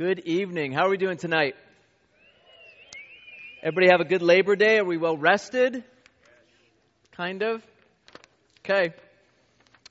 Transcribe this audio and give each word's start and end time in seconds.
Good 0.00 0.20
evening. 0.20 0.72
How 0.72 0.86
are 0.86 0.88
we 0.88 0.96
doing 0.96 1.18
tonight? 1.18 1.56
Everybody 3.62 3.88
have 3.90 4.00
a 4.00 4.06
good 4.06 4.22
Labor 4.22 4.56
Day? 4.56 4.78
Are 4.78 4.84
we 4.86 4.96
well 4.96 5.18
rested? 5.18 5.84
Kind 7.12 7.42
of? 7.42 7.62
Okay. 8.64 8.94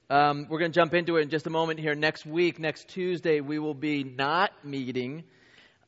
Um, 0.10 0.48
we're 0.50 0.58
going 0.58 0.72
to 0.72 0.76
jump 0.76 0.96
into 0.96 1.18
it 1.18 1.22
in 1.22 1.30
just 1.30 1.46
a 1.46 1.52
moment 1.52 1.80
here. 1.80 1.94
Next 1.94 2.26
week, 2.26 2.58
next 2.58 2.88
Tuesday, 2.88 3.40
we 3.40 3.60
will 3.60 3.76
be 3.76 4.04
not 4.04 4.50
meeting. 4.66 5.26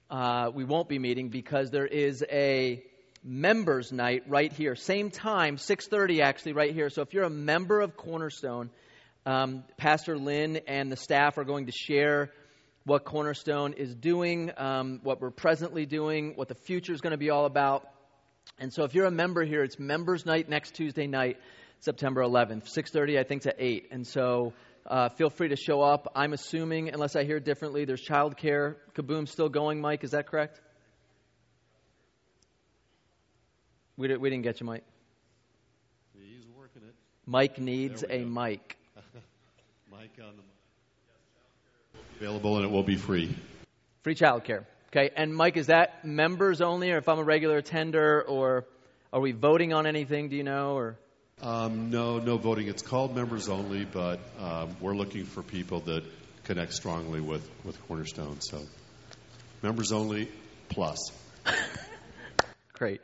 Uh, 0.08 0.52
we 0.54 0.66
won't 0.66 0.88
be 0.88 1.00
meeting 1.00 1.30
because 1.30 1.72
there 1.72 1.88
is 1.88 2.24
a 2.32 2.84
members 3.24 3.92
night 3.92 4.22
right 4.28 4.54
here 4.54 4.76
same 4.76 5.10
time 5.10 5.58
6.30 5.58 6.22
actually 6.22 6.54
right 6.54 6.74
here 6.74 6.90
so 6.90 7.04
if 7.04 7.14
you're 7.14 7.24
a 7.24 7.30
member 7.30 7.80
of 7.82 7.96
cornerstone 7.96 8.72
um, 9.28 9.64
pastor 9.78 10.18
lynn 10.18 10.58
and 10.68 10.92
the 10.92 10.96
staff 10.96 11.38
are 11.38 11.44
going 11.44 11.68
to 11.68 11.72
share 11.72 12.32
what 12.84 13.06
Cornerstone 13.06 13.74
is 13.74 13.94
doing, 13.94 14.52
um, 14.58 15.00
what 15.04 15.22
we're 15.22 15.32
presently 15.32 15.86
doing, 15.86 16.34
what 16.36 16.48
the 16.48 16.56
future 16.56 16.94
is 16.94 17.02
going 17.02 17.12
to 17.12 17.18
be 17.18 17.30
all 17.30 17.46
about. 17.46 17.88
And 18.58 18.74
so 18.74 18.84
if 18.84 18.96
you're 18.96 19.06
a 19.06 19.12
member 19.12 19.44
here, 19.44 19.64
it's 19.64 19.78
members 19.80 20.26
night 20.26 20.50
next 20.50 20.76
Tuesday 20.76 21.08
night, 21.08 21.38
September 21.80 22.22
11th, 22.22 22.66
6:30 22.74 23.20
I 23.20 23.24
think 23.24 23.44
to 23.44 23.54
8. 23.58 23.90
And 23.92 24.06
so 24.06 24.54
uh, 24.86 25.10
feel 25.10 25.30
free 25.30 25.50
to 25.50 25.56
show 25.56 25.82
up. 25.82 26.12
I'm 26.16 26.34
assuming, 26.34 26.90
unless 26.90 27.16
I 27.16 27.24
hear 27.24 27.40
differently, 27.40 27.86
there's 27.86 28.04
childcare. 28.04 28.76
Kaboom 28.96 29.28
still 29.28 29.50
going, 29.50 29.80
Mike. 29.80 30.04
Is 30.04 30.12
that 30.12 30.28
correct? 30.28 30.60
We, 33.98 34.08
did, 34.08 34.20
we 34.20 34.30
didn't 34.32 34.44
get 34.44 34.60
you, 34.60 34.66
Mike. 34.66 34.84
He's 36.14 36.48
working 36.58 36.82
it. 36.88 36.96
Mike 37.28 37.60
needs 37.60 38.04
a 38.10 38.26
mic. 38.26 38.78
Mike 39.92 40.18
on 40.20 40.36
the 40.38 40.51
available 42.22 42.58
and 42.58 42.66
it 42.66 42.72
will 42.72 42.84
be 42.84 42.98
free. 42.98 43.36
Free 44.04 44.14
childcare. 44.14 44.66
Okay, 44.90 45.10
and 45.16 45.36
Mike, 45.36 45.58
is 45.58 45.68
that 45.68 46.06
members 46.06 46.62
only, 46.62 46.92
or 46.92 46.98
if 46.98 47.10
I'm 47.10 47.18
a 47.18 47.24
regular 47.24 47.58
attender, 47.58 48.22
or 48.22 48.66
are 49.12 49.20
we 49.20 49.32
voting 49.32 49.74
on 49.74 49.88
anything? 49.88 50.30
Do 50.30 50.36
you 50.36 50.44
know, 50.44 50.76
or? 50.76 51.00
Um, 51.42 51.90
no, 51.90 52.20
no 52.20 52.38
voting. 52.38 52.68
It's 52.68 52.84
called 52.84 53.16
members 53.16 53.50
only, 53.50 53.86
but 53.86 54.20
um, 54.40 54.76
we're 54.80 54.94
looking 54.94 55.26
for 55.26 55.42
people 55.42 55.80
that 55.82 56.04
connect 56.44 56.74
strongly 56.74 57.22
with, 57.22 57.50
with 57.64 57.82
Cornerstone. 57.88 58.40
So, 58.42 58.62
members 59.64 59.92
only 59.92 60.30
plus. 60.70 61.00
Great. 62.74 63.02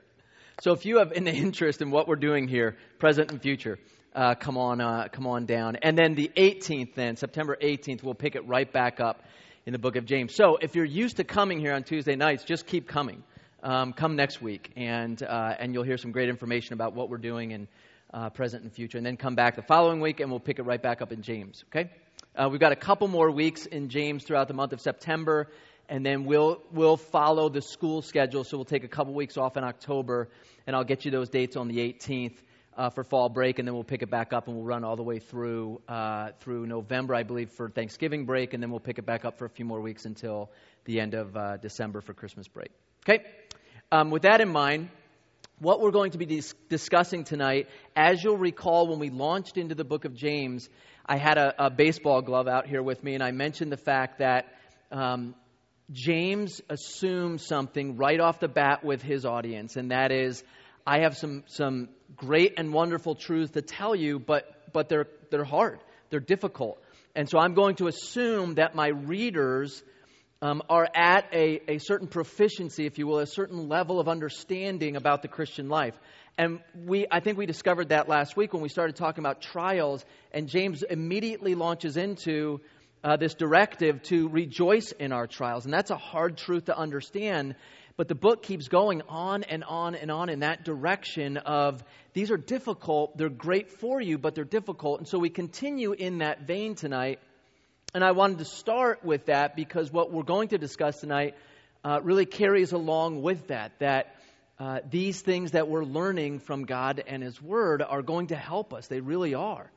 So, 0.62 0.74
if 0.74 0.86
you 0.86 1.00
have 1.00 1.14
an 1.14 1.28
interest 1.46 1.82
in 1.82 1.90
what 1.90 2.08
we're 2.08 2.18
doing 2.18 2.48
here, 2.48 2.78
present 3.00 3.32
and 3.32 3.42
future, 3.42 3.80
uh, 4.18 4.34
come 4.34 4.58
on, 4.58 4.82
uh, 4.82 5.08
come 5.12 5.28
on 5.28 5.46
down. 5.46 5.78
And 5.84 5.96
then 5.96 6.16
the 6.16 6.32
18th, 6.36 6.96
then 6.96 7.18
September 7.18 7.56
18th, 7.62 8.02
we'll 8.02 8.16
pick 8.16 8.36
it 8.36 8.48
right 8.48 8.70
back 8.72 9.00
up 9.00 9.24
in 9.68 9.74
the 9.74 9.80
book 9.80 9.96
of 9.96 10.06
James. 10.06 10.34
So 10.34 10.58
if 10.60 10.76
you're 10.76 10.86
used 10.86 11.18
to 11.18 11.24
coming 11.24 11.60
here 11.60 11.74
on 11.74 11.84
Tuesday 11.84 12.16
nights, 12.16 12.44
just 12.44 12.66
keep 12.66 12.88
coming. 12.88 13.24
Um, 13.62 13.94
come 13.94 14.16
next 14.16 14.42
week, 14.42 14.72
and 14.76 15.22
uh, 15.22 15.56
and 15.60 15.74
you'll 15.74 15.84
hear 15.84 15.98
some 15.98 16.12
great 16.12 16.30
information 16.30 16.74
about 16.74 16.94
what 16.94 17.10
we're 17.10 17.18
doing 17.18 17.52
in 17.52 17.68
uh, 18.14 18.30
present 18.30 18.64
and 18.64 18.72
future. 18.72 18.98
And 18.98 19.06
then 19.06 19.18
come 19.18 19.36
back 19.36 19.56
the 19.56 19.64
following 19.64 20.00
week, 20.00 20.20
and 20.20 20.30
we'll 20.30 20.40
pick 20.40 20.60
it 20.60 20.64
right 20.64 20.82
back 20.82 21.02
up 21.02 21.12
in 21.12 21.22
James. 21.22 21.64
Okay? 21.70 21.90
Uh, 22.36 22.50
we've 22.50 22.60
got 22.60 22.72
a 22.72 22.78
couple 22.78 23.08
more 23.08 23.30
weeks 23.32 23.66
in 23.66 23.90
James 23.90 24.24
throughout 24.24 24.48
the 24.48 24.54
month 24.54 24.74
of 24.74 24.82
September, 24.82 25.48
and 25.90 26.06
then 26.06 26.26
we'll 26.26 26.62
we'll 26.72 26.98
follow 26.98 27.50
the 27.50 27.62
school 27.62 28.02
schedule. 28.02 28.44
So 28.44 28.58
we'll 28.58 28.66
take 28.66 28.84
a 28.84 28.88
couple 28.88 29.14
weeks 29.14 29.38
off 29.38 29.58
in 29.58 29.64
October, 29.64 30.30
and 30.66 30.76
I'll 30.76 30.86
get 30.86 31.04
you 31.06 31.12
those 31.12 31.30
dates 31.30 31.56
on 31.56 31.68
the 31.68 31.78
18th 31.78 32.38
uh, 32.78 32.92
for 32.92 33.04
fall 33.04 33.28
break, 33.28 33.58
and 33.58 33.68
then 33.68 33.74
we'll 33.74 33.84
pick 33.84 34.04
it 34.04 34.10
back 34.10 34.32
up 34.34 34.48
and 34.48 34.56
we'll 34.56 34.66
run 34.66 34.84
all 34.84 34.96
the 34.96 35.04
way 35.04 35.20
through 35.20 35.82
uh, 35.88 36.30
through 36.40 36.68
November, 36.68 37.16
I 37.16 37.24
believe, 37.24 37.50
for 37.52 37.70
Thanksgiving 37.70 38.26
break, 38.26 38.54
and 38.54 38.62
then 38.62 38.70
we'll 38.70 38.80
pick 38.80 39.00
it 39.00 39.06
back 39.06 39.26
up 39.26 39.40
for 39.40 39.46
a 39.46 39.50
few 39.50 39.66
more 39.66 39.82
weeks 39.82 40.06
until 40.06 40.52
the 40.86 41.00
end 41.00 41.16
of 41.16 41.36
uh, 41.36 41.58
December 41.58 42.02
for 42.02 42.14
Christmas 42.14 42.48
break. 42.48 42.70
Okay. 43.08 43.26
Um, 43.92 44.12
with 44.12 44.24
that 44.24 44.42
in 44.42 44.50
mind, 44.50 44.90
what 45.60 45.82
we're 45.82 45.92
going 45.92 46.12
to 46.12 46.18
be 46.18 46.26
dis- 46.26 46.54
discussing 46.70 47.24
tonight, 47.24 47.68
as 47.96 48.24
you'll 48.24 48.38
recall, 48.38 48.88
when 48.88 49.00
we 49.00 49.10
launched 49.10 49.58
into 49.58 49.74
the 49.74 49.86
book 49.86 50.06
of 50.06 50.14
James, 50.14 50.70
I 51.06 51.18
had 51.18 51.38
a, 51.38 51.66
a 51.66 51.70
baseball 51.72 52.22
glove 52.22 52.48
out 52.48 52.68
here 52.68 52.84
with 52.84 53.04
me, 53.04 53.16
and 53.16 53.24
I 53.24 53.32
mentioned 53.32 53.72
the 53.72 53.78
fact 53.78 54.20
that. 54.20 54.46
Um, 54.92 55.36
James 55.90 56.60
assumes 56.70 57.46
something 57.46 57.96
right 57.96 58.20
off 58.20 58.42
the 58.42 58.50
bat 58.50 58.84
with 58.84 59.02
his 59.02 59.26
audience, 59.26 59.78
and 59.78 59.92
that 59.92 60.12
is 60.12 60.44
I 60.88 61.00
have 61.02 61.18
some, 61.18 61.44
some 61.48 61.90
great 62.16 62.54
and 62.56 62.72
wonderful 62.72 63.14
truths 63.14 63.52
to 63.52 63.62
tell 63.62 63.94
you, 63.94 64.20
but, 64.20 64.72
but 64.72 64.88
they're, 64.88 65.08
they're 65.30 65.44
hard, 65.44 65.82
they're 66.10 66.22
difficult. 66.22 66.82
And 67.14 67.30
so 67.30 67.38
I'm 67.40 67.56
going 67.56 67.76
to 67.76 67.88
assume 67.88 68.54
that 68.54 68.74
my 68.74 68.88
readers 68.88 69.84
um, 70.42 70.62
are 70.70 70.88
at 70.96 71.26
a, 71.34 71.74
a 71.74 71.78
certain 71.80 72.08
proficiency, 72.08 72.86
if 72.86 72.98
you 72.98 73.06
will, 73.06 73.20
a 73.20 73.28
certain 73.28 73.68
level 73.68 74.00
of 74.00 74.08
understanding 74.08 74.96
about 74.96 75.24
the 75.24 75.28
Christian 75.28 75.68
life. 75.68 75.96
And 76.38 76.62
we, 76.74 77.06
I 77.12 77.20
think 77.20 77.38
we 77.38 77.48
discovered 77.48 77.90
that 77.90 78.08
last 78.08 78.38
week 78.38 78.54
when 78.54 78.62
we 78.62 78.70
started 78.70 78.96
talking 78.96 79.22
about 79.22 79.42
trials, 79.42 80.06
and 80.32 80.48
James 80.48 80.84
immediately 80.84 81.54
launches 81.54 81.98
into 81.98 82.62
uh, 83.04 83.18
this 83.18 83.34
directive 83.34 84.04
to 84.04 84.30
rejoice 84.30 84.94
in 84.94 85.12
our 85.12 85.28
trials. 85.28 85.66
And 85.66 85.74
that's 85.74 85.92
a 85.92 85.98
hard 85.98 86.38
truth 86.38 86.66
to 86.66 86.78
understand 86.78 87.56
but 87.98 88.08
the 88.08 88.16
book 88.16 88.44
keeps 88.44 88.68
going 88.68 89.02
on 89.10 89.44
and 89.44 89.64
on 89.64 89.96
and 89.96 90.12
on 90.12 90.30
in 90.30 90.42
that 90.42 90.64
direction 90.64 91.38
of 91.38 91.84
these 92.14 92.30
are 92.30 92.38
difficult, 92.38 93.18
they're 93.18 93.28
great 93.28 93.72
for 93.72 94.00
you, 94.00 94.20
but 94.20 94.36
they're 94.36 94.44
difficult. 94.44 95.00
And 95.00 95.08
so 95.08 95.18
we 95.18 95.30
continue 95.30 95.94
in 95.94 96.20
that 96.20 96.42
vein 96.42 96.76
tonight. 96.76 97.20
And 97.96 98.04
I 98.04 98.12
wanted 98.12 98.38
to 98.38 98.46
start 98.46 99.04
with 99.04 99.26
that 99.26 99.56
because 99.56 99.92
what 99.92 100.12
we're 100.12 100.24
going 100.24 100.50
to 100.50 100.60
discuss 100.60 101.00
tonight 101.00 101.36
uh, 101.84 102.00
really 102.04 102.28
carries 102.28 102.72
along 102.72 103.24
with 103.24 103.48
that. 103.48 103.72
That 103.80 104.16
uh, 104.60 104.80
these 104.88 105.22
things 105.22 105.52
that 105.52 105.68
we're 105.68 105.84
learning 105.84 106.40
from 106.40 106.66
God 106.66 107.04
and 107.06 107.24
His 107.24 107.42
Word 107.42 107.82
are 107.82 108.04
going 108.04 108.28
to 108.28 108.36
help 108.36 108.74
us. 108.74 108.88
They 108.88 109.00
really 109.00 109.34
are. 109.34 109.72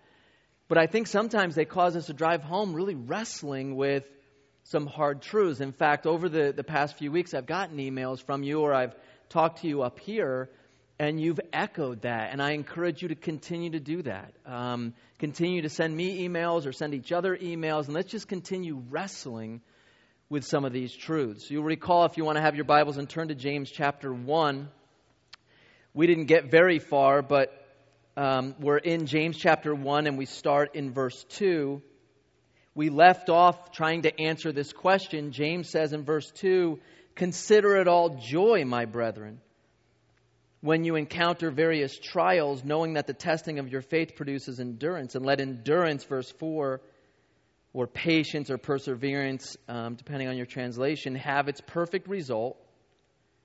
But 0.68 0.76
I 0.76 0.86
think 0.86 1.06
sometimes 1.06 1.54
they 1.54 1.64
cause 1.64 1.96
us 1.96 2.06
to 2.06 2.12
drive 2.12 2.42
home 2.42 2.74
really 2.74 2.94
wrestling 2.94 3.76
with 3.76 4.04
some 4.70 4.86
hard 4.86 5.20
truths. 5.20 5.60
In 5.60 5.72
fact, 5.72 6.06
over 6.06 6.28
the, 6.28 6.52
the 6.52 6.62
past 6.62 6.96
few 6.96 7.10
weeks, 7.10 7.34
I've 7.34 7.46
gotten 7.46 7.78
emails 7.78 8.22
from 8.22 8.44
you 8.44 8.60
or 8.60 8.72
I've 8.72 8.94
talked 9.28 9.62
to 9.62 9.68
you 9.68 9.82
up 9.82 9.98
here, 9.98 10.48
and 10.96 11.20
you've 11.20 11.40
echoed 11.52 12.02
that. 12.02 12.30
And 12.30 12.40
I 12.40 12.52
encourage 12.52 13.02
you 13.02 13.08
to 13.08 13.16
continue 13.16 13.70
to 13.70 13.80
do 13.80 14.02
that. 14.02 14.32
Um, 14.46 14.94
continue 15.18 15.62
to 15.62 15.68
send 15.68 15.96
me 15.96 16.28
emails 16.28 16.66
or 16.66 16.72
send 16.72 16.94
each 16.94 17.10
other 17.10 17.36
emails, 17.36 17.86
and 17.86 17.94
let's 17.94 18.12
just 18.12 18.28
continue 18.28 18.80
wrestling 18.90 19.60
with 20.28 20.44
some 20.44 20.64
of 20.64 20.72
these 20.72 20.94
truths. 20.94 21.50
You'll 21.50 21.64
recall, 21.64 22.04
if 22.04 22.16
you 22.16 22.24
want 22.24 22.36
to 22.36 22.42
have 22.42 22.54
your 22.54 22.64
Bibles 22.64 22.96
and 22.96 23.10
turn 23.10 23.26
to 23.28 23.34
James 23.34 23.72
chapter 23.72 24.12
1, 24.12 24.68
we 25.94 26.06
didn't 26.06 26.26
get 26.26 26.48
very 26.48 26.78
far, 26.78 27.22
but 27.22 27.52
um, 28.16 28.54
we're 28.60 28.78
in 28.78 29.06
James 29.06 29.36
chapter 29.36 29.74
1, 29.74 30.06
and 30.06 30.16
we 30.16 30.26
start 30.26 30.76
in 30.76 30.92
verse 30.92 31.24
2 31.30 31.82
we 32.80 32.88
left 32.88 33.28
off 33.28 33.72
trying 33.72 34.00
to 34.00 34.18
answer 34.18 34.52
this 34.52 34.72
question. 34.72 35.32
James 35.32 35.68
says 35.68 35.92
in 35.92 36.02
verse 36.02 36.30
2 36.36 36.78
Consider 37.14 37.76
it 37.76 37.86
all 37.86 38.18
joy, 38.22 38.64
my 38.64 38.86
brethren, 38.86 39.42
when 40.62 40.84
you 40.84 40.96
encounter 40.96 41.50
various 41.50 41.98
trials, 41.98 42.64
knowing 42.64 42.94
that 42.94 43.06
the 43.06 43.12
testing 43.12 43.58
of 43.58 43.68
your 43.68 43.82
faith 43.82 44.16
produces 44.16 44.60
endurance. 44.60 45.14
And 45.14 45.26
let 45.26 45.42
endurance, 45.42 46.04
verse 46.04 46.32
4, 46.38 46.80
or 47.74 47.86
patience 47.86 48.50
or 48.50 48.56
perseverance, 48.56 49.58
um, 49.68 49.96
depending 49.96 50.28
on 50.28 50.38
your 50.38 50.46
translation, 50.46 51.16
have 51.16 51.48
its 51.48 51.60
perfect 51.60 52.08
result, 52.08 52.56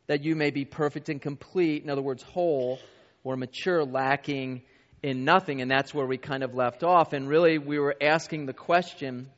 that 0.07 0.23
you 0.23 0.37
may 0.37 0.51
be 0.51 0.63
perfect 0.63 1.09
and 1.09 1.21
complete, 1.21 1.83
in 1.83 1.89
other 1.89 2.01
words, 2.01 2.23
whole 2.23 2.79
or 3.25 3.35
mature, 3.35 3.83
lacking 3.83 4.61
in 5.05 5.23
nothing, 5.23 5.61
and 5.61 5.69
that's 5.69 5.93
where 5.93 6.07
we 6.07 6.17
kind 6.17 6.41
of 6.41 6.55
left 6.55 6.83
off. 6.83 7.13
And 7.13 7.29
really, 7.29 7.59
we 7.59 7.77
were 7.77 7.95
asking 8.01 8.47
the 8.47 8.53
question 8.53 9.29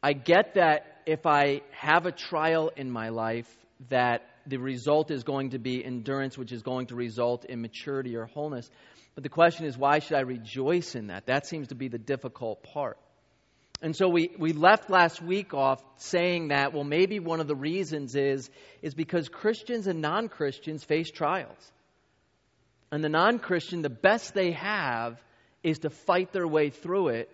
I 0.00 0.12
get 0.12 0.54
that 0.54 1.02
if 1.04 1.26
I 1.26 1.62
have 1.72 2.06
a 2.06 2.12
trial 2.12 2.70
in 2.76 2.92
my 2.92 3.08
life, 3.08 3.48
that 3.90 4.22
the 4.46 4.58
result 4.58 5.10
is 5.10 5.24
going 5.24 5.50
to 5.50 5.58
be 5.58 5.84
endurance, 5.84 6.38
which 6.38 6.52
is 6.52 6.62
going 6.62 6.86
to 6.86 6.94
result 6.94 7.44
in 7.44 7.60
maturity 7.60 8.16
or 8.16 8.26
wholeness. 8.26 8.70
But 9.16 9.24
the 9.24 9.28
question 9.28 9.66
is, 9.66 9.76
why 9.76 9.98
should 9.98 10.16
I 10.16 10.20
rejoice 10.20 10.94
in 10.94 11.08
that? 11.08 11.26
That 11.26 11.48
seems 11.48 11.68
to 11.68 11.74
be 11.74 11.88
the 11.88 11.98
difficult 11.98 12.62
part. 12.62 12.98
And 13.80 13.96
so 13.96 14.08
we, 14.08 14.30
we 14.38 14.52
left 14.52 14.90
last 14.90 15.20
week 15.20 15.54
off 15.54 15.82
saying 15.96 16.48
that, 16.48 16.72
well, 16.72 16.84
maybe 16.84 17.18
one 17.18 17.40
of 17.40 17.48
the 17.48 17.56
reasons 17.56 18.14
is, 18.14 18.48
is 18.80 18.94
because 18.94 19.28
Christians 19.28 19.88
and 19.88 20.00
non 20.00 20.28
Christians 20.28 20.84
face 20.84 21.10
trials. 21.10 21.72
And 22.92 23.02
the 23.02 23.08
non 23.08 23.38
Christian, 23.38 23.80
the 23.80 23.88
best 23.88 24.34
they 24.34 24.52
have 24.52 25.18
is 25.62 25.80
to 25.80 25.90
fight 25.90 26.32
their 26.32 26.46
way 26.46 26.68
through 26.68 27.08
it, 27.08 27.30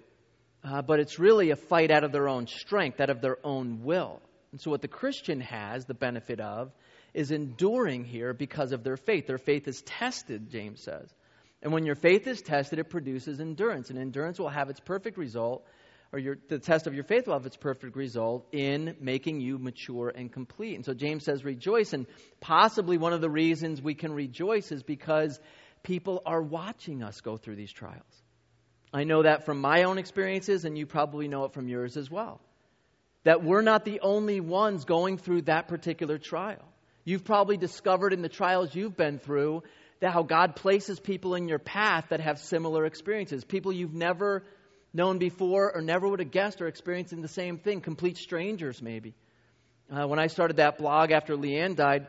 uh, 0.62 0.82
but 0.82 1.00
it's 1.00 1.18
really 1.18 1.50
a 1.50 1.56
fight 1.56 1.90
out 1.90 2.04
of 2.04 2.12
their 2.12 2.28
own 2.28 2.46
strength, 2.46 3.00
out 3.00 3.10
of 3.10 3.20
their 3.20 3.38
own 3.44 3.82
will. 3.82 4.22
And 4.52 4.60
so, 4.60 4.70
what 4.70 4.82
the 4.82 4.88
Christian 4.88 5.40
has 5.40 5.84
the 5.84 5.94
benefit 5.94 6.40
of 6.40 6.70
is 7.12 7.32
enduring 7.32 8.04
here 8.04 8.32
because 8.32 8.70
of 8.70 8.84
their 8.84 8.96
faith. 8.96 9.26
Their 9.26 9.38
faith 9.38 9.66
is 9.66 9.82
tested, 9.82 10.48
James 10.48 10.80
says. 10.80 11.12
And 11.60 11.72
when 11.72 11.84
your 11.84 11.96
faith 11.96 12.28
is 12.28 12.40
tested, 12.40 12.78
it 12.78 12.88
produces 12.88 13.40
endurance. 13.40 13.90
And 13.90 13.98
endurance 13.98 14.38
will 14.38 14.48
have 14.48 14.70
its 14.70 14.78
perfect 14.78 15.18
result 15.18 15.64
or 16.12 16.18
your, 16.18 16.38
the 16.48 16.58
test 16.58 16.86
of 16.86 16.94
your 16.94 17.04
faith 17.04 17.26
will 17.26 17.34
have 17.34 17.46
its 17.46 17.56
perfect 17.56 17.96
result 17.96 18.46
in 18.52 18.96
making 19.00 19.40
you 19.40 19.58
mature 19.58 20.10
and 20.14 20.32
complete. 20.32 20.74
And 20.76 20.84
so 20.84 20.94
James 20.94 21.24
says, 21.24 21.44
rejoice. 21.44 21.92
And 21.92 22.06
possibly 22.40 22.96
one 22.96 23.12
of 23.12 23.20
the 23.20 23.28
reasons 23.30 23.82
we 23.82 23.94
can 23.94 24.12
rejoice 24.12 24.72
is 24.72 24.82
because 24.82 25.38
people 25.82 26.22
are 26.24 26.42
watching 26.42 27.02
us 27.02 27.20
go 27.20 27.36
through 27.36 27.56
these 27.56 27.72
trials. 27.72 28.22
I 28.92 29.04
know 29.04 29.22
that 29.22 29.44
from 29.44 29.60
my 29.60 29.82
own 29.82 29.98
experiences, 29.98 30.64
and 30.64 30.78
you 30.78 30.86
probably 30.86 31.28
know 31.28 31.44
it 31.44 31.52
from 31.52 31.68
yours 31.68 31.96
as 31.98 32.10
well. 32.10 32.40
That 33.24 33.44
we're 33.44 33.62
not 33.62 33.84
the 33.84 34.00
only 34.00 34.40
ones 34.40 34.86
going 34.86 35.18
through 35.18 35.42
that 35.42 35.68
particular 35.68 36.16
trial. 36.16 36.64
You've 37.04 37.24
probably 37.24 37.58
discovered 37.58 38.14
in 38.14 38.22
the 38.22 38.28
trials 38.30 38.74
you've 38.74 38.96
been 38.96 39.18
through 39.18 39.62
that 40.00 40.12
how 40.12 40.22
God 40.22 40.56
places 40.56 41.00
people 41.00 41.34
in 41.34 41.48
your 41.48 41.58
path 41.58 42.06
that 42.10 42.20
have 42.20 42.38
similar 42.38 42.86
experiences, 42.86 43.44
people 43.44 43.72
you've 43.72 43.94
never 43.94 44.44
known 44.98 45.18
before 45.18 45.74
or 45.74 45.80
never 45.80 46.06
would 46.06 46.18
have 46.18 46.32
guessed 46.32 46.60
are 46.60 46.66
experiencing 46.66 47.22
the 47.22 47.28
same 47.28 47.56
thing, 47.56 47.80
complete 47.80 48.18
strangers, 48.18 48.82
maybe. 48.82 49.14
Uh, 49.90 50.06
when 50.06 50.18
I 50.18 50.26
started 50.26 50.56
that 50.56 50.76
blog 50.76 51.12
after 51.12 51.36
Leanne 51.36 51.76
died, 51.76 52.08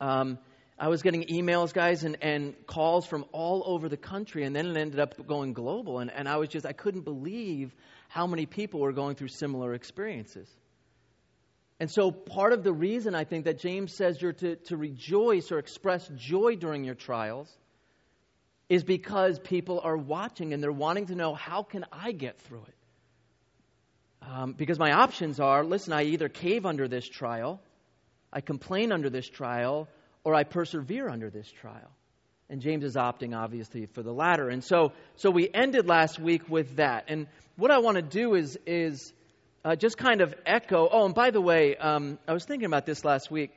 um, 0.00 0.38
I 0.78 0.88
was 0.88 1.02
getting 1.02 1.24
emails, 1.24 1.74
guys, 1.74 2.02
and, 2.02 2.16
and 2.22 2.54
calls 2.66 3.06
from 3.06 3.26
all 3.32 3.62
over 3.66 3.88
the 3.88 3.98
country, 3.98 4.44
and 4.44 4.56
then 4.56 4.66
it 4.66 4.76
ended 4.78 4.98
up 4.98 5.26
going 5.26 5.52
global. 5.52 5.98
And, 5.98 6.10
and 6.10 6.26
I 6.26 6.38
was 6.38 6.48
just, 6.48 6.64
I 6.64 6.72
couldn't 6.72 7.02
believe 7.02 7.74
how 8.08 8.26
many 8.26 8.46
people 8.46 8.80
were 8.80 8.92
going 8.92 9.14
through 9.14 9.28
similar 9.28 9.74
experiences. 9.74 10.48
And 11.78 11.90
so, 11.90 12.10
part 12.10 12.54
of 12.54 12.64
the 12.64 12.72
reason 12.72 13.14
I 13.14 13.24
think 13.24 13.44
that 13.44 13.58
James 13.58 13.94
says 13.94 14.20
you're 14.20 14.32
to, 14.32 14.56
to 14.56 14.76
rejoice 14.76 15.52
or 15.52 15.58
express 15.58 16.10
joy 16.16 16.56
during 16.56 16.82
your 16.84 16.94
trials 16.94 17.54
is 18.70 18.84
because 18.84 19.38
people 19.40 19.80
are 19.82 19.96
watching 19.96 20.54
and 20.54 20.62
they're 20.62 20.72
wanting 20.72 21.06
to 21.06 21.14
know 21.16 21.34
how 21.34 21.64
can 21.64 21.84
I 21.92 22.12
get 22.12 22.38
through 22.42 22.62
it? 22.68 22.74
Um, 24.22 24.52
because 24.52 24.78
my 24.78 24.92
options 24.92 25.40
are 25.40 25.64
listen, 25.64 25.92
I 25.92 26.04
either 26.04 26.28
cave 26.28 26.64
under 26.64 26.86
this 26.86 27.06
trial, 27.06 27.60
I 28.32 28.40
complain 28.40 28.92
under 28.92 29.10
this 29.10 29.28
trial, 29.28 29.88
or 30.22 30.34
I 30.34 30.44
persevere 30.44 31.08
under 31.08 31.30
this 31.30 31.50
trial. 31.50 31.90
And 32.48 32.60
James 32.60 32.84
is 32.84 32.94
opting, 32.94 33.36
obviously, 33.36 33.86
for 33.86 34.02
the 34.02 34.12
latter. 34.12 34.48
And 34.48 34.62
so, 34.62 34.92
so 35.16 35.30
we 35.30 35.48
ended 35.52 35.86
last 35.86 36.18
week 36.18 36.48
with 36.48 36.76
that. 36.76 37.04
And 37.08 37.26
what 37.56 37.70
I 37.70 37.78
want 37.78 37.96
to 37.96 38.02
do 38.02 38.34
is, 38.34 38.58
is 38.66 39.12
uh, 39.64 39.76
just 39.76 39.96
kind 39.96 40.20
of 40.20 40.34
echo. 40.46 40.88
Oh, 40.90 41.06
and 41.06 41.14
by 41.14 41.30
the 41.30 41.40
way, 41.40 41.76
um, 41.76 42.18
I 42.26 42.32
was 42.32 42.44
thinking 42.44 42.66
about 42.66 42.86
this 42.86 43.04
last 43.04 43.30
week. 43.30 43.52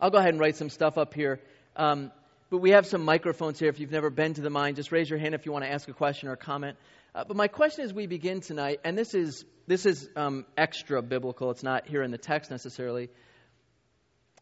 I'll 0.00 0.10
go 0.10 0.18
ahead 0.18 0.30
and 0.30 0.40
write 0.40 0.56
some 0.56 0.68
stuff 0.68 0.98
up 0.98 1.14
here. 1.14 1.40
Um, 1.76 2.10
but 2.50 2.58
we 2.58 2.70
have 2.70 2.86
some 2.86 3.04
microphones 3.04 3.58
here. 3.58 3.68
If 3.68 3.80
you've 3.80 3.90
never 3.90 4.10
been 4.10 4.34
to 4.34 4.40
the 4.40 4.50
mine, 4.50 4.74
just 4.74 4.92
raise 4.92 5.08
your 5.08 5.18
hand 5.18 5.34
if 5.34 5.46
you 5.46 5.52
want 5.52 5.64
to 5.64 5.70
ask 5.72 5.88
a 5.88 5.92
question 5.92 6.28
or 6.28 6.36
comment. 6.36 6.76
Uh, 7.14 7.24
but 7.24 7.36
my 7.36 7.48
question 7.48 7.84
as 7.84 7.94
we 7.94 8.06
begin 8.06 8.40
tonight, 8.40 8.80
and 8.84 8.98
this 8.98 9.14
is 9.14 9.44
this 9.66 9.86
is 9.86 10.08
um, 10.16 10.44
extra 10.56 11.00
biblical. 11.00 11.50
It's 11.50 11.62
not 11.62 11.86
here 11.86 12.02
in 12.02 12.10
the 12.10 12.18
text 12.18 12.50
necessarily. 12.50 13.08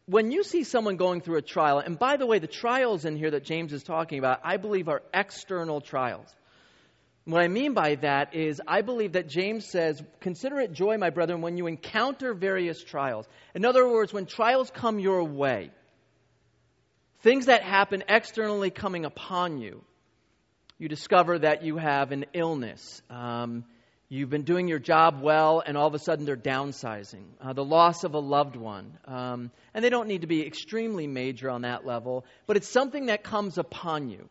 When 0.05 0.31
you 0.31 0.43
see 0.43 0.63
someone 0.63 0.97
going 0.97 1.21
through 1.21 1.37
a 1.37 1.41
trial, 1.41 1.79
and 1.79 1.97
by 1.97 2.17
the 2.17 2.25
way, 2.25 2.39
the 2.39 2.47
trials 2.47 3.05
in 3.05 3.15
here 3.15 3.31
that 3.31 3.45
James 3.45 3.71
is 3.71 3.83
talking 3.83 4.19
about, 4.19 4.41
I 4.43 4.57
believe 4.57 4.89
are 4.89 5.01
external 5.13 5.79
trials. 5.79 6.27
What 7.25 7.41
I 7.41 7.47
mean 7.47 7.73
by 7.73 7.95
that 7.95 8.35
is, 8.35 8.61
I 8.67 8.81
believe 8.81 9.13
that 9.13 9.29
James 9.29 9.65
says, 9.65 10.03
Consider 10.19 10.59
it 10.59 10.73
joy, 10.73 10.97
my 10.97 11.09
brethren, 11.09 11.39
when 11.39 11.55
you 11.55 11.67
encounter 11.67 12.33
various 12.33 12.83
trials. 12.83 13.25
In 13.55 13.63
other 13.63 13.87
words, 13.87 14.11
when 14.11 14.25
trials 14.25 14.69
come 14.69 14.99
your 14.99 15.23
way 15.23 15.71
things 17.23 17.45
that 17.45 17.63
happen 17.63 18.03
externally 18.07 18.69
coming 18.69 19.05
upon 19.05 19.57
you. 19.57 19.83
You 20.77 20.89
discover 20.89 21.39
that 21.39 21.63
you 21.63 21.77
have 21.77 22.11
an 22.11 22.25
illness. 22.33 23.01
Um, 23.09 23.63
you've 24.09 24.29
been 24.29 24.43
doing 24.43 24.67
your 24.67 24.79
job 24.79 25.21
well, 25.21 25.63
and 25.65 25.77
all 25.77 25.87
of 25.87 25.93
a 25.93 25.99
sudden 25.99 26.25
they're 26.25 26.35
downsizing. 26.35 27.23
Uh, 27.41 27.53
the 27.53 27.63
loss 27.63 28.03
of 28.03 28.13
a 28.13 28.19
loved 28.19 28.57
one. 28.57 28.97
Um, 29.05 29.51
and 29.73 29.83
they 29.83 29.89
don't 29.89 30.09
need 30.09 30.21
to 30.21 30.27
be 30.27 30.45
extremely 30.45 31.07
major 31.07 31.49
on 31.49 31.61
that 31.61 31.85
level, 31.85 32.25
but 32.45 32.57
it's 32.57 32.67
something 32.67 33.05
that 33.05 33.23
comes 33.23 33.57
upon 33.57 34.09
you. 34.09 34.27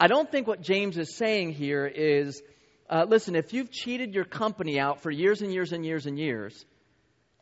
I 0.00 0.08
don't 0.08 0.30
think 0.30 0.46
what 0.46 0.60
James 0.60 0.98
is 0.98 1.16
saying 1.16 1.52
here 1.52 1.86
is 1.86 2.42
uh, 2.90 3.04
listen, 3.06 3.36
if 3.36 3.52
you've 3.52 3.70
cheated 3.70 4.14
your 4.14 4.24
company 4.24 4.80
out 4.80 5.02
for 5.02 5.10
years 5.10 5.42
and 5.42 5.52
years 5.52 5.72
and 5.72 5.84
years 5.84 6.06
and 6.06 6.18
years, 6.18 6.64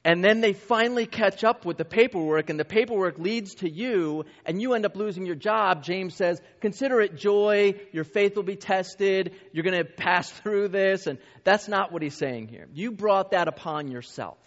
and 0.06 0.22
then 0.22 0.40
they 0.40 0.52
finally 0.52 1.04
catch 1.04 1.42
up 1.42 1.64
with 1.64 1.78
the 1.78 1.84
paperwork, 1.84 2.48
and 2.48 2.60
the 2.60 2.64
paperwork 2.64 3.18
leads 3.18 3.56
to 3.56 3.68
you, 3.68 4.24
and 4.44 4.62
you 4.62 4.74
end 4.74 4.86
up 4.86 4.94
losing 4.94 5.26
your 5.26 5.34
job. 5.34 5.82
James 5.82 6.14
says, 6.14 6.40
Consider 6.60 7.00
it 7.00 7.16
joy. 7.16 7.74
Your 7.90 8.04
faith 8.04 8.36
will 8.36 8.44
be 8.44 8.54
tested. 8.54 9.34
You're 9.50 9.64
going 9.64 9.76
to 9.76 9.84
pass 9.84 10.30
through 10.42 10.68
this. 10.68 11.08
And 11.08 11.18
that's 11.42 11.66
not 11.66 11.90
what 11.90 12.02
he's 12.02 12.14
saying 12.14 12.46
here. 12.46 12.68
You 12.72 12.92
brought 12.92 13.32
that 13.32 13.48
upon 13.48 13.88
yourself. 13.88 14.38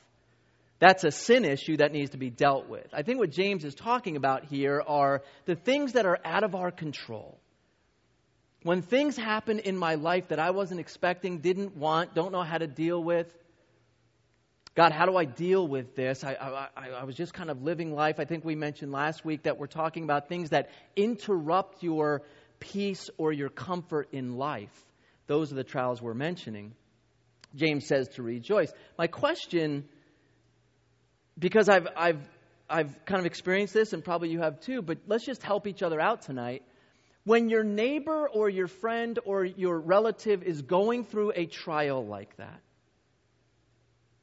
That's 0.79 1.03
a 1.03 1.11
sin 1.11 1.44
issue 1.44 1.75
that 1.77 1.91
needs 1.91 2.11
to 2.11 2.17
be 2.17 2.29
dealt 2.29 2.69
with. 2.69 2.88
I 2.94 3.03
think 3.03 3.19
what 3.19 3.31
James 3.31 3.65
is 3.65 3.75
talking 3.75 4.15
about 4.15 4.45
here 4.45 4.81
are 4.88 5.23
the 5.44 5.56
things 5.56 5.91
that 5.91 6.06
are 6.06 6.19
out 6.23 6.45
of 6.45 6.56
our 6.56 6.71
control. 6.71 7.38
When 8.63 8.81
things 8.81 9.17
happen 9.17 9.59
in 9.59 9.75
my 9.75 9.95
life 9.95 10.29
that 10.29 10.39
I 10.39 10.51
wasn't 10.51 10.79
expecting, 10.79 11.39
didn't 11.39 11.75
want, 11.75 12.15
don't 12.15 12.31
know 12.31 12.44
how 12.44 12.59
to 12.59 12.67
deal 12.67 13.03
with, 13.03 13.27
God, 14.80 14.94
how 14.94 15.06
do 15.06 15.18
I 15.18 15.26
deal 15.26 15.68
with 15.68 15.94
this? 15.94 16.24
I, 16.24 16.36
I, 16.36 16.90
I, 17.02 17.04
was 17.04 17.14
just 17.14 17.34
kind 17.34 17.50
of 17.50 17.62
living 17.64 17.94
life. 17.94 18.16
I 18.18 18.24
think 18.24 18.46
we 18.46 18.56
mentioned 18.56 18.94
last 18.94 19.26
week 19.26 19.44
that 19.44 19.58
we're 19.58 19.68
talking 19.68 20.06
about 20.06 20.30
things 20.30 20.52
that 20.52 20.70
interrupt 20.96 21.84
your 21.84 22.22
peace 22.62 23.10
or 23.18 23.34
your 23.34 23.50
comfort 23.50 24.08
in 24.14 24.38
life. 24.38 24.72
Those 25.28 25.52
are 25.52 25.56
the 25.56 25.66
trials 25.66 26.02
we're 26.02 26.14
mentioning. 26.14 26.76
James 27.54 27.88
says 27.88 28.08
to 28.16 28.24
rejoice. 28.24 28.72
My 28.98 29.08
question, 29.08 29.84
because 31.38 31.68
I've, 31.68 31.90
I've, 31.98 32.30
I've 32.70 33.04
kind 33.04 33.20
of 33.20 33.26
experienced 33.26 33.74
this, 33.74 33.92
and 33.92 34.02
probably 34.02 34.30
you 34.30 34.40
have 34.40 34.62
too, 34.62 34.81
but 34.81 35.00
let's 35.08 35.26
just 35.26 35.44
help 35.44 35.68
each 35.68 35.84
other 35.84 36.00
out 36.00 36.22
tonight. 36.22 36.64
When 37.26 37.50
your 37.50 37.66
neighbor 37.66 38.30
or 38.30 38.50
your 38.50 38.68
friend 38.68 39.20
or 39.26 39.44
your 39.44 39.78
relative 39.78 40.42
is 40.42 40.62
going 40.62 41.04
through 41.04 41.34
a 41.36 41.48
trial 41.48 42.06
like 42.06 42.34
that, 42.38 42.62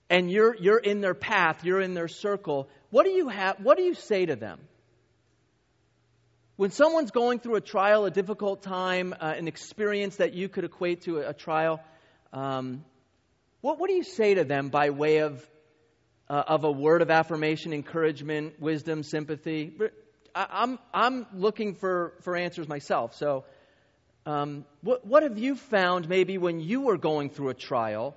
and 0.09 0.31
you're, 0.31 0.55
you're 0.57 0.79
in 0.79 1.01
their 1.01 1.15
path, 1.15 1.65
you're 1.65 1.81
in 1.81 1.95
their 1.95 2.09
circle, 2.09 2.69
what 2.91 3.05
do 3.05 3.11
you 3.11 3.29
have, 3.29 3.57
what 3.61 3.77
do 3.77 3.83
you 3.83 3.95
say 3.95 4.27
to 4.27 4.37
them? 4.37 4.61
When 6.57 6.71
someone's 6.71 7.11
going 7.11 7.41
through 7.41 7.57
a 7.57 7.61
trial, 7.61 8.07
a 8.07 8.11
difficult 8.11 8.63
time, 8.63 9.15
uh, 9.21 9.35
an 9.37 9.47
experience 9.47 10.17
that 10.17 10.33
you 10.33 10.49
could 10.49 10.65
equate 10.65 11.03
to 11.03 11.19
a, 11.19 11.31
a 11.31 11.35
trial, 11.35 11.81
um, 12.33 12.85
what, 13.61 13.79
what 13.79 13.89
do 13.89 13.95
you 13.95 14.05
say 14.05 14.35
to 14.35 14.45
them 14.45 14.69
by 14.69 14.91
way 14.91 15.19
of, 15.19 15.45
uh, 16.31 16.45
of 16.47 16.65
a 16.65 16.71
word 16.71 17.03
of 17.03 17.11
affirmation, 17.11 17.73
encouragement, 17.73 18.61
wisdom, 18.61 19.03
sympathy? 19.03 19.73
I'm, 20.35 20.79
I'm 20.95 21.27
looking 21.35 21.75
for, 21.75 22.15
for 22.23 22.37
answers 22.37 22.69
myself. 22.69 23.15
So, 23.17 23.45
um, 24.27 24.65
what, 24.83 25.07
what 25.07 25.23
have 25.23 25.39
you 25.39 25.55
found 25.57 26.09
maybe 26.09 26.37
when 26.37 26.61
you 26.61 26.83
were 26.83 26.99
going 26.99 27.31
through 27.31 27.51
a 27.51 27.55
trial? 27.55 28.17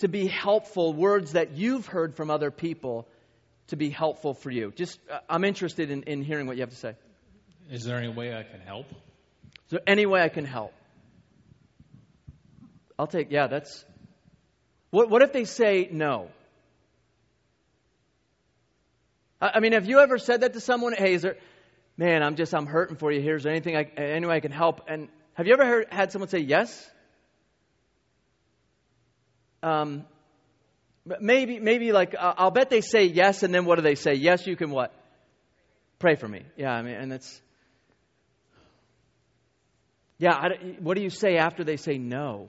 To 0.00 0.08
be 0.08 0.26
helpful, 0.26 0.92
words 0.92 1.32
that 1.32 1.52
you've 1.52 1.86
heard 1.86 2.14
from 2.14 2.30
other 2.30 2.50
people 2.50 3.08
to 3.68 3.76
be 3.76 3.90
helpful 3.90 4.34
for 4.34 4.50
you. 4.50 4.72
Just, 4.74 4.98
uh, 5.10 5.18
I'm 5.28 5.44
interested 5.44 5.90
in, 5.90 6.02
in 6.02 6.22
hearing 6.22 6.46
what 6.46 6.56
you 6.56 6.62
have 6.62 6.70
to 6.70 6.76
say. 6.76 6.94
Is 7.70 7.84
there 7.84 7.96
any 7.96 8.08
way 8.08 8.34
I 8.34 8.42
can 8.42 8.60
help? 8.60 8.86
Is 8.90 9.70
there 9.70 9.80
any 9.86 10.06
way 10.06 10.22
I 10.22 10.28
can 10.28 10.44
help? 10.44 10.72
I'll 12.98 13.06
take, 13.06 13.30
yeah, 13.30 13.46
that's. 13.46 13.84
What, 14.90 15.08
what 15.08 15.22
if 15.22 15.32
they 15.32 15.44
say 15.44 15.88
no? 15.90 16.28
I, 19.40 19.52
I 19.54 19.60
mean, 19.60 19.72
have 19.72 19.88
you 19.88 20.00
ever 20.00 20.18
said 20.18 20.40
that 20.40 20.52
to 20.54 20.60
someone? 20.60 20.92
Hey, 20.92 21.14
is 21.14 21.22
there, 21.22 21.36
man, 21.96 22.22
I'm 22.22 22.34
just, 22.34 22.52
I'm 22.54 22.66
hurting 22.66 22.96
for 22.96 23.12
you 23.12 23.20
here. 23.20 23.36
Is 23.36 23.44
there 23.44 23.52
anything 23.52 23.76
I, 23.76 23.84
any 23.96 24.26
way 24.26 24.34
I 24.36 24.40
can 24.40 24.52
help? 24.52 24.82
And 24.88 25.08
have 25.34 25.46
you 25.46 25.52
ever 25.52 25.64
heard, 25.64 25.86
had 25.90 26.10
someone 26.10 26.28
say 26.28 26.40
yes? 26.40 26.90
Um, 29.62 30.04
maybe, 31.20 31.58
maybe 31.58 31.92
like, 31.92 32.14
uh, 32.18 32.34
I'll 32.36 32.50
bet 32.50 32.70
they 32.70 32.80
say 32.80 33.04
yes, 33.04 33.42
and 33.42 33.54
then 33.54 33.64
what 33.64 33.76
do 33.76 33.82
they 33.82 33.94
say? 33.94 34.14
Yes, 34.14 34.46
you 34.46 34.56
can 34.56 34.70
what? 34.70 34.92
Pray 35.98 36.16
for 36.16 36.28
me. 36.28 36.42
Yeah, 36.56 36.72
I 36.72 36.82
mean, 36.82 36.94
and 36.94 37.12
it's, 37.12 37.40
yeah, 40.18 40.34
I, 40.34 40.48
what 40.80 40.96
do 40.96 41.02
you 41.02 41.10
say 41.10 41.36
after 41.36 41.64
they 41.64 41.76
say 41.76 41.98
no? 41.98 42.48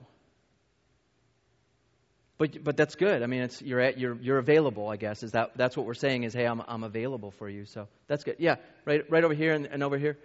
But, 2.38 2.64
but 2.64 2.76
that's 2.76 2.96
good. 2.96 3.22
I 3.22 3.26
mean, 3.26 3.42
it's, 3.42 3.62
you're, 3.62 3.80
at, 3.80 3.98
you're, 3.98 4.16
you're 4.20 4.38
available, 4.38 4.88
I 4.88 4.96
guess. 4.96 5.22
Is 5.22 5.32
that, 5.32 5.52
that's 5.54 5.76
what 5.76 5.86
we're 5.86 5.94
saying 5.94 6.24
is, 6.24 6.34
hey, 6.34 6.44
I'm, 6.44 6.60
I'm 6.66 6.82
available 6.82 7.30
for 7.30 7.48
you. 7.48 7.66
So 7.66 7.86
that's 8.08 8.24
good. 8.24 8.36
Yeah, 8.38 8.56
right, 8.84 9.08
right 9.08 9.22
over 9.22 9.34
here 9.34 9.52
and, 9.52 9.66
and 9.66 9.82
over 9.82 9.96
here. 9.96 10.18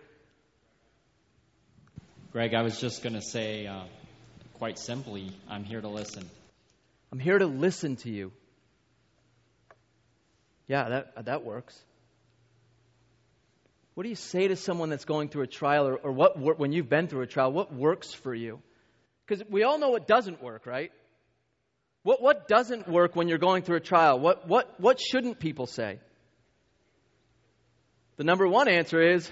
Greg, 2.31 2.53
I 2.55 2.63
was 2.63 2.79
just 2.79 3.03
going 3.03 3.13
to 3.13 3.21
say, 3.21 3.67
uh, 3.67 3.83
quite 4.55 4.79
simply, 4.79 5.31
I'm 5.47 5.63
here 5.63 5.81
to 5.81 5.89
listen. 5.89 6.27
I'm 7.11 7.19
here 7.19 7.37
to 7.37 7.45
listen 7.45 7.95
to 7.97 8.09
you. 8.09 8.31
Yeah, 10.67 10.89
that, 10.89 11.25
that 11.25 11.43
works. 11.43 11.77
What 13.93 14.03
do 14.03 14.09
you 14.09 14.15
say 14.15 14.47
to 14.49 14.55
someone 14.55 14.89
that's 14.89 15.05
going 15.05 15.29
through 15.29 15.43
a 15.43 15.47
trial, 15.47 15.87
or, 15.87 15.95
or 15.95 16.11
what, 16.11 16.59
when 16.59 16.71
you've 16.71 16.89
been 16.89 17.07
through 17.07 17.21
a 17.21 17.27
trial, 17.27 17.51
what 17.51 17.73
works 17.73 18.13
for 18.13 18.33
you? 18.33 18.59
Because 19.25 19.43
we 19.49 19.63
all 19.63 19.79
know 19.79 19.89
what 19.89 20.07
doesn't 20.07 20.41
work, 20.43 20.65
right? 20.65 20.91
What, 22.03 22.21
what 22.21 22.47
doesn't 22.47 22.87
work 22.87 23.15
when 23.15 23.27
you're 23.27 23.37
going 23.37 23.63
through 23.63 23.77
a 23.77 23.81
trial? 23.81 24.19
What, 24.19 24.47
what, 24.47 24.79
what 24.79 24.99
shouldn't 24.99 25.39
people 25.39 25.65
say? 25.65 25.99
The 28.17 28.23
number 28.23 28.47
one 28.47 28.67
answer 28.67 29.01
is, 29.01 29.29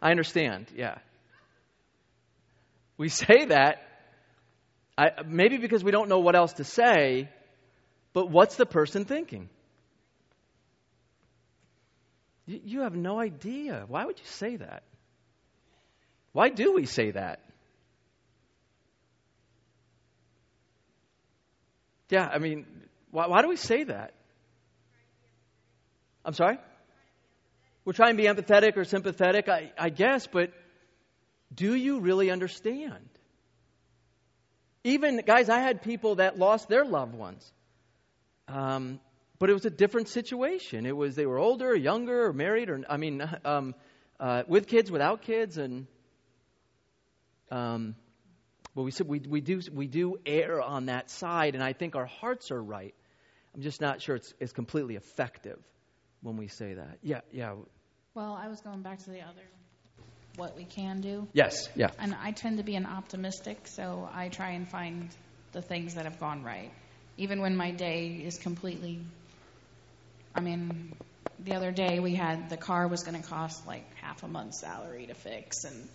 I 0.00 0.10
understand, 0.10 0.66
yeah. 0.74 0.98
We 2.96 3.08
say 3.10 3.46
that 3.46 3.82
I, 4.96 5.10
maybe 5.26 5.56
because 5.56 5.82
we 5.82 5.90
don't 5.90 6.08
know 6.08 6.20
what 6.20 6.36
else 6.36 6.54
to 6.54 6.64
say, 6.64 7.28
but 8.12 8.30
what's 8.30 8.56
the 8.56 8.66
person 8.66 9.04
thinking? 9.04 9.48
You, 12.46 12.60
you 12.64 12.80
have 12.82 12.94
no 12.94 13.18
idea. 13.18 13.84
Why 13.88 14.04
would 14.04 14.18
you 14.18 14.26
say 14.26 14.56
that? 14.56 14.84
Why 16.32 16.48
do 16.48 16.74
we 16.74 16.86
say 16.86 17.10
that? 17.12 17.40
Yeah, 22.10 22.28
I 22.32 22.38
mean, 22.38 22.66
why, 23.10 23.26
why 23.26 23.42
do 23.42 23.48
we 23.48 23.56
say 23.56 23.84
that? 23.84 24.12
I'm 26.24 26.34
sorry? 26.34 26.58
We're 27.84 27.92
trying 27.92 28.16
to 28.16 28.22
be 28.22 28.28
empathetic 28.28 28.76
or 28.76 28.84
sympathetic, 28.84 29.48
I, 29.48 29.72
I 29.78 29.90
guess, 29.90 30.26
but 30.26 30.52
do 31.52 31.74
you 31.74 32.00
really 32.00 32.30
understand? 32.30 33.08
Even, 34.84 35.16
guys, 35.26 35.48
I 35.48 35.60
had 35.60 35.82
people 35.82 36.16
that 36.16 36.38
lost 36.38 36.68
their 36.68 36.84
loved 36.84 37.14
ones. 37.14 37.50
Um, 38.48 39.00
but 39.38 39.50
it 39.50 39.54
was 39.54 39.64
a 39.64 39.70
different 39.70 40.08
situation. 40.08 40.86
It 40.86 40.96
was 40.96 41.16
they 41.16 41.26
were 41.26 41.38
older, 41.38 41.70
or 41.70 41.74
younger, 41.74 42.26
or 42.26 42.32
married, 42.32 42.68
or 42.68 42.82
I 42.88 42.98
mean, 42.98 43.22
um, 43.44 43.74
uh, 44.20 44.44
with 44.46 44.66
kids, 44.66 44.90
without 44.90 45.22
kids, 45.22 45.58
and 45.58 45.86
um, 47.50 47.96
but 48.74 48.82
we 48.82 48.90
said 48.90 49.08
we, 49.08 49.20
we 49.20 49.40
do 49.40 49.60
we 49.72 49.86
do 49.86 50.16
err 50.26 50.60
on 50.60 50.86
that 50.86 51.10
side, 51.10 51.54
and 51.54 51.64
I 51.64 51.72
think 51.72 51.96
our 51.96 52.06
hearts 52.06 52.50
are 52.50 52.62
right. 52.62 52.94
I'm 53.54 53.62
just 53.62 53.80
not 53.80 54.02
sure 54.02 54.16
it's, 54.16 54.34
it's 54.40 54.52
completely 54.52 54.96
effective 54.96 55.58
when 56.22 56.36
we 56.36 56.48
say 56.48 56.74
that. 56.74 56.98
Yeah, 57.02 57.20
yeah. 57.30 57.54
Well, 58.14 58.38
I 58.40 58.48
was 58.48 58.60
going 58.60 58.82
back 58.82 58.98
to 59.04 59.10
the 59.10 59.20
other 59.20 59.42
what 60.36 60.56
we 60.56 60.64
can 60.64 61.00
do. 61.00 61.28
Yes, 61.32 61.68
yeah. 61.74 61.88
And 61.98 62.14
I 62.20 62.32
tend 62.32 62.58
to 62.58 62.64
be 62.64 62.76
an 62.76 62.86
optimistic, 62.86 63.66
so 63.66 64.08
I 64.12 64.28
try 64.28 64.50
and 64.50 64.68
find 64.68 65.08
the 65.52 65.62
things 65.62 65.94
that 65.94 66.04
have 66.04 66.18
gone 66.18 66.42
right. 66.42 66.72
Even 67.16 67.40
when 67.40 67.56
my 67.56 67.70
day 67.70 68.22
is 68.24 68.38
completely 68.38 69.00
I 70.34 70.40
mean, 70.40 70.96
the 71.38 71.54
other 71.54 71.70
day 71.70 72.00
we 72.00 72.14
had 72.14 72.50
the 72.50 72.56
car 72.56 72.88
was 72.88 73.04
going 73.04 73.20
to 73.20 73.28
cost 73.28 73.66
like 73.66 73.84
half 74.00 74.22
a 74.24 74.28
month's 74.28 74.60
salary 74.60 75.06
to 75.06 75.14
fix 75.14 75.64
and 75.64 75.88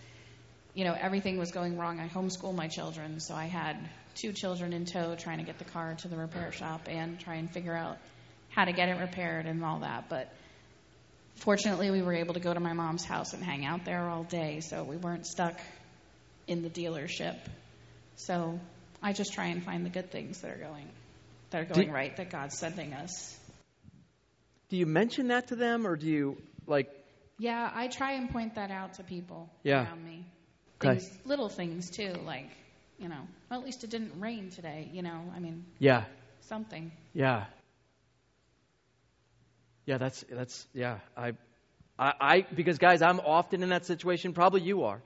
you 0.76 0.86
know, 0.86 0.96
everything 0.98 1.38
was 1.38 1.52
going 1.52 1.78
wrong. 1.78 2.00
I 2.00 2.08
homeschool 2.08 2.56
my 2.56 2.68
children, 2.68 3.20
so 3.20 3.34
I 3.34 3.46
had 3.46 3.76
two 4.16 4.32
children 4.32 4.72
in 4.72 4.86
tow 4.86 5.16
trying 5.16 5.40
to 5.40 5.44
get 5.44 5.58
the 5.58 5.66
car 5.66 5.96
to 5.96 6.08
the 6.08 6.16
repair 6.16 6.52
shop 6.52 6.82
and 6.88 7.20
try 7.20 7.36
and 7.36 7.52
figure 7.52 7.74
out 7.74 7.98
how 8.50 8.66
to 8.66 8.72
get 8.72 8.88
it 8.88 9.00
repaired 9.00 9.46
and 9.46 9.66
all 9.66 9.80
that. 9.80 10.10
But 10.10 10.32
fortunately, 11.40 11.92
we 11.92 12.02
were 12.02 12.14
able 12.14 12.34
to 12.34 12.40
go 12.40 12.54
to 12.54 12.60
my 12.60 12.74
mom's 12.74 13.04
house 13.04 13.34
and 13.34 13.44
hang 13.44 13.66
out 13.66 13.86
there 13.86 14.08
all 14.08 14.24
day, 14.24 14.60
so 14.62 14.84
we 14.84 14.98
weren't 14.98 15.26
stuck 15.26 15.60
in 16.48 16.62
the 16.62 16.70
dealership. 16.70 17.38
So 18.16 18.60
I 19.02 19.14
just 19.14 19.34
try 19.34 19.48
and 19.48 19.64
find 19.64 19.86
the 19.86 19.90
good 19.90 20.12
things 20.12 20.42
that 20.42 20.52
are 20.52 20.58
going 20.58 20.88
that 21.52 21.62
are 21.62 21.66
going 21.66 21.88
do, 21.88 21.94
right 21.94 22.16
that 22.18 22.30
God's 22.30 22.58
sending 22.58 22.94
us. 22.94 23.38
Do 24.70 24.78
you 24.78 24.86
mention 24.86 25.30
that 25.30 25.48
to 25.48 25.56
them, 25.56 25.88
or 25.88 25.96
do 25.96 26.08
you 26.08 26.38
like? 26.68 26.90
Yeah, 27.38 27.72
I 27.74 27.88
try 27.88 28.14
and 28.14 28.30
point 28.30 28.56
that 28.56 28.72
out 28.72 28.96
to 28.96 29.04
people 29.04 29.50
yeah. 29.64 29.86
around 29.86 30.06
me. 30.06 30.26
Things, 30.80 31.06
okay. 31.06 31.20
little 31.26 31.50
things 31.50 31.90
too, 31.90 32.14
like 32.26 32.50
you 33.00 33.08
know, 33.08 33.28
well, 33.50 33.60
at 33.60 33.66
least 33.66 33.84
it 33.84 33.90
didn't 33.90 34.20
rain 34.20 34.52
today. 34.52 34.90
You 34.94 35.02
know, 35.02 35.24
I 35.36 35.40
mean, 35.40 35.66
yeah, 35.80 36.04
something. 36.42 36.92
Yeah, 37.14 37.46
yeah, 39.90 39.98
that's 39.98 40.24
that's 40.30 40.68
yeah. 40.72 41.00
I, 41.18 41.32
I, 41.98 42.14
I 42.22 42.46
because 42.54 42.78
guys, 42.78 43.02
I'm 43.02 43.20
often 43.20 43.64
in 43.64 43.70
that 43.70 43.88
situation. 43.88 44.34
Probably 44.34 44.62
you 44.62 44.84
are. 44.84 45.02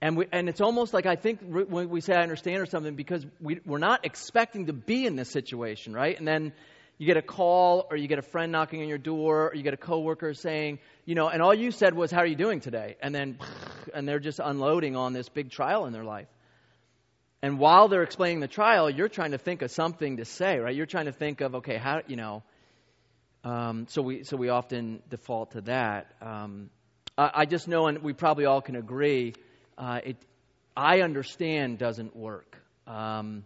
And, 0.00 0.16
we, 0.16 0.26
and 0.32 0.48
it's 0.48 0.60
almost 0.60 0.92
like 0.92 1.06
I 1.06 1.14
think 1.14 1.38
when 1.48 1.88
we 1.88 2.00
say 2.00 2.14
I 2.14 2.22
understand 2.22 2.60
or 2.60 2.66
something 2.66 2.96
because 2.96 3.24
we, 3.40 3.60
we're 3.64 3.78
not 3.78 4.04
expecting 4.04 4.66
to 4.66 4.72
be 4.72 5.06
in 5.06 5.14
this 5.14 5.30
situation, 5.30 5.92
right? 5.92 6.18
And 6.18 6.26
then 6.26 6.52
you 6.98 7.06
get 7.06 7.16
a 7.16 7.22
call 7.22 7.86
or 7.88 7.96
you 7.96 8.08
get 8.08 8.18
a 8.18 8.22
friend 8.22 8.50
knocking 8.50 8.82
on 8.82 8.88
your 8.88 8.98
door 8.98 9.50
or 9.50 9.54
you 9.54 9.62
get 9.62 9.72
a 9.74 9.76
coworker 9.76 10.34
saying, 10.34 10.80
you 11.04 11.14
know, 11.14 11.28
and 11.28 11.40
all 11.40 11.54
you 11.54 11.70
said 11.70 11.94
was, 11.94 12.10
How 12.10 12.22
are 12.22 12.26
you 12.26 12.34
doing 12.34 12.58
today? 12.58 12.96
And 13.00 13.14
then, 13.14 13.38
and 13.94 14.08
they're 14.08 14.18
just 14.18 14.40
unloading 14.42 14.96
on 14.96 15.12
this 15.12 15.28
big 15.28 15.52
trial 15.52 15.86
in 15.86 15.92
their 15.92 16.02
life. 16.02 16.26
And 17.40 17.60
while 17.60 17.86
they're 17.86 18.02
explaining 18.02 18.40
the 18.40 18.48
trial, 18.48 18.90
you're 18.90 19.08
trying 19.08 19.30
to 19.30 19.38
think 19.38 19.62
of 19.62 19.70
something 19.70 20.16
to 20.16 20.24
say, 20.24 20.58
right? 20.58 20.74
You're 20.74 20.86
trying 20.86 21.06
to 21.06 21.12
think 21.12 21.40
of, 21.40 21.54
okay, 21.56 21.76
how, 21.76 22.00
you 22.08 22.16
know, 22.16 22.42
um, 23.44 23.86
so 23.88 24.02
we 24.02 24.24
so 24.24 24.36
we 24.36 24.48
often 24.48 25.02
default 25.10 25.52
to 25.52 25.62
that. 25.62 26.14
Um, 26.20 26.70
I, 27.18 27.30
I, 27.34 27.44
just 27.44 27.66
know, 27.66 27.86
and 27.86 27.98
we 27.98 28.12
probably 28.12 28.44
all 28.44 28.60
can 28.60 28.76
agree, 28.76 29.34
uh, 29.76 30.00
it. 30.04 30.16
I 30.76 31.00
understand 31.00 31.78
doesn't 31.78 32.14
work. 32.14 32.56
Um, 32.86 33.44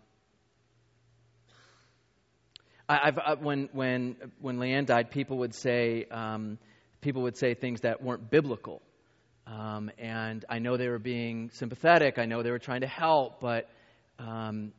I, 2.89 3.07
have 3.07 3.19
uh, 3.19 3.37
when 3.37 3.69
when 3.73 4.17
when 4.41 4.59
Leanne 4.59 4.87
died, 4.87 5.11
people 5.11 5.39
would 5.39 5.55
say 5.55 6.05
um, 6.11 6.59
people 7.01 7.23
would 7.23 7.39
say 7.39 7.55
things 7.55 7.81
that 7.81 8.03
weren't 8.03 8.31
biblical, 8.31 8.83
um, 9.47 9.91
and 9.99 10.45
I 10.49 10.59
know 10.59 10.77
they 10.77 10.89
were 10.89 10.99
being 10.99 11.51
sympathetic. 11.55 12.19
I 12.19 12.27
know 12.27 12.43
they 12.43 12.51
were 12.51 12.59
trying 12.59 12.83
to 12.83 12.87
help, 12.87 13.41
but 13.41 13.71
um, 14.19 14.73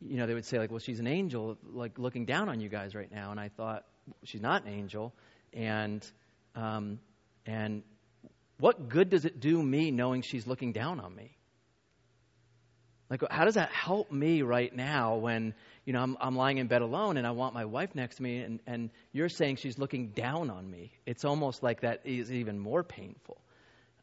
you 0.00 0.16
know 0.16 0.26
they 0.28 0.34
would 0.34 0.46
say 0.46 0.58
like, 0.58 0.70
"Well, 0.70 0.78
she's 0.78 1.00
an 1.00 1.08
angel, 1.08 1.58
like 1.72 1.98
looking 1.98 2.24
down 2.24 2.48
on 2.48 2.60
you 2.60 2.68
guys 2.68 2.94
right 2.94 3.10
now," 3.10 3.32
and 3.32 3.40
I 3.40 3.48
thought, 3.48 3.84
she's 4.24 4.40
not 4.40 4.64
an 4.64 4.72
angel. 4.72 5.12
And, 5.52 6.04
um, 6.54 6.98
and 7.46 7.82
what 8.58 8.88
good 8.88 9.10
does 9.10 9.24
it 9.24 9.40
do 9.40 9.62
me 9.62 9.90
knowing 9.90 10.22
she's 10.22 10.46
looking 10.46 10.72
down 10.72 11.00
on 11.00 11.14
me? 11.14 11.36
Like, 13.10 13.22
how 13.30 13.44
does 13.44 13.54
that 13.54 13.70
help 13.70 14.10
me 14.10 14.42
right 14.42 14.74
now 14.74 15.16
when, 15.16 15.54
you 15.84 15.92
know, 15.92 16.00
I'm, 16.00 16.16
I'm 16.20 16.36
lying 16.36 16.58
in 16.58 16.66
bed 16.66 16.82
alone 16.82 17.16
and 17.16 17.26
I 17.26 17.32
want 17.32 17.54
my 17.54 17.64
wife 17.64 17.94
next 17.94 18.16
to 18.16 18.22
me 18.22 18.38
and, 18.38 18.60
and 18.66 18.90
you're 19.12 19.28
saying 19.28 19.56
she's 19.56 19.78
looking 19.78 20.08
down 20.08 20.50
on 20.50 20.68
me? 20.68 20.92
It's 21.06 21.24
almost 21.24 21.62
like 21.62 21.82
that 21.82 22.00
is 22.04 22.32
even 22.32 22.58
more 22.58 22.82
painful. 22.82 23.38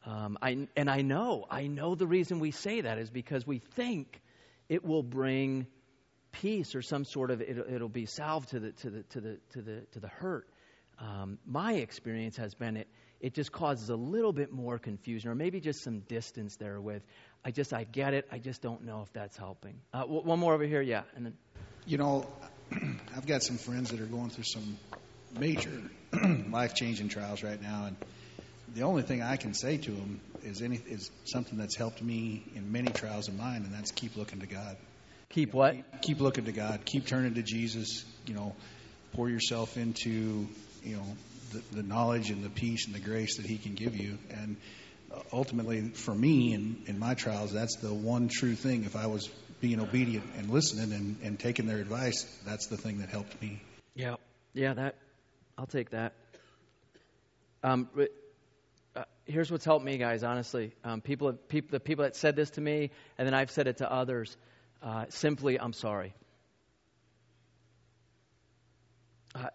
Um, 0.05 0.37
I, 0.41 0.67
and 0.75 0.89
I 0.89 1.01
know, 1.01 1.45
I 1.49 1.67
know 1.67 1.95
the 1.95 2.07
reason 2.07 2.39
we 2.39 2.51
say 2.51 2.81
that 2.81 2.99
is 2.99 3.09
because 3.09 3.45
we 3.45 3.59
think 3.59 4.21
it 4.69 4.85
will 4.85 5.03
bring 5.03 5.67
peace 6.31 6.75
or 6.75 6.81
some 6.81 7.03
sort 7.05 7.31
of 7.31 7.41
it'll, 7.41 7.65
it'll 7.73 7.89
be 7.89 8.05
salve 8.05 8.45
to 8.47 8.59
the 8.59 8.71
to 8.71 8.89
the 8.89 9.03
to 9.03 9.21
the 9.21 9.37
to 9.51 9.61
the 9.61 9.81
to 9.91 9.99
the 9.99 10.07
hurt. 10.07 10.47
Um, 10.99 11.39
my 11.45 11.73
experience 11.73 12.37
has 12.37 12.53
been 12.53 12.77
it 12.77 12.87
it 13.19 13.33
just 13.33 13.51
causes 13.51 13.89
a 13.89 13.95
little 13.95 14.33
bit 14.33 14.51
more 14.51 14.79
confusion 14.79 15.29
or 15.29 15.35
maybe 15.35 15.59
just 15.59 15.83
some 15.83 15.99
distance 16.01 16.55
there 16.57 16.79
with 16.79 17.03
I 17.43 17.51
just 17.51 17.73
I 17.73 17.83
get 17.83 18.13
it 18.13 18.27
I 18.31 18.39
just 18.39 18.61
don't 18.61 18.83
know 18.83 19.01
if 19.01 19.11
that's 19.13 19.37
helping. 19.37 19.75
Uh, 19.93 20.01
w- 20.01 20.21
one 20.21 20.39
more 20.39 20.53
over 20.53 20.65
here, 20.65 20.81
yeah, 20.81 21.03
and 21.15 21.25
then 21.25 21.33
you 21.85 21.97
know 21.97 22.25
I've 23.15 23.25
got 23.25 23.43
some 23.43 23.57
friends 23.57 23.91
that 23.91 23.99
are 23.99 24.05
going 24.05 24.29
through 24.29 24.45
some 24.45 24.77
major 25.33 25.71
life 26.49 26.75
changing 26.75 27.09
trials 27.09 27.43
right 27.43 27.61
now 27.61 27.85
and 27.85 27.95
the 28.73 28.83
only 28.83 29.01
thing 29.03 29.21
I 29.21 29.35
can 29.35 29.53
say 29.53 29.77
to 29.77 29.91
them 29.91 30.21
is 30.43 30.61
any 30.61 30.77
is 30.77 31.11
something 31.25 31.57
that's 31.57 31.75
helped 31.75 32.01
me 32.01 32.43
in 32.55 32.71
many 32.71 32.89
trials 32.89 33.27
of 33.27 33.37
mine, 33.37 33.63
and 33.63 33.73
that's 33.73 33.91
keep 33.91 34.15
looking 34.15 34.39
to 34.39 34.47
God. 34.47 34.77
Keep 35.31 35.53
what? 35.53 35.75
Keep, 35.75 36.01
keep 36.01 36.19
looking 36.19 36.45
to 36.45 36.51
God. 36.51 36.81
Keep 36.85 37.07
turning 37.07 37.35
to 37.35 37.41
Jesus. 37.41 38.05
You 38.25 38.33
know, 38.33 38.55
pour 39.13 39.29
yourself 39.29 39.77
into 39.77 40.47
you 40.83 40.97
know 40.97 41.05
the, 41.51 41.77
the 41.77 41.83
knowledge 41.83 42.29
and 42.29 42.43
the 42.43 42.49
peace 42.49 42.85
and 42.85 42.93
the 42.93 42.99
grace 42.99 43.37
that 43.37 43.45
He 43.45 43.57
can 43.57 43.73
give 43.73 43.95
you. 43.95 44.17
And 44.29 44.57
uh, 45.13 45.21
ultimately, 45.31 45.89
for 45.89 46.13
me 46.13 46.53
in, 46.53 46.83
in 46.87 46.99
my 46.99 47.13
trials, 47.13 47.53
that's 47.53 47.77
the 47.77 47.93
one 47.93 48.27
true 48.27 48.55
thing. 48.55 48.83
If 48.83 48.95
I 48.95 49.07
was 49.07 49.29
being 49.61 49.79
obedient 49.79 50.25
and 50.37 50.49
listening 50.49 50.91
and, 50.91 51.17
and 51.23 51.39
taking 51.39 51.65
their 51.65 51.77
advice, 51.77 52.25
that's 52.45 52.67
the 52.67 52.77
thing 52.77 52.99
that 52.99 53.09
helped 53.09 53.41
me. 53.41 53.61
Yeah, 53.95 54.15
yeah, 54.53 54.73
that 54.73 54.95
I'll 55.57 55.65
take 55.65 55.91
that. 55.91 56.13
Um, 57.63 57.87
uh, 58.95 59.03
here's 59.25 59.51
what's 59.51 59.63
helped 59.63 59.85
me, 59.85 59.97
guys. 59.97 60.23
Honestly, 60.23 60.73
um, 60.83 60.99
people, 60.99 61.33
people, 61.33 61.69
the 61.71 61.79
people 61.79 62.03
that 62.03 62.15
said 62.15 62.35
this 62.35 62.49
to 62.51 62.61
me, 62.61 62.89
and 63.17 63.27
then 63.27 63.33
I've 63.33 63.51
said 63.51 63.67
it 63.67 63.77
to 63.77 63.91
others. 63.91 64.35
Uh, 64.81 65.05
simply, 65.09 65.59
I'm 65.59 65.73
sorry. 65.73 66.13
I, 69.35 69.49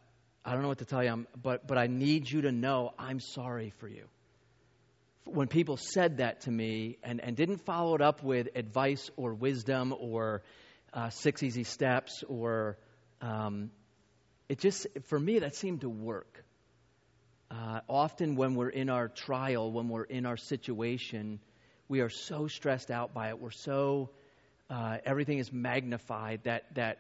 I 0.45 0.53
don't 0.53 0.63
know 0.63 0.69
what 0.69 0.79
to 0.79 0.85
tell 0.85 1.03
you, 1.03 1.27
but, 1.41 1.67
but 1.67 1.79
I 1.79 1.89
need 1.89 2.31
you 2.31 2.43
to 2.43 2.53
know 2.53 2.93
I'm 2.99 3.19
sorry 3.19 3.73
for 3.79 3.89
you. 3.89 4.05
When 5.25 5.49
people 5.49 5.77
said 5.77 6.19
that 6.19 6.43
to 6.43 6.51
me 6.51 6.99
and, 7.03 7.21
and 7.21 7.37
didn't 7.37 7.65
follow 7.65 7.97
it 7.97 8.01
up 8.01 8.23
with 8.23 8.49
advice 8.55 9.11
or 9.17 9.35
wisdom 9.35 9.93
or 9.99 10.43
uh, 10.95 11.11
six 11.11 11.43
easy 11.43 11.65
steps 11.65 12.23
or 12.29 12.79
um, 13.21 13.71
it 14.49 14.61
just, 14.61 14.87
for 15.07 15.19
me, 15.19 15.41
that 15.41 15.57
seemed 15.57 15.81
to 15.81 15.89
work. 15.89 16.45
Uh, 17.51 17.81
often 17.89 18.37
when 18.37 18.55
we're 18.55 18.69
in 18.69 18.89
our 18.89 19.09
trial, 19.09 19.73
when 19.73 19.89
we're 19.89 20.05
in 20.05 20.27
our 20.27 20.37
situation, 20.37 21.41
we 21.89 22.01
are 22.01 22.09
so 22.09 22.47
stressed 22.47 22.93
out 22.93 23.13
by 23.13 23.31
it. 23.31 23.41
We're 23.41 23.51
so 23.51 24.11
uh, 24.71 24.99
everything 25.05 25.39
is 25.39 25.53
magnified, 25.53 26.41
that, 26.45 26.75
that 26.75 26.99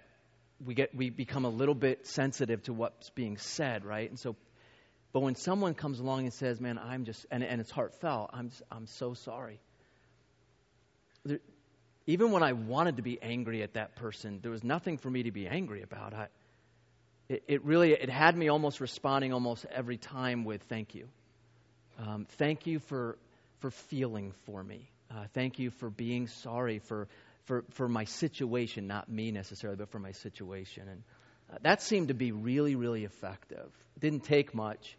we, 0.65 0.75
get, 0.75 0.95
we 0.95 1.11
become 1.11 1.45
a 1.45 1.51
little 1.51 1.75
bit 1.75 2.07
sensitive 2.07 2.63
to 2.65 2.73
what's 2.73 3.11
being 3.11 3.37
said, 3.37 3.85
right? 3.85 4.09
And 4.09 4.19
so, 4.19 4.37
but 5.13 5.21
when 5.21 5.35
someone 5.35 5.75
comes 5.75 5.99
along 5.99 6.21
and 6.21 6.33
says, 6.33 6.61
man, 6.61 6.79
I'm 6.79 7.05
just, 7.05 7.27
and, 7.31 7.43
and 7.43 7.61
it's 7.61 7.71
heartfelt, 7.71 8.31
I'm, 8.33 8.51
just, 8.51 8.63
I'm 8.71 8.87
so 8.87 9.15
sorry. 9.15 9.61
There, 11.25 11.41
even 12.07 12.31
when 12.31 12.43
I 12.43 12.53
wanted 12.53 12.97
to 12.97 13.03
be 13.03 13.21
angry 13.21 13.63
at 13.63 13.75
that 13.75 13.97
person, 13.97 14.39
there 14.43 14.53
was 14.53 14.63
nothing 14.63 14.99
for 14.99 15.11
me 15.11 15.25
to 15.25 15.33
be 15.33 15.49
angry 15.49 15.83
about. 15.83 16.15
I, 16.15 16.29
it, 17.29 17.43
it 17.49 17.65
really, 17.65 17.93
it 17.93 18.09
had 18.09 18.37
me 18.37 18.49
almost 18.49 18.81
responding 18.81 19.33
almost 19.33 19.67
every 19.73 19.97
time 19.97 20.45
with 20.45 20.63
thank 20.65 20.95
you. 20.95 21.09
Um, 21.99 22.27
thank 22.39 22.67
you 22.67 22.79
for, 22.79 23.19
for 23.59 23.71
feeling 23.71 24.33
for 24.45 24.63
me. 24.63 24.89
Uh, 25.11 25.25
thank 25.35 25.59
you 25.59 25.71
for 25.71 25.91
being 25.91 26.29
sorry 26.29 26.79
for, 26.79 27.09
for, 27.47 27.65
for 27.71 27.89
my 27.89 28.05
situation, 28.05 28.87
not 28.87 29.09
me 29.09 29.31
necessarily, 29.31 29.77
but 29.77 29.91
for 29.91 29.99
my 29.99 30.13
situation. 30.13 30.89
And 30.89 31.03
uh, 31.51 31.59
that 31.63 31.83
seemed 31.83 32.09
to 32.09 32.15
be 32.15 32.33
really, 32.33 32.75
really 32.75 33.05
effective. 33.05 33.71
It 33.97 34.01
didn't 34.01 34.25
take 34.25 34.55
much. 34.55 34.97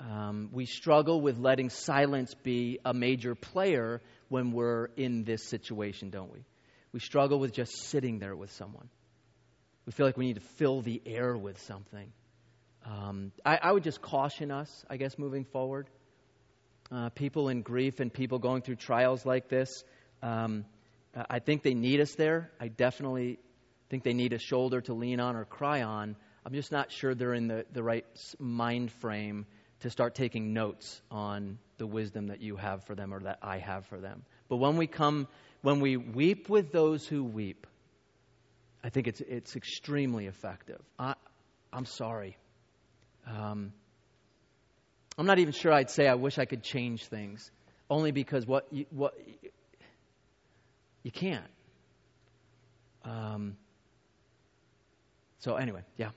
Um, 0.00 0.50
we 0.52 0.66
struggle 0.66 1.20
with 1.20 1.38
letting 1.38 1.70
silence 1.70 2.34
be 2.34 2.78
a 2.84 2.94
major 2.94 3.34
player 3.34 4.00
when 4.28 4.52
we're 4.52 4.86
in 4.96 5.24
this 5.24 5.44
situation, 5.44 6.10
don't 6.10 6.32
we? 6.32 6.44
We 6.92 7.00
struggle 7.00 7.38
with 7.38 7.52
just 7.52 7.72
sitting 7.88 8.18
there 8.18 8.36
with 8.36 8.52
someone. 8.52 8.88
We 9.86 9.92
feel 9.92 10.06
like 10.06 10.16
we 10.16 10.26
need 10.26 10.36
to 10.36 10.46
fill 10.56 10.82
the 10.82 11.00
air 11.06 11.36
with 11.36 11.60
something. 11.62 12.12
Um, 12.84 13.32
I, 13.44 13.58
I, 13.62 13.72
would 13.72 13.82
just 13.82 14.00
caution 14.00 14.50
us, 14.50 14.84
I 14.88 14.96
guess, 14.96 15.18
moving 15.18 15.44
forward. 15.44 15.88
Uh, 16.90 17.10
people 17.10 17.48
in 17.48 17.62
grief 17.62 18.00
and 18.00 18.12
people 18.12 18.38
going 18.38 18.62
through 18.62 18.76
trials 18.76 19.26
like 19.26 19.48
this, 19.48 19.84
um, 20.22 20.64
I 21.14 21.38
think 21.38 21.62
they 21.62 21.74
need 21.74 22.00
us 22.00 22.14
there. 22.14 22.50
I 22.60 22.68
definitely 22.68 23.38
think 23.88 24.04
they 24.04 24.12
need 24.12 24.32
a 24.32 24.38
shoulder 24.38 24.80
to 24.82 24.94
lean 24.94 25.20
on 25.20 25.36
or 25.36 25.44
cry 25.44 25.82
on. 25.82 26.16
I'm 26.44 26.52
just 26.52 26.72
not 26.72 26.92
sure 26.92 27.14
they're 27.14 27.34
in 27.34 27.48
the, 27.48 27.64
the 27.72 27.82
right 27.82 28.06
mind 28.38 28.92
frame 28.92 29.46
to 29.80 29.90
start 29.90 30.14
taking 30.14 30.52
notes 30.52 31.00
on 31.10 31.58
the 31.78 31.86
wisdom 31.86 32.28
that 32.28 32.40
you 32.40 32.56
have 32.56 32.84
for 32.84 32.94
them 32.94 33.14
or 33.14 33.20
that 33.20 33.38
I 33.42 33.58
have 33.58 33.86
for 33.86 33.98
them. 33.98 34.24
But 34.48 34.56
when 34.56 34.76
we 34.76 34.86
come, 34.86 35.28
when 35.62 35.80
we 35.80 35.96
weep 35.96 36.48
with 36.48 36.72
those 36.72 37.06
who 37.06 37.22
weep, 37.22 37.66
I 38.82 38.90
think 38.90 39.06
it's, 39.06 39.20
it's 39.20 39.56
extremely 39.56 40.26
effective. 40.26 40.80
I, 40.98 41.14
I'm 41.72 41.84
sorry. 41.84 42.36
Um, 43.26 43.72
I'm 45.16 45.26
not 45.26 45.38
even 45.38 45.52
sure 45.52 45.72
I'd 45.72 45.90
say 45.90 46.06
I 46.06 46.14
wish 46.14 46.38
I 46.38 46.44
could 46.44 46.62
change 46.62 47.06
things, 47.06 47.50
only 47.90 48.12
because 48.12 48.46
what 48.46 48.66
you, 48.70 48.86
what 48.90 49.14
you 51.08 51.12
can't. 51.12 51.44
Um, 53.02 53.56
so 55.38 55.54
anyway, 55.54 55.80
yeah. 55.96 56.10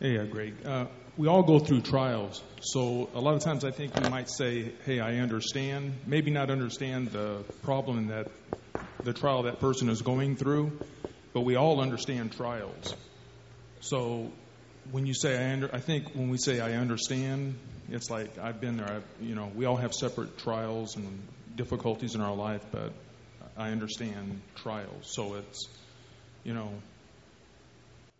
Hey, 0.00 0.18
uh, 0.18 0.24
Greg. 0.24 0.54
Uh, 0.66 0.86
we 1.16 1.28
all 1.28 1.44
go 1.44 1.60
through 1.60 1.82
trials. 1.82 2.42
So 2.60 3.08
a 3.14 3.20
lot 3.20 3.34
of 3.36 3.44
times 3.44 3.64
I 3.64 3.70
think 3.70 3.94
we 3.94 4.02
might 4.02 4.28
say, 4.28 4.72
hey, 4.86 4.98
I 4.98 5.18
understand. 5.18 5.94
Maybe 6.04 6.32
not 6.32 6.50
understand 6.50 7.12
the 7.12 7.44
problem 7.62 8.08
that 8.08 8.26
the 9.04 9.12
trial 9.12 9.44
that 9.44 9.60
person 9.60 9.88
is 9.88 10.02
going 10.02 10.34
through, 10.34 10.80
but 11.32 11.42
we 11.42 11.54
all 11.54 11.80
understand 11.80 12.32
trials. 12.32 12.92
So 13.82 14.32
when 14.90 15.06
you 15.06 15.14
say 15.14 15.38
I 15.38 15.52
under, 15.52 15.72
I 15.72 15.78
think 15.78 16.12
when 16.14 16.28
we 16.28 16.38
say 16.38 16.58
I 16.58 16.72
understand, 16.72 17.56
it's 17.88 18.10
like 18.10 18.36
I've 18.38 18.60
been 18.60 18.78
there. 18.78 18.96
I've, 18.96 19.04
you 19.20 19.36
know, 19.36 19.52
we 19.54 19.64
all 19.64 19.76
have 19.76 19.92
separate 19.92 20.38
trials 20.38 20.96
and 20.96 21.22
difficulties 21.54 22.16
in 22.16 22.20
our 22.20 22.34
life, 22.34 22.62
but 22.72 22.92
I 23.56 23.70
understand 23.70 24.40
trials. 24.56 25.12
So 25.14 25.34
it's, 25.34 25.68
you 26.42 26.54
know, 26.54 26.70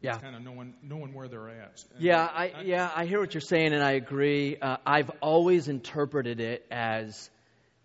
yeah. 0.00 0.18
kind 0.18 0.36
of 0.36 0.42
knowing 0.42 0.74
knowing 0.82 1.14
where 1.14 1.28
they're 1.28 1.48
at. 1.48 1.82
And 1.94 2.02
yeah, 2.02 2.22
I, 2.22 2.52
I, 2.56 2.62
yeah 2.62 2.90
I 2.94 3.06
hear 3.06 3.20
what 3.20 3.34
you're 3.34 3.40
saying, 3.40 3.72
and 3.72 3.82
I 3.82 3.92
agree. 3.92 4.56
Uh, 4.60 4.76
I've 4.86 5.10
always 5.20 5.68
interpreted 5.68 6.40
it 6.40 6.66
as 6.70 7.30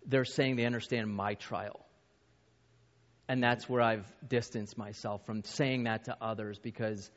they're 0.06 0.24
saying 0.24 0.56
they 0.56 0.66
understand 0.66 1.12
my 1.12 1.34
trial, 1.34 1.80
and 3.28 3.42
that's 3.42 3.68
where 3.68 3.82
I've 3.82 4.06
distanced 4.28 4.76
myself 4.76 5.24
from 5.24 5.44
saying 5.44 5.84
that 5.84 6.04
to 6.04 6.16
others 6.20 6.58
because 6.58 7.10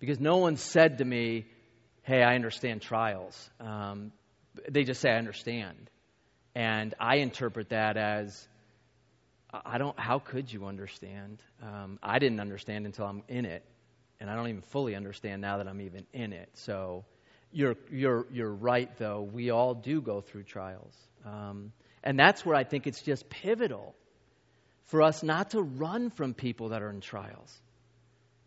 because 0.00 0.18
no 0.18 0.38
one 0.38 0.56
said 0.56 0.98
to 0.98 1.04
me, 1.04 1.46
"Hey, 2.02 2.22
I 2.22 2.34
understand 2.34 2.82
trials." 2.82 3.50
Um, 3.60 4.12
they 4.68 4.82
just 4.82 5.00
say, 5.00 5.10
"I 5.10 5.16
understand," 5.16 5.90
and 6.54 6.92
I 6.98 7.16
interpret 7.16 7.68
that 7.68 7.96
as 7.96 8.48
I 9.52 9.78
don't. 9.78 9.98
How 9.98 10.18
could 10.18 10.52
you 10.52 10.66
understand? 10.66 11.42
Um, 11.62 11.98
I 12.02 12.18
didn't 12.18 12.40
understand 12.40 12.86
until 12.86 13.06
I'm 13.06 13.22
in 13.28 13.44
it 13.44 13.64
and 14.20 14.28
I 14.30 14.34
don't 14.36 14.48
even 14.48 14.60
fully 14.60 14.94
understand 14.94 15.40
now 15.40 15.56
that 15.56 15.66
I'm 15.66 15.80
even 15.80 16.06
in 16.12 16.32
it. 16.32 16.50
So 16.54 17.04
you're, 17.52 17.76
you're, 17.90 18.26
you're 18.30 18.52
right, 18.52 18.90
though. 18.98 19.22
We 19.22 19.50
all 19.50 19.74
do 19.74 20.00
go 20.02 20.20
through 20.20 20.44
trials. 20.44 20.94
Um, 21.24 21.72
and 22.04 22.18
that's 22.18 22.44
where 22.44 22.54
I 22.54 22.64
think 22.64 22.86
it's 22.86 23.02
just 23.02 23.28
pivotal 23.30 23.94
for 24.84 25.02
us 25.02 25.22
not 25.22 25.50
to 25.50 25.62
run 25.62 26.10
from 26.10 26.34
people 26.34 26.70
that 26.70 26.82
are 26.82 26.90
in 26.90 27.00
trials, 27.00 27.60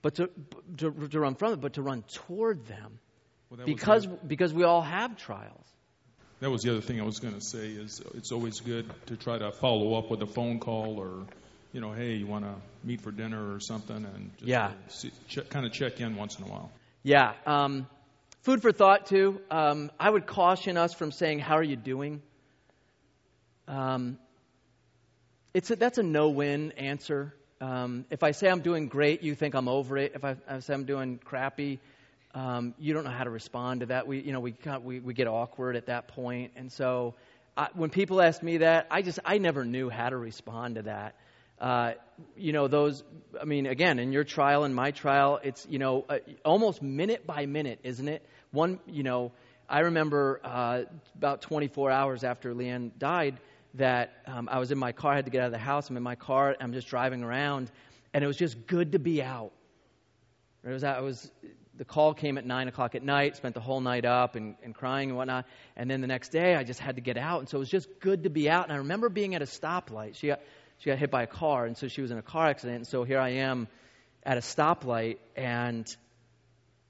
but 0.02 0.16
to, 0.16 0.30
to, 0.78 0.92
to 0.92 1.20
run 1.20 1.36
from 1.36 1.54
it, 1.54 1.62
but 1.62 1.74
to 1.74 1.82
run 1.82 2.04
toward 2.04 2.66
them. 2.68 3.00
Well, 3.50 3.66
because, 3.66 4.06
because 4.06 4.54
we 4.54 4.64
all 4.64 4.82
have 4.82 5.18
trials. 5.18 5.66
That 6.40 6.52
was 6.52 6.64
the 6.64 6.72
other 6.72 6.82
thing 6.82 7.00
I 7.00 7.06
was 7.06 7.20
going 7.20 7.36
to 7.36 7.42
say 7.42 7.70
is 7.70 8.02
it's 8.16 8.32
always 8.32 8.60
good 8.60 8.90
to 9.08 9.16
try 9.16 9.38
to 9.38 9.52
follow 9.52 9.94
up 9.96 10.12
with 10.12 10.22
a 10.22 10.28
phone 10.28 10.60
call 10.60 11.00
or 11.00 11.26
you 11.74 11.82
know, 11.82 11.92
hey, 11.92 12.14
you 12.14 12.28
want 12.28 12.46
to 12.46 12.54
meet 12.84 13.02
for 13.02 13.12
dinner 13.12 13.54
or 13.54 13.60
something, 13.60 13.96
and 13.96 14.32
just 14.38 14.48
yeah, 14.48 14.72
see, 14.90 15.12
ch- 15.28 15.50
kind 15.50 15.66
of 15.66 15.74
check 15.74 16.00
in 16.00 16.16
once 16.16 16.38
in 16.38 16.46
a 16.46 16.48
while. 16.48 16.72
Yeah. 17.02 17.34
Um, 17.48 17.88
food 18.44 18.62
for 18.62 18.72
thought 18.72 19.08
too. 19.08 19.42
Um, 19.50 19.92
I 20.00 20.10
would 20.10 20.28
caution 20.28 20.78
us 20.78 20.94
from 20.94 21.12
saying, 21.12 21.40
"How 21.40 21.58
are 21.58 21.64
you 21.64 21.76
doing?" 21.76 22.22
Um, 23.68 24.20
it's 25.54 25.72
a, 25.72 25.76
that's 25.76 25.98
a 25.98 26.04
no-win 26.04 26.74
answer. 26.74 27.34
Um, 27.60 28.06
if 28.12 28.24
I 28.24 28.32
say 28.32 28.50
I'm 28.50 28.62
doing 28.62 28.88
great, 28.88 29.24
you 29.24 29.36
think 29.36 29.56
I'm 29.56 29.68
over 29.68 29.98
it. 29.98 30.14
If 30.16 30.24
I, 30.24 30.36
I 30.48 30.60
say 30.60 30.74
I'm 30.74 30.86
doing 30.86 31.18
crappy, 31.18 31.80
um, 32.34 32.74
you 32.80 32.94
don't 32.94 33.04
know 33.04 33.12
how 33.12 33.24
to 33.24 33.30
respond 33.30 33.82
to 33.82 33.86
that. 33.88 34.08
We, 34.08 34.22
you 34.22 34.32
know, 34.32 34.40
we, 34.40 34.56
we, 34.84 35.00
we 35.00 35.14
get 35.14 35.28
awkward 35.28 35.76
at 35.76 35.88
that 35.88 36.08
point. 36.08 36.52
and 36.56 36.72
so 36.72 37.14
I, 37.56 37.68
when 37.74 37.90
people 37.90 38.22
ask 38.22 38.42
me 38.42 38.58
that, 38.58 38.88
I 38.90 39.02
just 39.02 39.20
I 39.24 39.38
never 39.38 39.64
knew 39.64 39.90
how 39.90 40.10
to 40.10 40.18
respond 40.18 40.76
to 40.76 40.82
that. 40.84 41.16
Uh, 41.60 41.94
you 42.36 42.52
know, 42.52 42.68
those, 42.68 43.04
I 43.40 43.46
mean, 43.46 43.68
again, 43.68 44.00
in 44.00 44.12
your 44.12 44.24
trial 44.24 44.64
and 44.64 44.76
my 44.76 44.92
trial, 44.92 45.40
it's, 45.44 45.66
you 45.70 45.80
know, 45.80 46.04
uh, 46.10 46.18
almost 46.44 46.82
minute 46.82 47.26
by 47.28 47.46
minute, 47.46 47.80
isn't 47.84 48.08
it? 48.08 48.26
One, 48.52 48.80
you 48.88 49.04
know, 49.04 49.32
I 49.70 49.80
remember 49.80 50.42
uh, 50.44 50.84
about 51.16 51.42
24 51.42 51.92
hours 51.92 52.24
after 52.24 52.54
Leanne 52.54 52.92
died 52.98 53.40
that 53.76 54.12
um, 54.28 54.50
I 54.52 54.60
was 54.60 54.72
in 54.72 54.78
my 54.78 54.92
car, 54.92 55.14
I 55.14 55.16
had 55.16 55.26
to 55.26 55.32
get 55.32 55.42
out 55.42 55.48
of 55.48 55.52
the 55.52 55.58
house. 55.58 55.90
I'm 55.90 55.98
in 55.98 56.04
my 56.04 56.16
car, 56.16 56.56
I'm 56.60 56.74
just 56.74 56.88
driving 56.88 57.24
around, 57.24 57.72
and 58.14 58.24
it 58.24 58.28
was 58.28 58.38
just 58.38 58.68
good 58.68 58.92
to 58.92 59.00
be 59.00 59.24
out. 59.24 59.52
It 60.64 60.70
was, 60.70 60.84
I 60.84 61.00
was, 61.02 61.32
the 61.78 61.86
call 61.86 62.14
came 62.14 62.38
at 62.38 62.46
9 62.46 62.68
o'clock 62.68 62.96
at 62.96 63.04
night, 63.04 63.36
spent 63.36 63.56
the 63.56 63.62
whole 63.62 63.82
night 63.82 64.06
up 64.06 64.36
and, 64.36 64.56
and 64.64 64.76
crying 64.76 65.10
and 65.10 65.18
whatnot. 65.18 65.46
And 65.76 65.90
then 65.90 66.02
the 66.02 66.08
next 66.08 66.30
day, 66.30 66.56
I 66.56 66.64
just 66.64 66.80
had 66.80 66.96
to 66.96 67.02
get 67.02 67.18
out. 67.18 67.40
And 67.40 67.50
so 67.50 67.58
it 67.58 67.60
was 67.60 67.70
just 67.70 67.88
good 68.00 68.24
to 68.24 68.30
be 68.30 68.50
out. 68.50 68.66
And 68.66 68.74
I 68.74 68.78
remember 68.78 69.10
being 69.10 69.34
at 69.34 69.42
a 69.42 69.46
stoplight. 69.46 70.16
She 70.16 70.28
got, 70.28 70.40
she 70.78 70.90
got 70.90 71.00
hit 71.00 71.10
by 71.10 71.24
a 71.24 71.28
car, 71.28 71.66
and 71.66 71.78
so 71.78 71.88
she 71.88 72.02
was 72.02 72.12
in 72.12 72.18
a 72.18 72.22
car 72.22 72.48
accident. 72.48 72.78
And 72.78 72.88
so 72.88 73.04
here 73.04 73.20
I 73.20 73.30
am 73.36 73.68
at 74.24 74.38
a 74.38 74.42
stoplight, 74.42 75.18
and 75.36 75.88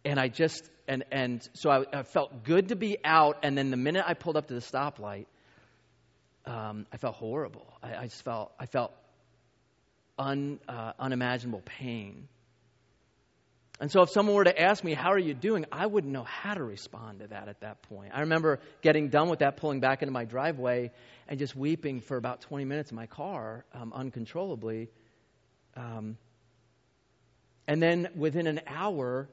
and 0.06 0.20
I 0.20 0.28
just 0.28 0.70
and 0.88 1.04
and 1.12 1.48
so 1.54 1.70
I, 1.70 2.00
I 2.00 2.04
felt 2.04 2.44
good 2.44 2.70
to 2.70 2.76
be 2.76 2.98
out. 3.04 3.40
And 3.44 3.58
then 3.58 3.72
the 3.72 3.78
minute 3.78 4.04
I 4.08 4.16
pulled 4.16 4.36
up 4.36 4.48
to 4.48 4.54
the 4.54 4.62
stoplight, 4.62 5.28
um, 6.46 6.88
I 6.92 6.98
felt 6.98 7.16
horrible. 7.16 7.72
I, 7.82 7.96
I, 7.96 8.04
just 8.06 8.24
felt 8.24 8.52
I 8.60 8.66
felt 8.66 8.94
un, 10.18 10.60
uh, 10.68 10.94
unimaginable 11.00 11.62
pain. 11.64 12.28
And 13.80 13.92
so, 13.92 14.04
if 14.04 14.12
someone 14.12 14.36
were 14.36 14.44
to 14.44 14.62
ask 14.62 14.84
me, 14.84 14.94
How 14.94 15.12
are 15.12 15.20
you 15.20 15.34
doing? 15.34 15.66
I 15.72 15.88
wouldn't 15.88 16.14
know 16.14 16.24
how 16.24 16.54
to 16.54 16.64
respond 16.64 17.20
to 17.20 17.28
that 17.28 17.48
at 17.48 17.62
that 17.62 17.82
point. 17.84 18.12
I 18.14 18.22
remember 18.22 18.60
getting 18.82 19.10
done 19.10 19.30
with 19.30 19.40
that, 19.40 19.58
pulling 19.58 19.80
back 19.80 20.02
into 20.02 20.12
my 20.12 20.26
driveway, 20.26 20.92
and 21.28 21.40
just 21.40 21.56
weeping 21.56 22.00
for 22.02 22.18
about 22.18 22.42
20 22.42 22.66
minutes 22.66 22.92
in 22.92 22.96
my 22.96 23.08
car 23.08 23.66
um, 23.74 23.92
uncontrollably. 23.94 24.90
Um, 25.76 26.18
and 27.68 27.82
then 27.82 28.10
within 28.16 28.46
an 28.46 28.62
hour, 28.68 29.28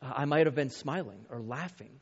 uh, 0.00 0.12
I 0.16 0.24
might 0.24 0.46
have 0.46 0.54
been 0.54 0.70
smiling 0.70 1.24
or 1.30 1.40
laughing. 1.40 2.00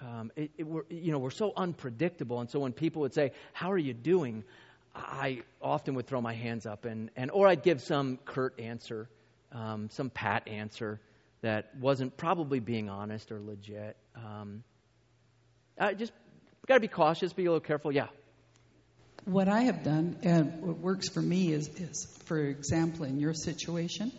Um, 0.00 0.30
it, 0.36 0.52
it, 0.58 0.66
we're, 0.66 0.84
you 0.88 1.10
know, 1.10 1.18
we're 1.18 1.30
so 1.30 1.52
unpredictable. 1.56 2.40
And 2.40 2.48
so 2.48 2.60
when 2.60 2.72
people 2.72 3.02
would 3.02 3.14
say, 3.14 3.32
How 3.52 3.72
are 3.72 3.78
you 3.78 3.94
doing? 3.94 4.44
I 4.94 5.42
often 5.60 5.94
would 5.94 6.06
throw 6.06 6.20
my 6.20 6.34
hands 6.34 6.66
up, 6.66 6.84
and, 6.84 7.10
and 7.16 7.30
or 7.30 7.48
I'd 7.48 7.62
give 7.62 7.80
some 7.80 8.16
curt 8.24 8.58
answer 8.60 9.08
um, 9.52 9.88
some 9.90 10.10
pat 10.10 10.48
answer 10.48 11.00
that 11.42 11.74
wasn't 11.78 12.16
probably 12.16 12.60
being 12.60 12.88
honest 12.88 13.32
or 13.32 13.40
legit. 13.40 13.96
Um, 14.14 14.62
I 15.78 15.94
just 15.94 16.12
got 16.66 16.74
to 16.74 16.80
be 16.80 16.88
cautious, 16.88 17.32
be 17.32 17.46
a 17.46 17.50
little 17.50 17.60
careful. 17.60 17.92
Yeah. 17.92 18.08
What 19.24 19.48
I 19.48 19.62
have 19.62 19.82
done, 19.82 20.18
and 20.22 20.62
what 20.62 20.78
works 20.78 21.08
for 21.08 21.20
me, 21.20 21.52
is, 21.52 21.68
is 21.68 22.06
for 22.24 22.38
example, 22.38 23.04
in 23.04 23.18
your 23.18 23.34
situation, 23.34 24.12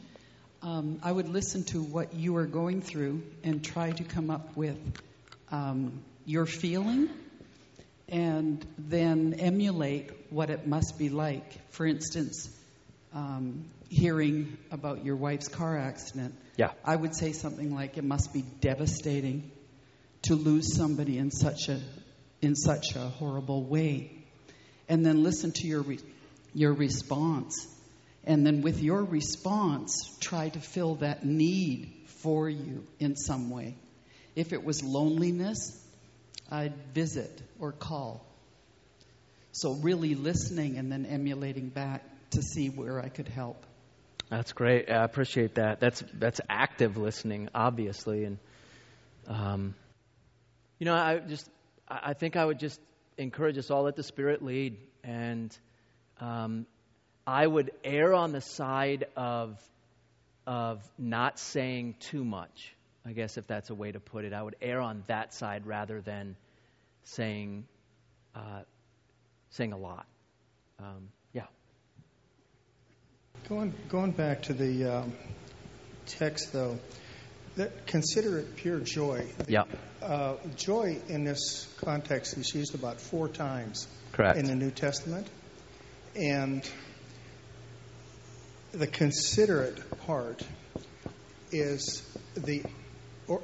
um, 0.62 1.00
I 1.04 1.12
would 1.12 1.28
listen 1.28 1.64
to 1.66 1.82
what 1.82 2.14
you 2.14 2.38
are 2.38 2.46
going 2.46 2.82
through 2.82 3.24
and 3.44 3.64
try 3.64 3.92
to 3.92 4.04
come 4.04 4.30
up 4.30 4.56
with 4.56 4.78
um, 5.52 6.04
your 6.26 6.46
feeling 6.46 7.10
and 8.08 8.64
then 8.78 9.36
emulate 9.40 10.12
what 10.30 10.50
it 10.50 10.68
must 10.68 11.00
be 11.00 11.10
like. 11.10 11.72
For 11.72 11.86
instance, 11.86 12.50
um, 13.14 13.70
hearing 13.90 14.58
about 14.72 15.04
your 15.04 15.16
wife's 15.16 15.48
car 15.48 15.78
accident, 15.78 16.36
Yeah. 16.58 16.72
I 16.84 16.96
would 16.96 17.16
say 17.16 17.34
something 17.34 17.74
like, 17.74 17.98
"It 17.98 18.04
must 18.04 18.34
be 18.34 18.44
devastating 18.62 19.52
to 20.24 20.36
lose 20.36 20.76
somebody 20.76 21.18
in 21.18 21.32
such 21.32 21.70
a 21.70 21.80
in 22.42 22.56
such 22.56 22.96
a 22.96 23.10
horrible 23.10 23.64
way," 23.64 24.12
and 24.88 25.06
then 25.06 25.24
listen 25.24 25.52
to 25.52 25.68
your 25.68 25.82
re- 25.82 26.00
your 26.54 26.74
response, 26.74 27.68
and 28.24 28.46
then 28.46 28.62
with 28.62 28.82
your 28.82 29.04
response, 29.04 29.94
try 30.20 30.50
to 30.50 30.60
fill 30.60 30.96
that 30.96 31.26
need 31.26 31.94
for 32.22 32.50
you 32.50 32.86
in 33.00 33.16
some 33.16 33.50
way. 33.50 33.76
If 34.36 34.54
it 34.54 34.64
was 34.64 34.84
loneliness, 34.84 35.78
I'd 36.50 36.76
visit 36.94 37.42
or 37.60 37.72
call. 37.72 38.26
So 39.54 39.74
really 39.74 40.16
listening 40.16 40.78
and 40.78 40.92
then 40.92 41.06
emulating 41.06 41.70
back 41.70 42.04
to 42.32 42.42
see 42.42 42.70
where 42.70 43.00
I 43.00 43.10
could 43.10 43.28
help. 43.28 43.66
That's 44.30 44.54
great. 44.54 44.90
I 44.90 45.04
appreciate 45.04 45.56
that. 45.56 45.82
That's 45.82 46.02
that's 46.14 46.40
active 46.50 46.96
listening, 46.96 47.50
obviously, 47.54 48.24
and 48.24 48.38
um, 49.28 49.76
you 50.80 50.86
know, 50.86 50.94
I 50.94 51.20
just 51.20 51.50
I 51.88 52.14
think 52.14 52.38
I 52.38 52.46
would 52.46 52.58
just 52.58 52.80
encourage 53.18 53.58
us 53.58 53.70
all 53.70 53.84
let 53.84 53.98
the 53.98 54.04
Spirit 54.04 54.42
lead, 54.42 54.78
and 55.04 55.56
um, 56.22 56.66
I 57.28 57.46
would 57.46 57.72
err 57.84 58.14
on 58.14 58.32
the 58.32 58.40
side 58.40 59.06
of 59.18 59.60
of 60.48 60.82
not 60.98 61.38
saying 61.38 61.96
too 62.00 62.24
much. 62.24 62.74
I 63.06 63.12
guess 63.12 63.36
if 63.38 63.48
that's 63.48 63.70
a 63.70 63.76
way 63.76 63.92
to 63.92 64.00
put 64.00 64.24
it, 64.24 64.32
I 64.32 64.42
would 64.42 64.56
err 64.62 64.80
on 64.80 65.04
that 65.08 65.34
side 65.34 65.66
rather 65.66 66.00
than 66.00 66.38
saying 67.04 67.66
uh, 68.34 68.62
saying 69.50 69.74
a 69.74 69.78
lot. 69.78 70.06
Um. 70.80 71.10
Going, 73.50 73.74
going 73.90 74.12
back 74.12 74.44
to 74.44 74.54
the 74.54 74.86
um, 74.86 75.14
text, 76.06 76.54
though, 76.54 76.80
that, 77.58 77.86
consider 77.86 78.40
it 78.40 78.56
pure 78.56 78.80
joy. 78.80 79.28
Yeah. 79.48 79.64
Uh, 80.02 80.36
joy 80.56 81.00
in 81.10 81.24
this 81.24 81.68
context 81.82 82.38
is 82.38 82.54
used 82.56 82.76
about 82.76 83.02
four 83.02 83.28
times 83.28 83.88
Correct. 84.14 84.38
in 84.38 84.46
the 84.46 84.56
New 84.56 84.72
Testament. 84.72 85.28
And 86.16 86.70
the 88.72 88.88
considerate 88.88 90.00
part 90.06 90.44
is 91.52 92.04
the 92.36 92.64
or, 93.28 93.42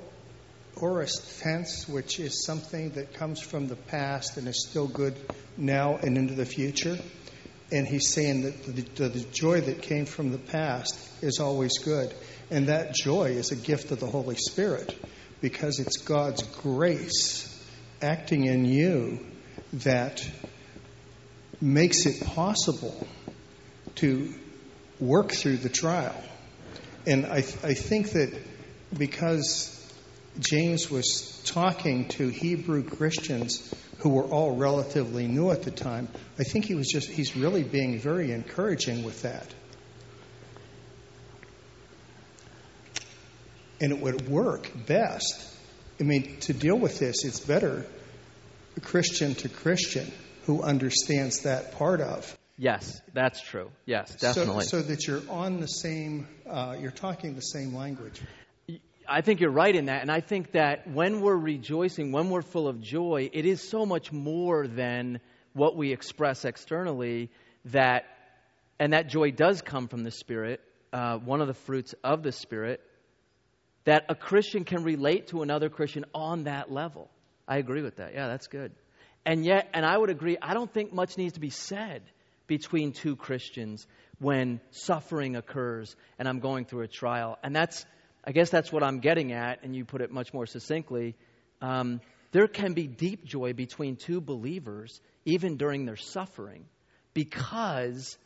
aorist 0.82 1.42
tense, 1.42 1.88
which 1.88 2.20
is 2.20 2.46
something 2.46 2.92
that 2.92 3.14
comes 3.14 3.42
from 3.42 3.68
the 3.68 3.76
past 3.76 4.38
and 4.38 4.48
is 4.48 4.66
still 4.70 4.88
good 4.88 5.16
now 5.58 5.98
and 5.98 6.18
into 6.18 6.34
the 6.34 6.46
future. 6.46 6.98
And 7.72 7.88
he's 7.88 8.14
saying 8.14 8.44
that 8.44 8.64
the, 8.96 9.10
the 9.10 9.26
joy 9.32 9.62
that 9.62 9.82
came 9.82 10.06
from 10.06 10.32
the 10.32 10.38
past 10.38 10.98
is 11.22 11.40
always 11.40 11.80
good. 11.80 12.14
And 12.50 12.68
that 12.68 12.94
joy 12.94 13.32
is 13.32 13.52
a 13.52 13.56
gift 13.56 13.92
of 13.92 14.00
the 14.00 14.08
Holy 14.08 14.38
Spirit 14.38 14.96
because 15.42 15.80
it's 15.80 15.98
God's 15.98 16.44
grace 16.44 17.54
acting 18.02 18.46
in 18.46 18.66
you 18.66 19.26
that 19.74 20.26
makes 21.60 22.06
it 22.06 22.26
possible 22.26 23.04
to 23.96 24.34
work 25.00 25.32
through 25.32 25.58
the 25.58 25.70
trial. 25.70 26.16
And 27.06 27.26
I, 27.26 27.38
I 27.38 27.74
think 27.74 28.12
that 28.12 28.34
because 28.96 29.74
James 30.40 30.90
was 30.90 31.42
talking 31.46 32.08
to 32.10 32.28
Hebrew 32.30 32.84
Christians 32.84 33.74
who 34.00 34.10
were 34.10 34.24
all 34.24 34.56
relatively 34.56 35.28
new 35.28 35.52
at 35.52 35.64
the 35.64 35.72
time, 35.72 36.08
I 36.40 36.44
think 36.44 36.66
he 36.66 36.76
was 36.76 36.88
just, 36.88 37.10
he's 37.10 37.36
really 37.36 37.64
being 37.64 38.00
very 38.00 38.32
encouraging 38.32 39.04
with 39.04 39.24
that. 39.24 39.48
And 43.80 43.92
it 43.92 44.00
would 44.00 44.28
work 44.28 44.70
best. 44.88 45.56
I 46.00 46.04
mean, 46.04 46.38
to 46.42 46.54
deal 46.54 46.78
with 46.78 47.00
this, 47.00 47.26
it's 47.26 47.40
better 47.40 47.86
Christian 48.84 49.36
to 49.36 49.50
Christian 49.50 50.12
who 50.46 50.62
understands 50.62 51.42
that 51.44 51.74
part 51.74 52.02
of. 52.02 52.38
Yes, 52.58 53.02
that's 53.14 53.40
true. 53.42 53.72
Yes, 53.86 54.16
So- 54.18 54.34
definitely. 54.34 54.66
So, 54.66 54.82
that 54.82 55.06
you're 55.06 55.22
on 55.30 55.60
the 55.60 55.68
same, 55.68 56.28
uh, 56.50 56.76
you're 56.80 56.90
talking 56.92 57.36
the 57.36 57.42
same 57.42 57.76
language. 57.76 58.20
I 59.10 59.22
think 59.22 59.40
you're 59.40 59.52
right 59.52 59.76
in 59.76 59.86
that. 59.86 60.02
And 60.02 60.12
I 60.12 60.20
think 60.22 60.52
that 60.52 60.90
when 60.92 61.22
we're 61.22 61.36
rejoicing, 61.36 62.12
when 62.12 62.30
we're 62.30 62.42
full 62.42 62.68
of 62.68 62.82
joy, 62.82 63.30
it 63.32 63.46
is 63.46 63.68
so 63.68 63.86
much 63.86 64.12
more 64.12 64.68
than 64.68 65.20
what 65.54 65.76
we 65.76 65.94
express 65.94 66.46
externally 66.46 67.30
that, 67.66 68.06
and 68.80 68.94
that 68.94 69.08
joy 69.08 69.32
does 69.32 69.62
come 69.62 69.88
from 69.88 70.04
the 70.04 70.12
Spirit, 70.12 70.62
uh, 70.94 71.18
one 71.18 71.42
of 71.42 71.48
the 71.48 71.54
fruits 71.54 71.96
of 72.04 72.22
the 72.22 72.32
Spirit, 72.32 72.82
that 73.86 74.06
a 74.10 74.16
Christian 74.16 74.66
can 74.66 74.84
relate 74.84 75.28
to 75.28 75.42
another 75.42 75.70
Christian 75.70 76.06
on 76.14 76.44
that 76.44 76.72
level. 76.72 77.10
I 77.48 77.58
agree 77.58 77.82
with 77.82 77.98
that. 77.98 78.14
Yeah, 78.14 78.28
that's 78.28 78.48
good. 78.48 78.74
And 79.26 79.46
yet, 79.46 79.70
and 79.74 79.86
I 79.86 79.98
would 79.98 80.10
agree, 80.10 80.38
I 80.42 80.54
don't 80.54 80.72
think 80.72 80.94
much 80.94 81.18
needs 81.18 81.34
to 81.34 81.40
be 81.40 81.50
said 81.50 82.04
between 82.48 82.92
two 82.94 83.16
Christians 83.16 83.88
when 84.20 84.60
suffering 84.72 85.36
occurs 85.36 85.96
and 86.18 86.28
I'm 86.28 86.40
going 86.40 86.66
through 86.66 86.84
a 86.84 86.88
trial. 86.88 87.38
And 87.44 87.56
that's, 87.56 87.86
I 88.28 88.34
guess 88.34 88.50
that's 88.50 88.74
what 88.74 88.84
I'm 88.84 89.00
getting 89.00 89.32
at, 89.32 89.64
and 89.64 89.74
you 89.74 89.86
put 89.86 90.02
it 90.02 90.12
much 90.12 90.34
more 90.34 90.46
succinctly. 90.46 91.16
Um, 91.62 92.02
there 92.34 92.48
can 92.50 92.74
be 92.74 92.86
deep 92.86 93.24
joy 93.24 93.54
between 93.54 93.96
two 93.96 94.20
believers, 94.20 95.00
even 95.24 95.56
during 95.56 95.86
their 95.86 95.96
suffering, 95.96 96.66
because 97.14 98.18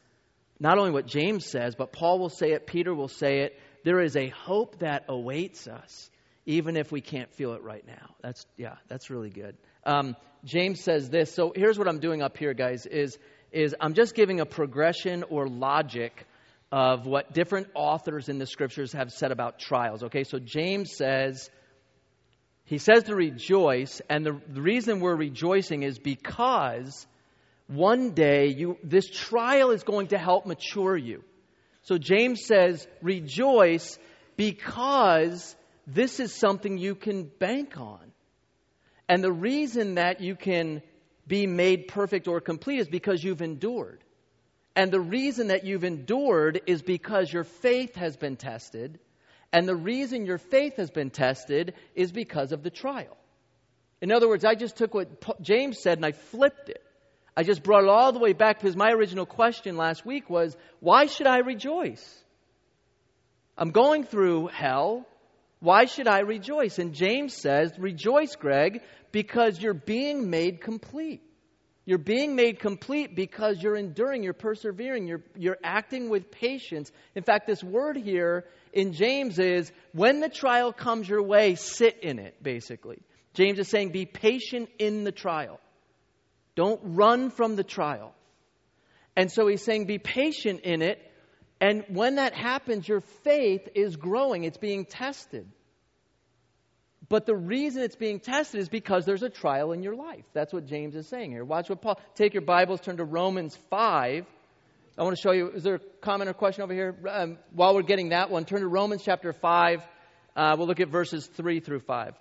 not 0.59 0.79
only 0.79 0.89
what 0.89 1.05
James 1.05 1.45
says, 1.45 1.75
but 1.75 1.91
Paul 1.91 2.17
will 2.17 2.31
say 2.31 2.53
it, 2.53 2.65
Peter 2.65 2.95
will 2.95 3.09
say 3.09 3.41
it, 3.41 3.59
there 3.83 4.01
is 4.01 4.15
a 4.15 4.29
hope 4.29 4.79
that 4.79 5.05
awaits 5.07 5.67
us, 5.67 6.09
even 6.47 6.77
if 6.77 6.91
we 6.91 7.01
can't 7.01 7.31
feel 7.35 7.53
it 7.53 7.61
right 7.61 7.85
now. 7.85 8.15
That's, 8.23 8.47
yeah, 8.57 8.77
that's 8.87 9.11
really 9.11 9.29
good. 9.29 9.55
Um, 9.85 10.15
James 10.43 10.83
says 10.83 11.11
this. 11.11 11.31
So 11.31 11.53
here's 11.55 11.77
what 11.77 11.87
I'm 11.87 11.99
doing 11.99 12.23
up 12.23 12.37
here, 12.37 12.55
guys, 12.55 12.87
is, 12.87 13.19
is 13.51 13.75
I'm 13.79 13.93
just 13.93 14.15
giving 14.15 14.39
a 14.39 14.47
progression 14.47 15.23
or 15.29 15.47
logic 15.47 16.25
of 16.71 17.05
what 17.05 17.34
different 17.34 17.67
authors 17.75 18.29
in 18.29 18.39
the 18.39 18.45
scriptures 18.45 18.93
have 18.93 19.12
said 19.12 19.31
about 19.31 19.60
trials. 19.60 20.03
Okay, 20.03 20.23
so 20.23 20.39
James 20.39 20.95
says, 20.95 21.49
he 22.63 22.77
says 22.77 23.03
to 23.03 23.15
rejoice, 23.15 24.01
and 24.10 24.25
the, 24.25 24.41
the 24.47 24.62
reason 24.62 25.01
we're 25.01 25.15
rejoicing 25.15 25.84
is 25.84 25.99
because 25.99 27.05
one 27.67 28.12
day 28.12 28.47
you, 28.47 28.77
this 28.84 29.10
trial 29.10 29.71
is 29.71 29.84
going 29.84 30.07
to 30.07 30.17
help 30.17 30.45
mature 30.45 30.95
you. 30.95 31.23
So 31.84 31.97
James 31.97 32.45
says, 32.45 32.88
rejoice 33.01 33.97
because 34.38 35.55
this 35.88 36.19
is 36.19 36.34
something 36.34 36.77
you 36.77 36.95
can 36.95 37.23
bank 37.23 37.77
on. 37.77 38.12
And 39.10 39.23
the 39.23 39.31
reason 39.31 39.95
that 39.95 40.21
you 40.21 40.36
can 40.36 40.81
be 41.27 41.47
made 41.47 41.88
perfect 41.88 42.27
or 42.27 42.39
complete 42.39 42.79
is 42.79 42.88
because 42.88 43.23
you've 43.23 43.41
endured. 43.41 44.03
And 44.75 44.91
the 44.91 45.01
reason 45.01 45.47
that 45.47 45.65
you've 45.65 45.84
endured 45.84 46.62
is 46.65 46.81
because 46.81 47.31
your 47.31 47.43
faith 47.43 47.95
has 47.95 48.15
been 48.15 48.38
tested. 48.38 48.99
And 49.51 49.67
the 49.67 49.75
reason 49.75 50.25
your 50.25 50.38
faith 50.38 50.77
has 50.77 50.89
been 50.89 51.10
tested 51.10 51.73
is 51.93 52.12
because 52.12 52.51
of 52.51 52.63
the 52.63 52.69
trial. 52.69 53.17
In 54.01 54.12
other 54.12 54.27
words, 54.27 54.45
I 54.45 54.55
just 54.55 54.77
took 54.77 54.93
what 54.93 55.41
James 55.41 55.79
said 55.79 55.97
and 55.97 56.05
I 56.05 56.13
flipped 56.13 56.69
it. 56.69 56.84
I 57.36 57.43
just 57.43 57.63
brought 57.63 57.84
it 57.84 57.89
all 57.89 58.12
the 58.12 58.19
way 58.19 58.34
back 58.34 58.60
because 58.60 58.75
my 58.75 58.91
original 58.91 59.25
question 59.25 59.77
last 59.77 60.05
week 60.05 60.29
was 60.29 60.55
why 60.79 61.05
should 61.05 61.27
I 61.27 61.39
rejoice? 61.39 62.23
I'm 63.57 63.71
going 63.71 64.03
through 64.03 64.47
hell. 64.47 65.05
Why 65.60 65.86
should 65.86 66.07
I 66.07 66.21
rejoice? 66.21 66.79
And 66.79 66.93
James 66.93 67.36
says, 67.36 67.71
Rejoice, 67.77 68.36
Greg, 68.36 68.81
because 69.12 69.62
you're 69.62 69.75
being 69.75 70.29
made 70.29 70.62
complete. 70.62 71.21
You're 71.85 71.97
being 71.97 72.35
made 72.35 72.59
complete 72.59 73.15
because 73.15 73.61
you're 73.61 73.75
enduring, 73.75 74.23
you're 74.23 74.33
persevering, 74.33 75.07
you're, 75.07 75.23
you're 75.35 75.57
acting 75.63 76.09
with 76.09 76.29
patience. 76.29 76.91
In 77.15 77.23
fact, 77.23 77.47
this 77.47 77.63
word 77.63 77.97
here 77.97 78.45
in 78.71 78.93
James 78.93 79.39
is 79.39 79.71
when 79.91 80.19
the 80.19 80.29
trial 80.29 80.73
comes 80.73 81.09
your 81.09 81.23
way, 81.23 81.55
sit 81.55 81.99
in 82.03 82.19
it, 82.19 82.41
basically. 82.41 82.99
James 83.33 83.57
is 83.57 83.67
saying, 83.67 83.89
be 83.89 84.05
patient 84.05 84.69
in 84.77 85.03
the 85.03 85.11
trial. 85.11 85.59
Don't 86.55 86.79
run 86.83 87.31
from 87.31 87.55
the 87.55 87.63
trial. 87.63 88.13
And 89.15 89.31
so 89.31 89.47
he's 89.47 89.63
saying, 89.63 89.85
be 89.85 89.97
patient 89.97 90.61
in 90.61 90.81
it. 90.81 90.99
And 91.59 91.83
when 91.89 92.15
that 92.15 92.33
happens, 92.33 92.87
your 92.87 93.01
faith 93.23 93.67
is 93.75 93.95
growing, 93.95 94.43
it's 94.43 94.57
being 94.57 94.85
tested. 94.85 95.47
But 97.12 97.26
the 97.26 97.36
reason 97.36 97.84
it's 97.84 97.97
being 97.97 98.21
tested 98.21 98.62
is 98.62 98.69
because 98.69 99.04
there's 99.04 99.21
a 99.21 99.30
trial 99.30 99.74
in 99.74 99.84
your 99.84 99.97
life. 99.97 100.24
That's 100.32 100.54
what 100.54 100.65
James 100.65 100.95
is 100.95 101.10
saying 101.10 101.32
here. 101.32 101.43
Watch 101.43 101.67
what 101.67 101.82
Paul. 101.82 102.00
Take 102.15 102.34
your 102.34 102.41
Bibles, 102.41 102.80
turn 102.80 102.95
to 102.97 103.04
Romans 103.04 103.54
5. 103.69 104.26
I 104.97 105.04
want 105.04 105.17
to 105.17 105.21
show 105.21 105.34
you. 105.34 105.50
Is 105.50 105.63
there 105.63 105.76
a 105.76 105.80
comment 106.00 106.30
or 106.30 106.34
question 106.34 106.63
over 106.63 106.74
here? 106.74 106.95
Um, 107.10 107.38
while 107.52 107.76
we're 107.76 107.82
getting 107.82 108.10
that 108.10 108.32
one, 108.32 108.45
turn 108.45 108.62
to 108.62 108.67
Romans 108.67 109.02
chapter 109.04 109.34
5. 109.34 109.82
Uh, 110.38 110.56
we'll 110.58 110.67
look 110.67 110.80
at 110.80 110.88
verses 110.88 111.28
3 111.28 111.60
through 111.60 111.82
5. 111.82 112.13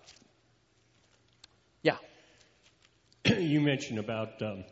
Yeah. 1.85 1.99
you 3.39 3.61
mentioned 3.61 4.01
about 4.01 4.43
um, 4.43 4.65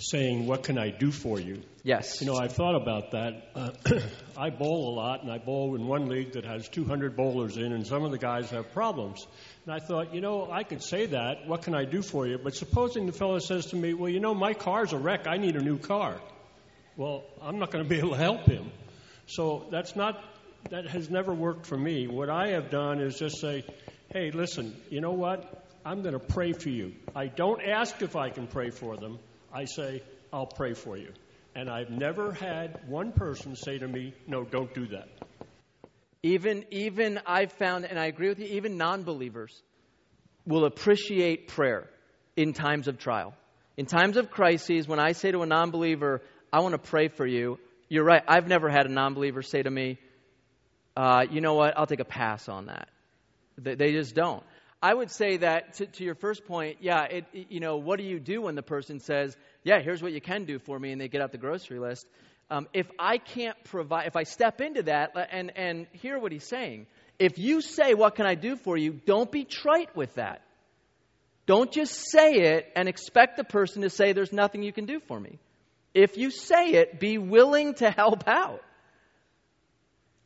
saying, 0.00 0.46
What 0.46 0.64
can 0.64 0.78
I 0.78 0.90
do 0.90 1.10
for 1.12 1.38
you? 1.38 1.62
Yes. 1.82 2.20
You 2.20 2.26
know, 2.26 2.36
I've 2.36 2.52
thought 2.52 2.74
about 2.74 3.12
that. 3.12 3.50
Uh, 3.54 3.70
I 4.36 4.50
bowl 4.50 4.92
a 4.92 4.94
lot, 4.94 5.22
and 5.22 5.30
I 5.30 5.38
bowl 5.38 5.74
in 5.74 5.86
one 5.86 6.08
league 6.08 6.32
that 6.32 6.44
has 6.44 6.68
200 6.68 7.16
bowlers 7.16 7.56
in, 7.56 7.72
and 7.72 7.86
some 7.86 8.04
of 8.04 8.10
the 8.10 8.18
guys 8.18 8.50
have 8.50 8.72
problems. 8.72 9.26
And 9.64 9.74
I 9.74 9.78
thought, 9.78 10.14
you 10.14 10.20
know, 10.20 10.50
I 10.50 10.62
could 10.62 10.82
say 10.82 11.06
that. 11.06 11.46
What 11.46 11.62
can 11.62 11.74
I 11.74 11.84
do 11.84 12.02
for 12.02 12.26
you? 12.26 12.38
But 12.38 12.54
supposing 12.54 13.06
the 13.06 13.12
fellow 13.12 13.38
says 13.38 13.66
to 13.66 13.76
me, 13.76 13.94
Well, 13.94 14.10
you 14.10 14.20
know, 14.20 14.34
my 14.34 14.54
car's 14.54 14.92
a 14.92 14.98
wreck. 14.98 15.26
I 15.26 15.36
need 15.36 15.56
a 15.56 15.62
new 15.62 15.78
car. 15.78 16.20
Well, 16.96 17.24
I'm 17.40 17.58
not 17.58 17.70
going 17.70 17.84
to 17.84 17.88
be 17.88 17.98
able 17.98 18.10
to 18.10 18.16
help 18.16 18.46
him. 18.46 18.70
So 19.26 19.66
that's 19.70 19.94
not, 19.94 20.22
that 20.70 20.88
has 20.88 21.08
never 21.08 21.32
worked 21.32 21.66
for 21.66 21.76
me. 21.76 22.08
What 22.08 22.28
I 22.28 22.48
have 22.48 22.70
done 22.70 23.00
is 23.00 23.18
just 23.18 23.40
say, 23.40 23.64
Hey, 24.12 24.32
listen, 24.32 24.76
you 24.90 25.00
know 25.00 25.12
what? 25.12 25.66
I'm 25.84 26.02
going 26.02 26.14
to 26.14 26.18
pray 26.18 26.52
for 26.52 26.68
you. 26.68 26.94
I 27.14 27.28
don't 27.28 27.62
ask 27.62 28.02
if 28.02 28.16
I 28.16 28.28
can 28.30 28.46
pray 28.48 28.70
for 28.70 28.96
them. 28.96 29.18
I 29.52 29.64
say, 29.64 30.02
I'll 30.32 30.46
pray 30.46 30.74
for 30.74 30.96
you. 30.96 31.12
And 31.54 31.68
I've 31.68 31.90
never 31.90 32.32
had 32.32 32.78
one 32.86 33.12
person 33.12 33.56
say 33.56 33.78
to 33.78 33.88
me, 33.88 34.14
no, 34.26 34.44
don't 34.44 34.72
do 34.72 34.86
that. 34.88 35.08
Even, 36.22 36.64
even 36.70 37.18
I've 37.26 37.52
found, 37.52 37.84
and 37.84 37.98
I 37.98 38.06
agree 38.06 38.28
with 38.28 38.38
you, 38.38 38.46
even 38.46 38.76
non 38.76 39.02
believers 39.02 39.62
will 40.46 40.64
appreciate 40.64 41.48
prayer 41.48 41.88
in 42.36 42.52
times 42.52 42.88
of 42.88 42.98
trial. 42.98 43.34
In 43.76 43.86
times 43.86 44.16
of 44.16 44.30
crises, 44.30 44.86
when 44.86 45.00
I 45.00 45.12
say 45.12 45.32
to 45.32 45.40
a 45.40 45.46
non 45.46 45.70
believer, 45.70 46.22
I 46.52 46.60
want 46.60 46.72
to 46.72 46.90
pray 46.90 47.08
for 47.08 47.26
you, 47.26 47.58
you're 47.88 48.04
right. 48.04 48.22
I've 48.28 48.46
never 48.46 48.68
had 48.68 48.86
a 48.86 48.90
non 48.90 49.14
believer 49.14 49.42
say 49.42 49.62
to 49.62 49.70
me, 49.70 49.98
uh, 50.96 51.24
you 51.30 51.40
know 51.40 51.54
what, 51.54 51.76
I'll 51.76 51.86
take 51.86 52.00
a 52.00 52.04
pass 52.04 52.48
on 52.48 52.66
that. 52.66 52.88
They, 53.56 53.74
they 53.74 53.92
just 53.92 54.14
don't. 54.14 54.42
I 54.82 54.94
would 54.94 55.10
say 55.10 55.36
that 55.38 55.74
to, 55.74 55.86
to 55.86 56.04
your 56.04 56.14
first 56.14 56.46
point, 56.46 56.78
yeah, 56.80 57.04
it, 57.04 57.24
it, 57.34 57.46
you 57.50 57.60
know, 57.60 57.76
what 57.76 57.98
do 57.98 58.04
you 58.04 58.18
do 58.18 58.42
when 58.42 58.54
the 58.54 58.62
person 58.62 58.98
says, 59.00 59.36
yeah, 59.62 59.80
here's 59.80 60.02
what 60.02 60.12
you 60.12 60.20
can 60.22 60.44
do 60.44 60.58
for 60.58 60.78
me, 60.78 60.90
and 60.92 61.00
they 61.00 61.08
get 61.08 61.20
out 61.20 61.32
the 61.32 61.38
grocery 61.38 61.78
list? 61.78 62.06
Um, 62.50 62.66
if 62.72 62.86
I 62.98 63.18
can't 63.18 63.62
provide, 63.64 64.06
if 64.06 64.16
I 64.16 64.22
step 64.22 64.60
into 64.60 64.84
that 64.84 65.12
and, 65.30 65.52
and 65.56 65.86
hear 65.92 66.18
what 66.18 66.32
he's 66.32 66.48
saying, 66.48 66.86
if 67.18 67.38
you 67.38 67.60
say, 67.60 67.92
what 67.94 68.14
can 68.14 68.26
I 68.26 68.34
do 68.34 68.56
for 68.56 68.76
you, 68.76 68.92
don't 69.04 69.30
be 69.30 69.44
trite 69.44 69.94
with 69.94 70.14
that. 70.14 70.42
Don't 71.46 71.70
just 71.70 72.10
say 72.10 72.32
it 72.32 72.72
and 72.74 72.88
expect 72.88 73.36
the 73.36 73.44
person 73.44 73.82
to 73.82 73.90
say, 73.90 74.12
there's 74.12 74.32
nothing 74.32 74.62
you 74.62 74.72
can 74.72 74.86
do 74.86 75.00
for 75.00 75.20
me. 75.20 75.38
If 75.92 76.16
you 76.16 76.30
say 76.30 76.70
it, 76.70 76.98
be 76.98 77.18
willing 77.18 77.74
to 77.74 77.90
help 77.90 78.26
out. 78.26 78.62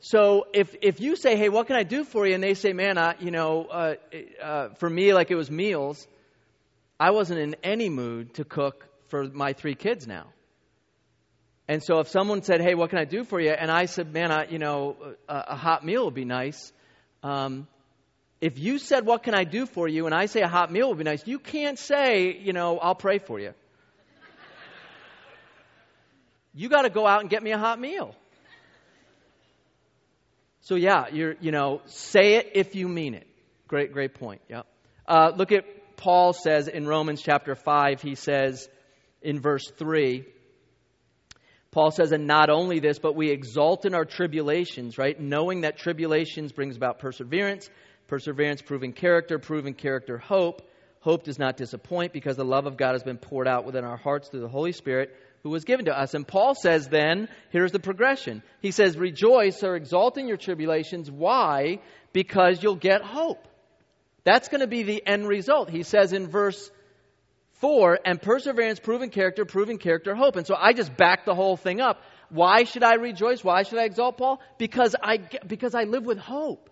So 0.01 0.47
if 0.53 0.75
if 0.83 1.01
you 1.01 1.17
say, 1.17 1.37
"Hey, 1.37 1.49
what 1.49 1.67
can 1.67 1.77
I 1.77 1.83
do 1.83 2.05
for 2.05 2.27
you?" 2.27 2.35
and 2.35 2.43
they 2.43 2.55
say, 2.55 2.73
"Man, 2.73 2.99
I, 2.99 3.17
you 3.21 3.31
know, 3.31 3.65
uh, 3.65 3.95
uh, 4.43 4.69
for 4.75 4.89
me, 4.91 5.15
like 5.15 5.31
it 5.31 5.35
was 5.35 5.51
meals, 5.51 6.07
I 7.01 7.11
wasn't 7.11 7.41
in 7.41 7.57
any 7.63 7.89
mood 7.89 8.35
to 8.35 8.45
cook 8.45 8.87
for 9.09 9.25
my 9.25 9.53
three 9.55 9.75
kids 9.75 10.07
now." 10.07 10.27
And 11.67 11.83
so 11.83 12.01
if 12.01 12.09
someone 12.09 12.43
said, 12.43 12.61
"Hey, 12.61 12.75
what 12.75 12.91
can 12.91 12.99
I 12.99 13.07
do 13.07 13.25
for 13.25 13.41
you?" 13.41 13.51
and 13.51 13.71
I 13.71 13.87
said, 13.87 14.13
"Man, 14.13 14.31
I, 14.31 14.47
you 14.47 14.59
know, 14.59 14.97
a, 15.29 15.45
a 15.49 15.57
hot 15.57 15.85
meal 15.85 16.05
would 16.05 16.15
be 16.15 16.27
nice," 16.27 16.73
um, 17.23 17.67
if 18.41 18.59
you 18.59 18.79
said, 18.79 19.07
"What 19.07 19.23
can 19.23 19.35
I 19.35 19.45
do 19.45 19.65
for 19.65 19.89
you?" 19.89 20.05
and 20.05 20.15
I 20.15 20.27
say 20.27 20.43
a 20.43 20.49
hot 20.49 20.71
meal 20.71 20.89
would 20.89 20.99
be 20.99 21.05
nice, 21.05 21.27
you 21.27 21.39
can't 21.39 21.79
say, 21.79 22.37
you 22.37 22.53
know, 22.53 22.79
"I'll 22.79 22.95
pray 22.95 23.19
for 23.19 23.41
you." 23.41 23.55
you 26.53 26.69
got 26.69 26.83
to 26.83 26.91
go 26.91 27.07
out 27.07 27.23
and 27.23 27.31
get 27.31 27.43
me 27.43 27.53
a 27.53 27.59
hot 27.59 27.81
meal. 27.81 28.15
So 30.65 30.77
yeah, 30.77 31.07
you're 31.13 31.35
you 31.41 31.53
know 31.53 31.83
say 31.87 32.37
it 32.37 32.53
if 32.55 32.75
you 32.75 32.89
mean 32.89 33.15
it. 33.15 33.27
Great 33.69 33.93
great 33.93 34.15
point. 34.15 34.41
Yeah. 34.49 34.63
Uh, 35.07 35.31
look 35.37 35.53
at 35.53 35.65
Paul 35.97 36.33
says 36.33 36.69
in 36.69 36.87
Romans 36.87 37.23
chapter 37.23 37.55
five. 37.55 38.01
He 38.01 38.15
says 38.15 38.69
in 39.23 39.41
verse 39.41 39.71
three. 39.79 40.25
Paul 41.71 41.91
says, 41.91 42.13
and 42.13 42.29
not 42.29 42.51
only 42.51 42.79
this, 42.79 43.01
but 43.01 43.17
we 43.17 43.31
exalt 43.31 43.85
in 43.85 43.95
our 43.95 44.05
tribulations, 44.05 44.97
right? 44.97 45.19
Knowing 45.19 45.63
that 45.63 45.77
tribulations 45.77 46.53
brings 46.53 46.77
about 46.77 47.01
perseverance, 47.01 47.69
perseverance 48.07 48.63
proving 48.63 48.93
character, 48.93 49.41
proving 49.41 49.75
character 49.75 50.17
hope. 50.17 50.63
Hope 51.01 51.25
does 51.25 51.37
not 51.37 51.57
disappoint 51.57 52.13
because 52.13 52.37
the 52.37 52.45
love 52.45 52.67
of 52.67 52.77
God 52.77 52.93
has 52.93 53.03
been 53.03 53.19
poured 53.19 53.49
out 53.49 53.67
within 53.67 53.85
our 53.85 53.97
hearts 53.97 54.29
through 54.29 54.43
the 54.43 54.49
Holy 54.49 54.71
Spirit 54.71 55.17
who 55.45 55.51
was 55.51 55.65
given 55.65 55.85
to 55.85 55.97
us. 55.97 56.15
And 56.15 56.27
Paul 56.27 56.55
says 56.55 56.89
then, 56.89 57.29
here's 57.51 57.71
the 57.71 57.79
progression. 57.79 58.43
He 58.61 58.73
says, 58.73 58.97
Rejoice 58.97 59.63
or 59.63 59.77
exult 59.77 60.19
in 60.19 60.27
your 60.27 60.39
tribulations. 60.39 61.11
Why? 61.11 61.81
Because 62.13 62.63
you'll 62.63 62.75
get 62.75 63.03
hope. 63.03 63.47
That's 64.25 64.49
going 64.49 64.63
to 64.63 64.67
be 64.67 64.83
the 64.83 65.07
end 65.07 65.29
result. 65.29 65.69
He 65.69 65.83
says 65.83 66.15
in 66.15 66.29
verse 66.29 66.71
4, 67.61 68.01
and 68.07 68.21
perseverance, 68.21 68.81
proven 68.81 69.11
character, 69.11 69.45
proven 69.45 69.77
character, 69.77 70.15
hope. 70.15 70.37
And 70.37 70.47
so 70.47 70.57
I 70.59 70.73
just 70.73 70.97
back 70.97 71.27
the 71.27 71.35
whole 71.35 71.59
thing 71.59 71.81
up. 71.81 72.03
Why 72.31 72.65
should 72.65 72.83
I 72.83 72.95
rejoice? 72.95 73.45
Why 73.45 73.65
should 73.65 73.79
I 73.79 73.85
exalt, 73.85 74.17
Paul? 74.17 74.41
Because 74.59 74.97
I, 75.01 75.19
because 75.47 75.75
I 75.75 75.85
live 75.85 76.07
with 76.07 76.19
hope. 76.19 76.71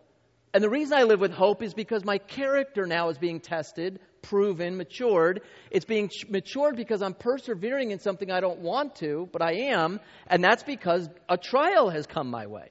And 0.54 0.64
the 0.64 0.70
reason 0.70 0.96
I 0.96 1.02
live 1.02 1.20
with 1.20 1.32
hope 1.32 1.62
is 1.62 1.74
because 1.74 2.04
my 2.04 2.18
character 2.18 2.86
now 2.86 3.10
is 3.10 3.18
being 3.18 3.40
tested 3.40 4.00
proven, 4.22 4.76
matured. 4.76 5.42
It's 5.70 5.84
being 5.84 6.10
matured 6.28 6.76
because 6.76 7.02
I'm 7.02 7.14
persevering 7.14 7.90
in 7.90 7.98
something 7.98 8.30
I 8.30 8.40
don't 8.40 8.60
want 8.60 8.96
to, 8.96 9.28
but 9.32 9.42
I 9.42 9.70
am, 9.70 10.00
and 10.26 10.42
that's 10.42 10.62
because 10.62 11.08
a 11.28 11.36
trial 11.36 11.90
has 11.90 12.06
come 12.06 12.30
my 12.30 12.46
way. 12.46 12.70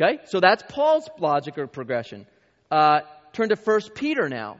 Okay? 0.00 0.20
So 0.26 0.40
that's 0.40 0.62
Paul's 0.68 1.08
logic 1.18 1.58
or 1.58 1.66
progression. 1.66 2.26
Uh, 2.70 3.00
turn 3.32 3.48
to 3.48 3.56
1 3.56 3.80
Peter 3.94 4.28
now. 4.28 4.58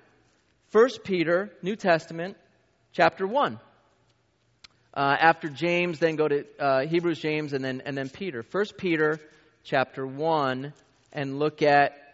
1 0.73 0.89
Peter, 1.05 1.51
New 1.63 1.77
Testament, 1.77 2.37
chapter 2.93 3.27
1. 3.27 3.61
Uh, 4.93 5.17
after 5.21 5.49
James, 5.49 5.99
then 5.99 6.17
go 6.17 6.27
to 6.27 6.45
uh, 6.59 6.87
Hebrews, 6.87 7.21
James, 7.21 7.53
and 7.53 7.65
then, 7.65 7.83
and 7.85 7.97
then 7.97 8.09
Peter. 8.09 8.45
1 8.51 8.65
Peter, 8.77 9.21
chapter 9.63 10.07
1, 10.07 10.73
and 11.13 11.39
look 11.39 11.63
at 11.63 12.08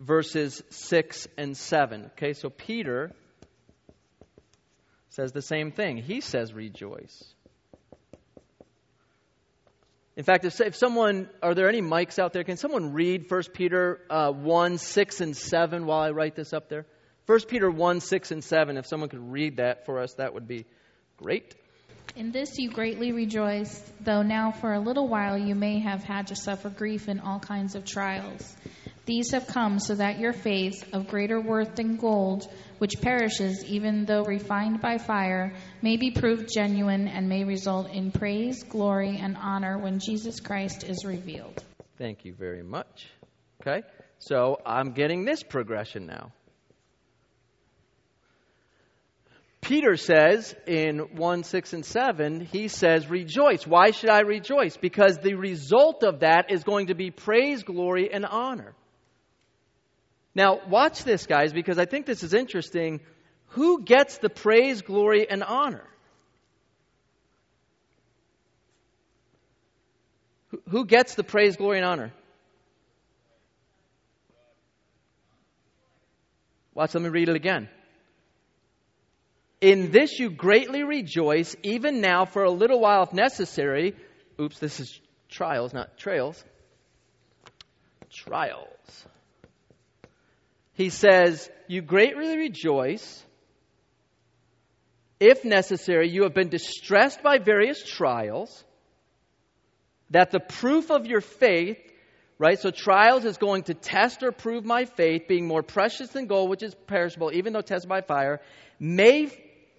verses 0.00 0.62
6 0.70 1.28
and 1.36 1.56
7. 1.56 2.06
Okay, 2.16 2.32
so 2.32 2.48
Peter 2.48 3.12
says 5.10 5.32
the 5.32 5.42
same 5.42 5.70
thing. 5.70 5.98
He 5.98 6.20
says, 6.20 6.52
rejoice. 6.52 7.22
In 10.16 10.24
fact, 10.24 10.44
if, 10.44 10.60
if 10.60 10.74
someone, 10.74 11.28
are 11.42 11.54
there 11.54 11.68
any 11.68 11.82
mics 11.82 12.18
out 12.18 12.32
there? 12.32 12.44
Can 12.44 12.56
someone 12.56 12.92
read 12.92 13.30
1 13.30 13.42
Peter 13.54 14.00
uh, 14.10 14.32
1, 14.32 14.78
6, 14.78 15.20
and 15.20 15.36
7 15.36 15.86
while 15.86 16.00
I 16.00 16.10
write 16.10 16.34
this 16.34 16.52
up 16.52 16.68
there? 16.68 16.86
1 17.26 17.40
Peter 17.48 17.70
1, 17.70 18.00
6, 18.00 18.30
and 18.32 18.42
7. 18.42 18.76
If 18.76 18.86
someone 18.86 19.08
could 19.08 19.30
read 19.30 19.58
that 19.58 19.86
for 19.86 20.00
us, 20.00 20.14
that 20.14 20.34
would 20.34 20.48
be 20.48 20.66
great. 21.16 21.54
In 22.16 22.32
this 22.32 22.58
you 22.58 22.70
greatly 22.70 23.12
rejoice, 23.12 23.80
though 24.00 24.22
now 24.22 24.50
for 24.50 24.72
a 24.72 24.80
little 24.80 25.06
while 25.06 25.38
you 25.38 25.54
may 25.54 25.78
have 25.78 26.02
had 26.02 26.28
to 26.28 26.36
suffer 26.36 26.68
grief 26.68 27.08
in 27.08 27.20
all 27.20 27.38
kinds 27.38 27.74
of 27.76 27.84
trials 27.84 28.56
these 29.10 29.32
have 29.32 29.48
come 29.48 29.80
so 29.80 29.96
that 29.96 30.20
your 30.20 30.32
faith, 30.32 30.84
of 30.92 31.08
greater 31.08 31.40
worth 31.40 31.74
than 31.74 31.96
gold, 31.96 32.46
which 32.78 32.92
perishes 33.02 33.64
even 33.64 34.04
though 34.04 34.22
refined 34.22 34.80
by 34.80 34.98
fire, 34.98 35.52
may 35.82 35.96
be 35.96 36.12
proved 36.12 36.48
genuine 36.54 37.08
and 37.08 37.28
may 37.28 37.42
result 37.42 37.90
in 37.90 38.12
praise, 38.12 38.62
glory, 38.62 39.18
and 39.20 39.36
honor 39.36 39.78
when 39.78 39.98
Jesus 39.98 40.38
Christ 40.38 40.84
is 40.84 41.04
revealed. 41.04 41.64
Thank 41.98 42.24
you 42.24 42.32
very 42.32 42.62
much. 42.62 43.08
Okay, 43.60 43.82
so 44.20 44.60
I'm 44.64 44.92
getting 44.92 45.24
this 45.24 45.42
progression 45.42 46.06
now. 46.06 46.30
Peter 49.60 49.96
says 49.96 50.54
in 50.66 50.98
1, 51.16 51.42
6, 51.42 51.72
and 51.74 51.84
7, 51.84 52.40
he 52.40 52.68
says, 52.68 53.10
Rejoice. 53.10 53.66
Why 53.66 53.90
should 53.90 54.10
I 54.10 54.20
rejoice? 54.20 54.76
Because 54.76 55.18
the 55.18 55.34
result 55.34 56.02
of 56.02 56.20
that 56.20 56.50
is 56.50 56.64
going 56.64 56.86
to 56.86 56.94
be 56.94 57.10
praise, 57.10 57.62
glory, 57.62 58.12
and 58.12 58.24
honor. 58.24 58.74
Now, 60.34 60.60
watch 60.68 61.04
this, 61.04 61.26
guys, 61.26 61.52
because 61.52 61.78
I 61.78 61.86
think 61.86 62.06
this 62.06 62.22
is 62.22 62.34
interesting. 62.34 63.00
Who 63.48 63.82
gets 63.82 64.18
the 64.18 64.30
praise, 64.30 64.82
glory, 64.82 65.28
and 65.28 65.42
honor? 65.42 65.84
Who 70.68 70.84
gets 70.84 71.14
the 71.14 71.24
praise, 71.24 71.56
glory, 71.56 71.78
and 71.78 71.86
honor? 71.86 72.12
Watch, 76.74 76.94
let 76.94 77.02
me 77.02 77.08
read 77.08 77.28
it 77.28 77.36
again. 77.36 77.68
In 79.60 79.90
this 79.90 80.18
you 80.18 80.30
greatly 80.30 80.84
rejoice, 80.84 81.54
even 81.62 82.00
now 82.00 82.24
for 82.24 82.44
a 82.44 82.50
little 82.50 82.80
while 82.80 83.02
if 83.02 83.12
necessary. 83.12 83.94
Oops, 84.40 84.58
this 84.58 84.80
is 84.80 85.00
trials, 85.28 85.74
not 85.74 85.98
trails. 85.98 86.42
Trials 88.10 88.79
he 90.80 90.88
says, 90.88 91.50
You 91.68 91.82
greatly 91.82 92.38
rejoice. 92.38 93.22
If 95.20 95.44
necessary, 95.44 96.08
you 96.08 96.22
have 96.22 96.32
been 96.32 96.48
distressed 96.48 97.22
by 97.22 97.36
various 97.36 97.84
trials, 97.84 98.64
that 100.08 100.30
the 100.30 100.40
proof 100.40 100.90
of 100.90 101.04
your 101.04 101.20
faith, 101.20 101.78
right? 102.38 102.58
So, 102.58 102.70
trials 102.70 103.26
is 103.26 103.36
going 103.36 103.64
to 103.64 103.74
test 103.74 104.22
or 104.22 104.32
prove 104.32 104.64
my 104.64 104.86
faith, 104.86 105.28
being 105.28 105.46
more 105.46 105.62
precious 105.62 106.08
than 106.08 106.26
gold, 106.26 106.48
which 106.48 106.62
is 106.62 106.74
perishable, 106.86 107.30
even 107.34 107.52
though 107.52 107.60
tested 107.60 107.90
by 107.90 108.00
fire, 108.00 108.40
may 108.78 109.30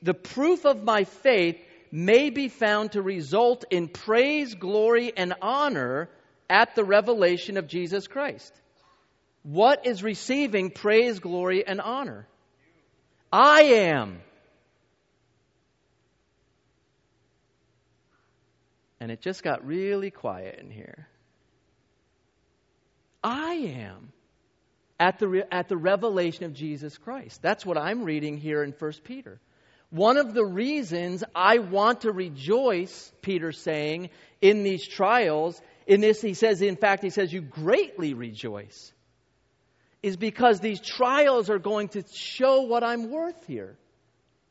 the 0.03 0.13
proof 0.13 0.65
of 0.65 0.83
my 0.83 1.05
faith 1.05 1.57
may 1.91 2.29
be 2.29 2.47
found 2.47 2.91
to 2.91 3.01
result 3.01 3.65
in 3.71 3.87
praise, 3.87 4.53
glory, 4.53 5.11
and 5.17 5.33
honor 5.41 6.09
at 6.47 6.75
the 6.75 6.83
revelation 6.83 7.57
of 7.57 7.65
Jesus 7.67 8.05
Christ. 8.05 8.53
What 9.43 9.85
is 9.85 10.03
receiving 10.03 10.69
praise, 10.69 11.19
glory, 11.19 11.65
and 11.65 11.81
honor? 11.81 12.27
I 13.31 13.61
am. 13.61 14.21
And 18.99 19.11
it 19.11 19.21
just 19.21 19.41
got 19.41 19.65
really 19.65 20.11
quiet 20.11 20.59
in 20.59 20.69
here. 20.69 21.07
I 23.23 23.53
am 23.53 24.11
at 24.99 25.17
the, 25.17 25.27
re- 25.27 25.43
at 25.51 25.67
the 25.69 25.77
revelation 25.77 26.45
of 26.45 26.53
Jesus 26.53 26.97
Christ. 26.97 27.41
That's 27.41 27.65
what 27.65 27.77
I'm 27.77 28.03
reading 28.03 28.37
here 28.37 28.63
in 28.63 28.71
1 28.77 28.91
Peter. 29.03 29.39
One 29.89 30.17
of 30.17 30.33
the 30.33 30.45
reasons 30.45 31.23
I 31.35 31.57
want 31.57 32.01
to 32.01 32.11
rejoice, 32.11 33.11
Peter's 33.21 33.59
saying, 33.59 34.09
in 34.39 34.63
these 34.63 34.87
trials, 34.87 35.59
in 35.85 35.99
this, 35.99 36.21
he 36.21 36.33
says, 36.33 36.61
in 36.61 36.77
fact, 36.77 37.03
he 37.03 37.09
says, 37.09 37.33
you 37.33 37.41
greatly 37.41 38.13
rejoice, 38.13 38.93
is 40.03 40.17
because 40.17 40.59
these 40.59 40.79
trials 40.79 41.49
are 41.49 41.59
going 41.59 41.89
to 41.89 42.03
show 42.13 42.61
what 42.61 42.83
I'm 42.83 43.11
worth 43.11 43.45
here. 43.45 43.77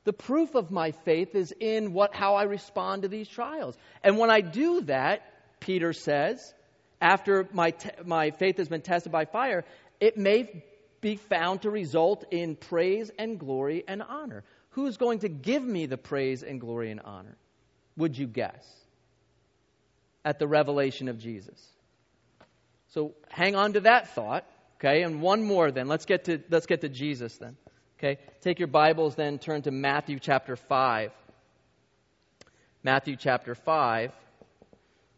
The 0.04 0.12
proof 0.12 0.54
of 0.54 0.70
my 0.70 0.92
faith 0.92 1.34
is 1.34 1.52
in 1.58 1.92
what, 1.92 2.14
how 2.14 2.36
I 2.36 2.44
respond 2.44 3.02
to 3.02 3.08
these 3.08 3.28
trials. 3.28 3.76
And 4.02 4.16
when 4.16 4.30
I 4.30 4.40
do 4.40 4.82
that, 4.82 5.22
Peter 5.60 5.92
says, 5.92 6.54
after 7.00 7.48
my, 7.52 7.72
te- 7.72 7.90
my 8.04 8.30
faith 8.30 8.56
has 8.58 8.68
been 8.68 8.80
tested 8.80 9.12
by 9.12 9.24
fire, 9.26 9.64
it 10.00 10.16
may 10.16 10.64
be 11.00 11.16
found 11.16 11.62
to 11.62 11.70
result 11.70 12.24
in 12.30 12.56
praise 12.56 13.10
and 13.18 13.38
glory 13.38 13.84
and 13.86 14.02
honor. 14.02 14.44
Who's 14.70 14.96
going 14.96 15.20
to 15.20 15.28
give 15.28 15.62
me 15.62 15.86
the 15.86 15.98
praise 15.98 16.42
and 16.42 16.60
glory 16.60 16.90
and 16.90 17.00
honor? 17.00 17.36
Would 17.96 18.16
you 18.16 18.26
guess? 18.26 18.66
At 20.24 20.38
the 20.38 20.46
revelation 20.46 21.08
of 21.08 21.18
Jesus. 21.18 21.60
So 22.88 23.14
hang 23.28 23.56
on 23.56 23.74
to 23.74 23.80
that 23.80 24.14
thought, 24.14 24.46
okay? 24.80 25.02
And 25.02 25.20
one 25.20 25.42
more 25.42 25.70
then. 25.70 25.88
Let's 25.88 26.06
get 26.06 26.24
to 26.24 26.40
let's 26.50 26.66
get 26.66 26.80
to 26.80 26.88
Jesus 26.88 27.36
then. 27.36 27.56
Okay? 27.98 28.18
Take 28.40 28.58
your 28.58 28.68
Bibles 28.68 29.14
then, 29.14 29.38
turn 29.38 29.62
to 29.62 29.70
Matthew 29.70 30.18
chapter 30.18 30.56
5. 30.56 31.12
Matthew 32.82 33.16
chapter 33.16 33.54
5. 33.54 34.10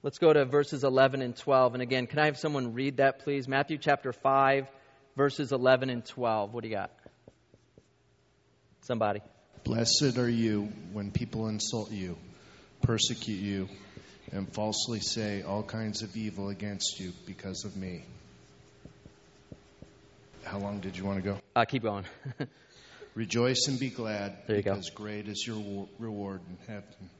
Let's 0.02 0.18
go 0.18 0.32
to 0.32 0.44
verses 0.44 0.82
11 0.82 1.22
and 1.22 1.36
12. 1.36 1.74
And 1.74 1.82
again, 1.82 2.08
can 2.08 2.18
I 2.18 2.24
have 2.24 2.36
someone 2.36 2.74
read 2.74 2.96
that, 2.96 3.20
please? 3.20 3.46
Matthew 3.46 3.78
chapter 3.78 4.12
5, 4.12 4.66
verses 5.16 5.52
11 5.52 5.90
and 5.90 6.04
12. 6.04 6.52
What 6.52 6.64
do 6.64 6.68
you 6.68 6.74
got? 6.74 6.90
Somebody. 8.80 9.20
Blessed 9.62 10.18
are 10.18 10.28
you 10.28 10.72
when 10.92 11.12
people 11.12 11.46
insult 11.46 11.92
you, 11.92 12.16
persecute 12.80 13.38
you, 13.38 13.68
and 14.32 14.52
falsely 14.52 14.98
say 14.98 15.42
all 15.42 15.62
kinds 15.62 16.02
of 16.02 16.16
evil 16.16 16.48
against 16.48 16.98
you 16.98 17.12
because 17.26 17.64
of 17.64 17.76
me. 17.76 18.04
How 20.44 20.58
long 20.58 20.80
did 20.80 20.96
you 20.96 21.04
want 21.04 21.22
to 21.22 21.30
go? 21.30 21.38
Uh, 21.54 21.64
keep 21.64 21.82
going. 21.82 22.04
Rejoice 23.14 23.66
and 23.68 23.78
be 23.78 23.90
glad, 23.90 24.38
there 24.46 24.56
you 24.56 24.62
because 24.62 24.90
go. 24.90 24.96
great 25.04 25.28
is 25.28 25.44
your 25.46 25.86
reward 25.98 26.40
in 26.48 26.56
heaven. 26.66 27.10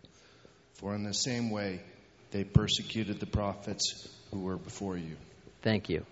For 0.75 0.95
in 0.95 1.05
the 1.05 1.13
same 1.13 1.51
way 1.51 1.83
they 2.31 2.45
persecuted 2.45 3.21
the 3.21 3.27
prophets 3.27 4.09
who 4.31 4.41
were 4.41 4.57
before 4.57 4.97
you. 4.97 5.17
Thank 5.61 5.89
you. 5.89 6.05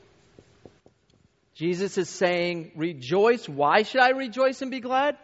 Jesus 1.55 1.99
is 1.99 2.09
saying, 2.09 2.73
Rejoice. 2.77 3.49
Why 3.49 3.83
should 3.83 4.01
I 4.01 4.11
rejoice 4.11 4.63
and 4.63 4.71
be 4.71 4.81
glad? 4.81 5.17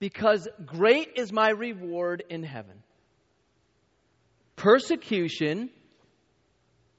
Because 0.00 0.48
great 0.64 1.12
is 1.16 1.32
my 1.32 1.50
reward 1.50 2.22
in 2.28 2.42
heaven. 2.42 2.82
Persecution 4.56 5.70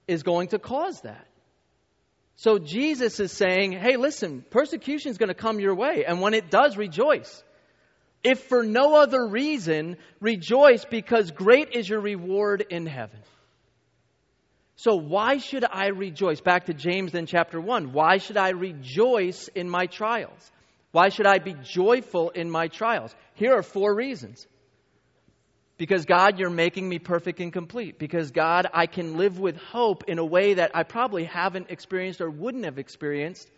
is 0.09 0.23
going 0.23 0.49
to 0.49 0.59
cause 0.59 1.01
that. 1.01 1.25
So 2.35 2.57
Jesus 2.57 3.19
is 3.19 3.31
saying, 3.31 3.73
hey, 3.73 3.97
listen, 3.97 4.43
persecution 4.49 5.11
is 5.11 5.17
going 5.17 5.27
to 5.27 5.33
come 5.33 5.59
your 5.59 5.75
way. 5.75 6.05
And 6.07 6.21
when 6.21 6.33
it 6.33 6.49
does, 6.49 6.77
rejoice. 6.77 7.43
If 8.23 8.43
for 8.43 8.63
no 8.63 8.95
other 8.95 9.27
reason, 9.27 9.97
rejoice 10.19 10.85
because 10.85 11.31
great 11.31 11.75
is 11.75 11.87
your 11.87 11.99
reward 11.99 12.65
in 12.69 12.85
heaven. 12.85 13.19
So 14.77 14.95
why 14.95 15.37
should 15.37 15.65
I 15.69 15.87
rejoice? 15.87 16.39
Back 16.39 16.67
to 16.67 16.73
James 16.73 17.13
in 17.13 17.25
chapter 17.25 17.59
1. 17.59 17.91
Why 17.91 18.17
should 18.17 18.37
I 18.37 18.51
rejoice 18.51 19.49
in 19.49 19.69
my 19.69 19.87
trials? 19.87 20.51
Why 20.91 21.09
should 21.09 21.27
I 21.27 21.39
be 21.39 21.55
joyful 21.61 22.29
in 22.29 22.49
my 22.49 22.69
trials? 22.69 23.13
Here 23.35 23.53
are 23.53 23.63
four 23.63 23.93
reasons. 23.93 24.47
Because 25.79 26.03
God, 26.03 26.37
you're 26.37 26.49
making 26.49 26.89
me 26.89 26.99
perfect 26.99 27.39
and 27.39 27.53
complete. 27.53 27.97
Because 27.97 28.31
God, 28.31 28.67
I 28.73 28.85
can 28.85 29.15
live 29.15 29.39
with 29.39 29.55
hope 29.55 30.03
in 30.09 30.19
a 30.19 30.25
way 30.25 30.55
that 30.55 30.71
I 30.75 30.83
probably 30.83 31.23
haven't 31.23 31.71
experienced 31.71 32.19
or 32.19 32.29
wouldn't 32.29 32.65
have 32.65 32.77
experienced 32.77 33.49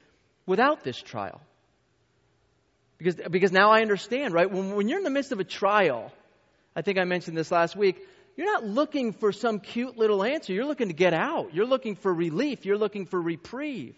without 0.46 0.84
this 0.84 1.02
trial. 1.02 1.42
Because, 3.00 3.16
because 3.32 3.52
now 3.52 3.72
I 3.72 3.82
understand, 3.82 4.36
right? 4.36 4.50
When, 4.50 4.76
when 4.76 4.88
you're 4.88 5.00
in 5.00 5.04
the 5.04 5.10
midst 5.10 5.32
of 5.32 5.40
a 5.40 5.44
trial, 5.44 6.14
I 6.76 6.84
think 6.84 7.00
I 7.00 7.06
mentioned 7.06 7.36
this 7.36 7.50
last 7.52 7.76
week, 7.76 8.00
you're 8.38 8.46
not 8.46 8.64
looking 8.64 9.14
for 9.14 9.32
some 9.32 9.60
cute 9.60 9.98
little 9.98 10.24
answer. 10.24 10.54
You're 10.54 10.68
looking 10.68 10.90
to 10.90 10.94
get 10.94 11.16
out. 11.16 11.56
You're 11.56 11.66
looking 11.66 11.96
for 11.96 12.14
relief. 12.14 12.68
You're 12.68 12.78
looking 12.78 13.08
for 13.08 13.20
reprieve. 13.20 13.96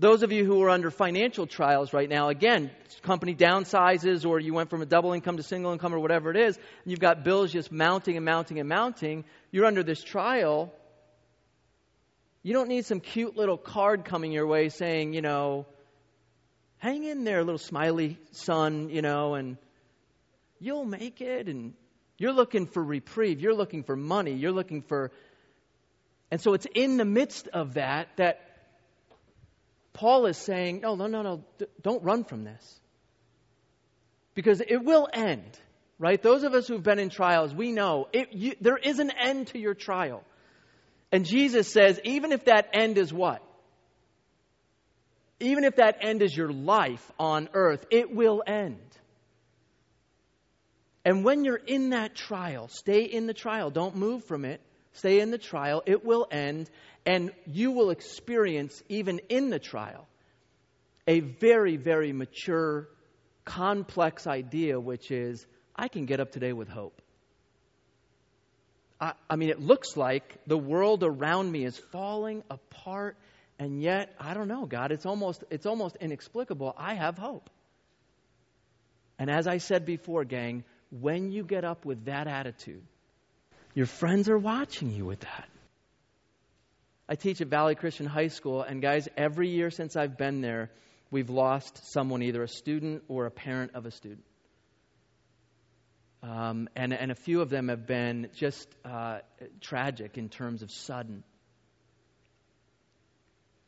Those 0.00 0.22
of 0.22 0.30
you 0.30 0.44
who 0.44 0.62
are 0.62 0.70
under 0.70 0.92
financial 0.92 1.48
trials 1.48 1.92
right 1.92 2.08
now, 2.08 2.28
again, 2.28 2.70
company 3.02 3.34
downsizes 3.34 4.24
or 4.24 4.38
you 4.38 4.54
went 4.54 4.70
from 4.70 4.80
a 4.80 4.86
double 4.86 5.12
income 5.12 5.38
to 5.38 5.42
single 5.42 5.72
income 5.72 5.92
or 5.92 5.98
whatever 5.98 6.30
it 6.30 6.36
is, 6.36 6.56
and 6.56 6.90
you've 6.90 7.00
got 7.00 7.24
bills 7.24 7.52
just 7.52 7.72
mounting 7.72 8.16
and 8.16 8.24
mounting 8.24 8.60
and 8.60 8.68
mounting, 8.68 9.24
you're 9.50 9.64
under 9.64 9.82
this 9.82 10.00
trial. 10.00 10.72
You 12.44 12.52
don't 12.52 12.68
need 12.68 12.86
some 12.86 13.00
cute 13.00 13.36
little 13.36 13.56
card 13.56 14.04
coming 14.04 14.30
your 14.30 14.46
way 14.46 14.68
saying, 14.68 15.14
you 15.14 15.20
know, 15.20 15.66
hang 16.76 17.02
in 17.02 17.24
there, 17.24 17.42
little 17.42 17.58
smiley 17.58 18.18
sun, 18.30 18.90
you 18.90 19.02
know, 19.02 19.34
and 19.34 19.56
you'll 20.60 20.84
make 20.84 21.20
it. 21.20 21.48
And 21.48 21.74
you're 22.18 22.32
looking 22.32 22.66
for 22.66 22.82
reprieve. 22.82 23.40
You're 23.40 23.54
looking 23.54 23.82
for 23.82 23.96
money. 23.96 24.34
You're 24.34 24.52
looking 24.52 24.82
for. 24.82 25.10
And 26.30 26.40
so 26.40 26.54
it's 26.54 26.66
in 26.72 26.98
the 26.98 27.04
midst 27.04 27.48
of 27.48 27.74
that 27.74 28.08
that 28.16 28.47
Paul 29.98 30.26
is 30.26 30.36
saying, 30.36 30.80
no, 30.80 30.94
no, 30.94 31.08
no, 31.08 31.22
no, 31.22 31.44
don't 31.82 32.04
run 32.04 32.22
from 32.22 32.44
this. 32.44 32.80
Because 34.36 34.60
it 34.60 34.84
will 34.84 35.08
end, 35.12 35.58
right? 35.98 36.22
Those 36.22 36.44
of 36.44 36.54
us 36.54 36.68
who've 36.68 36.84
been 36.84 37.00
in 37.00 37.10
trials, 37.10 37.52
we 37.52 37.72
know 37.72 38.06
it, 38.12 38.32
you, 38.32 38.54
there 38.60 38.76
is 38.76 39.00
an 39.00 39.10
end 39.10 39.48
to 39.48 39.58
your 39.58 39.74
trial. 39.74 40.22
And 41.10 41.26
Jesus 41.26 41.66
says, 41.66 42.00
even 42.04 42.30
if 42.30 42.44
that 42.44 42.68
end 42.74 42.96
is 42.96 43.12
what? 43.12 43.42
Even 45.40 45.64
if 45.64 45.74
that 45.76 45.98
end 46.00 46.22
is 46.22 46.36
your 46.36 46.52
life 46.52 47.10
on 47.18 47.48
earth, 47.52 47.84
it 47.90 48.14
will 48.14 48.40
end. 48.46 48.78
And 51.04 51.24
when 51.24 51.44
you're 51.44 51.56
in 51.56 51.90
that 51.90 52.14
trial, 52.14 52.68
stay 52.68 53.02
in 53.02 53.26
the 53.26 53.34
trial. 53.34 53.70
Don't 53.70 53.96
move 53.96 54.24
from 54.26 54.44
it. 54.44 54.60
Stay 54.92 55.18
in 55.18 55.32
the 55.32 55.38
trial. 55.38 55.82
It 55.86 56.04
will 56.04 56.28
end. 56.30 56.70
And 57.08 57.32
you 57.46 57.70
will 57.70 57.88
experience, 57.88 58.82
even 58.90 59.20
in 59.30 59.48
the 59.48 59.58
trial, 59.58 60.06
a 61.06 61.20
very, 61.20 61.78
very 61.78 62.12
mature, 62.12 62.86
complex 63.46 64.26
idea, 64.26 64.78
which 64.78 65.10
is 65.10 65.46
I 65.74 65.88
can 65.88 66.04
get 66.04 66.20
up 66.20 66.32
today 66.32 66.52
with 66.52 66.68
hope. 66.68 67.00
I, 69.00 69.14
I 69.30 69.36
mean, 69.36 69.48
it 69.48 69.58
looks 69.58 69.96
like 69.96 70.36
the 70.46 70.58
world 70.58 71.02
around 71.02 71.50
me 71.50 71.64
is 71.64 71.78
falling 71.92 72.42
apart, 72.50 73.16
and 73.58 73.82
yet, 73.82 74.14
I 74.20 74.34
don't 74.34 74.48
know, 74.48 74.66
God, 74.66 74.92
it's 74.92 75.06
almost, 75.06 75.42
it's 75.48 75.64
almost 75.64 75.96
inexplicable. 76.02 76.74
I 76.76 76.92
have 76.92 77.16
hope. 77.16 77.48
And 79.18 79.30
as 79.30 79.46
I 79.46 79.56
said 79.58 79.86
before, 79.86 80.26
gang, 80.26 80.62
when 80.90 81.32
you 81.32 81.42
get 81.42 81.64
up 81.64 81.86
with 81.86 82.04
that 82.04 82.26
attitude, 82.26 82.82
your 83.72 83.86
friends 83.86 84.28
are 84.28 84.36
watching 84.36 84.92
you 84.92 85.06
with 85.06 85.20
that. 85.20 85.48
I 87.08 87.14
teach 87.14 87.40
at 87.40 87.48
Valley 87.48 87.74
Christian 87.74 88.04
High 88.04 88.28
School, 88.28 88.60
and 88.60 88.82
guys, 88.82 89.08
every 89.16 89.48
year 89.48 89.70
since 89.70 89.96
I've 89.96 90.18
been 90.18 90.42
there, 90.42 90.70
we've 91.10 91.30
lost 91.30 91.90
someone, 91.90 92.22
either 92.22 92.42
a 92.42 92.48
student 92.48 93.02
or 93.08 93.24
a 93.24 93.30
parent 93.30 93.72
of 93.74 93.86
a 93.86 93.90
student. 93.90 94.24
Um, 96.22 96.68
and, 96.76 96.92
and 96.92 97.10
a 97.10 97.14
few 97.14 97.40
of 97.40 97.48
them 97.48 97.68
have 97.68 97.86
been 97.86 98.28
just 98.34 98.68
uh, 98.84 99.20
tragic 99.62 100.18
in 100.18 100.28
terms 100.28 100.62
of 100.62 100.70
sudden. 100.70 101.24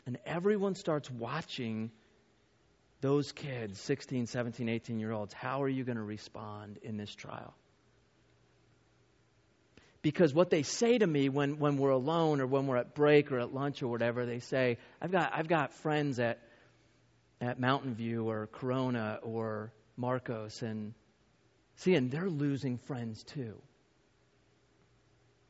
And 0.04 0.18
everyone 0.26 0.74
starts 0.74 1.10
watching 1.10 1.90
those 3.00 3.32
kids, 3.32 3.80
16, 3.80 4.26
17, 4.26 4.68
18 4.68 4.98
year 4.98 5.12
olds. 5.12 5.32
How 5.32 5.62
are 5.62 5.68
you 5.68 5.84
going 5.84 5.96
to 5.96 6.02
respond 6.02 6.78
in 6.82 6.98
this 6.98 7.14
trial? 7.14 7.54
Because 10.02 10.32
what 10.32 10.48
they 10.48 10.62
say 10.62 10.96
to 10.96 11.06
me 11.06 11.28
when, 11.28 11.58
when 11.58 11.76
we're 11.76 11.90
alone 11.90 12.40
or 12.40 12.46
when 12.46 12.66
we're 12.66 12.78
at 12.78 12.94
break 12.94 13.30
or 13.32 13.38
at 13.38 13.52
lunch 13.52 13.82
or 13.82 13.88
whatever, 13.88 14.24
they 14.24 14.38
say, 14.38 14.78
I've 15.00 15.12
got, 15.12 15.32
I've 15.34 15.48
got 15.48 15.74
friends 15.74 16.18
at, 16.18 16.38
at 17.40 17.60
Mountain 17.60 17.94
View 17.94 18.28
or 18.28 18.46
Corona 18.46 19.18
or 19.22 19.72
Marcos, 19.96 20.62
and 20.62 20.94
see, 21.76 21.94
and 21.94 22.10
they're 22.10 22.30
losing 22.30 22.78
friends 22.78 23.22
too. 23.22 23.60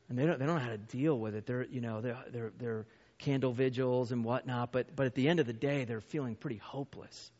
And 0.09 0.19
they 0.19 0.25
don't, 0.25 0.39
they 0.39 0.45
don't 0.45 0.55
know 0.55 0.61
how 0.61 0.71
to 0.71 0.77
deal 0.77 1.17
with 1.17 1.35
it. 1.35 1.45
They're, 1.45 1.63
you 1.63 1.79
know, 1.79 2.01
they're, 2.01 2.17
they're, 2.31 2.51
they're 2.59 2.85
candle 3.19 3.53
vigils 3.53 4.11
and 4.11 4.25
whatnot, 4.25 4.73
but, 4.73 4.93
but 4.93 5.05
at 5.05 5.15
the 5.15 5.29
end 5.29 5.39
of 5.39 5.45
the 5.45 5.53
day, 5.53 5.85
they're 5.85 6.01
feeling 6.01 6.35
pretty 6.35 6.57
hopeless. 6.57 7.31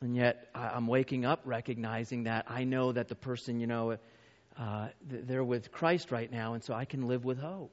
And 0.00 0.14
yet, 0.14 0.48
I'm 0.54 0.86
waking 0.86 1.24
up 1.24 1.40
recognizing 1.44 2.24
that 2.24 2.46
I 2.48 2.64
know 2.64 2.92
that 2.92 3.08
the 3.08 3.14
person, 3.14 3.60
you 3.60 3.66
know, 3.66 3.98
uh, 4.58 4.88
they're 5.08 5.44
with 5.44 5.72
Christ 5.72 6.10
right 6.10 6.30
now, 6.30 6.54
and 6.54 6.62
so 6.62 6.74
I 6.74 6.84
can 6.84 7.08
live 7.08 7.24
with 7.24 7.38
hope. 7.38 7.72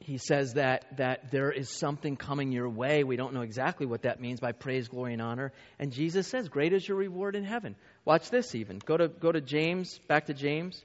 He 0.00 0.18
says 0.18 0.54
that, 0.54 0.96
that 0.96 1.30
there 1.30 1.50
is 1.50 1.68
something 1.68 2.16
coming 2.16 2.52
your 2.52 2.68
way. 2.68 3.02
We 3.02 3.16
don't 3.16 3.34
know 3.34 3.40
exactly 3.40 3.84
what 3.84 4.02
that 4.02 4.20
means 4.20 4.40
by 4.40 4.52
praise, 4.52 4.88
glory, 4.88 5.12
and 5.12 5.20
honor. 5.20 5.52
And 5.78 5.92
Jesus 5.92 6.28
says, 6.28 6.48
Great 6.48 6.72
is 6.72 6.86
your 6.86 6.96
reward 6.96 7.34
in 7.34 7.44
heaven. 7.44 7.74
Watch 8.04 8.30
this 8.30 8.54
even. 8.54 8.78
Go 8.78 8.96
to, 8.96 9.08
go 9.08 9.32
to 9.32 9.40
James, 9.40 9.98
back 10.06 10.26
to 10.26 10.34
James. 10.34 10.82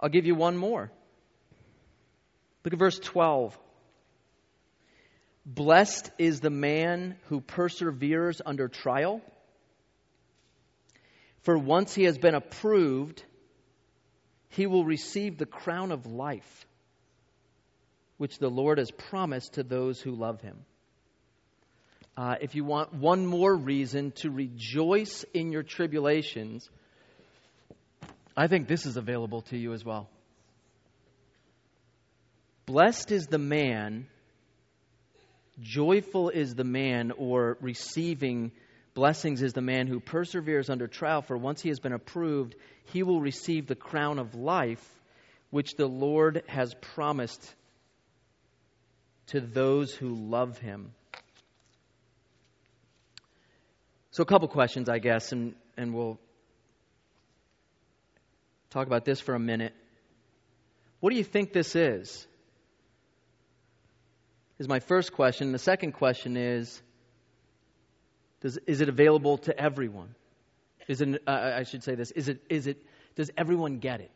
I'll 0.00 0.08
give 0.08 0.26
you 0.26 0.34
one 0.34 0.56
more. 0.56 0.90
Look 2.64 2.74
at 2.74 2.78
verse 2.78 2.98
12. 2.98 3.56
Blessed 5.46 6.10
is 6.18 6.40
the 6.40 6.50
man 6.50 7.16
who 7.28 7.40
perseveres 7.40 8.40
under 8.44 8.68
trial. 8.68 9.20
For 11.42 11.58
once 11.58 11.94
he 11.94 12.04
has 12.04 12.18
been 12.18 12.34
approved, 12.34 13.22
he 14.50 14.66
will 14.66 14.84
receive 14.84 15.38
the 15.38 15.46
crown 15.46 15.90
of 15.90 16.06
life, 16.06 16.66
which 18.16 18.38
the 18.38 18.50
Lord 18.50 18.78
has 18.78 18.90
promised 18.90 19.54
to 19.54 19.62
those 19.62 20.00
who 20.00 20.12
love 20.12 20.40
him. 20.40 20.64
Uh, 22.16 22.36
if 22.40 22.54
you 22.54 22.62
want 22.62 22.92
one 22.92 23.26
more 23.26 23.54
reason 23.54 24.12
to 24.12 24.30
rejoice 24.30 25.24
in 25.32 25.50
your 25.50 25.62
tribulations, 25.62 26.68
I 28.36 28.46
think 28.46 28.68
this 28.68 28.86
is 28.86 28.96
available 28.96 29.42
to 29.42 29.56
you 29.56 29.72
as 29.72 29.84
well. 29.84 30.08
Blessed 32.66 33.10
is 33.10 33.26
the 33.26 33.38
man, 33.38 34.06
joyful 35.60 36.28
is 36.28 36.54
the 36.54 36.64
man, 36.64 37.12
or 37.16 37.56
receiving 37.60 38.52
blessings 38.94 39.42
is 39.42 39.52
the 39.52 39.62
man 39.62 39.86
who 39.86 40.00
perseveres 40.00 40.70
under 40.70 40.86
trial, 40.86 41.22
for 41.22 41.36
once 41.36 41.62
he 41.62 41.68
has 41.68 41.80
been 41.80 41.92
approved, 41.92 42.54
he 42.86 43.02
will 43.02 43.20
receive 43.20 43.66
the 43.66 43.74
crown 43.74 44.18
of 44.18 44.34
life 44.34 44.84
which 45.50 45.76
the 45.76 45.86
Lord 45.86 46.42
has 46.46 46.74
promised 46.74 47.54
to 49.28 49.40
those 49.40 49.94
who 49.94 50.14
love 50.14 50.58
him. 50.58 50.92
So, 54.10 54.22
a 54.22 54.26
couple 54.26 54.48
questions, 54.48 54.88
I 54.88 54.98
guess, 54.98 55.32
and, 55.32 55.54
and 55.76 55.94
we'll 55.94 56.18
talk 58.70 58.86
about 58.86 59.04
this 59.04 59.20
for 59.20 59.34
a 59.34 59.38
minute. 59.38 59.72
What 61.00 61.10
do 61.10 61.16
you 61.16 61.24
think 61.24 61.52
this 61.52 61.74
is? 61.74 62.26
Is 64.58 64.68
my 64.68 64.80
first 64.80 65.12
question. 65.12 65.52
The 65.52 65.58
second 65.58 65.92
question 65.92 66.36
is 66.36 66.80
does, 68.42 68.58
Is 68.66 68.80
it 68.80 68.88
available 68.88 69.38
to 69.38 69.58
everyone? 69.58 70.14
Is 70.88 71.00
it, 71.00 71.22
uh, 71.26 71.30
I 71.30 71.62
should 71.62 71.82
say 71.82 71.94
this. 71.94 72.10
Is 72.10 72.28
it, 72.28 72.42
is 72.50 72.66
it, 72.66 72.84
does 73.16 73.30
everyone 73.36 73.78
get 73.78 74.00
it? 74.00 74.10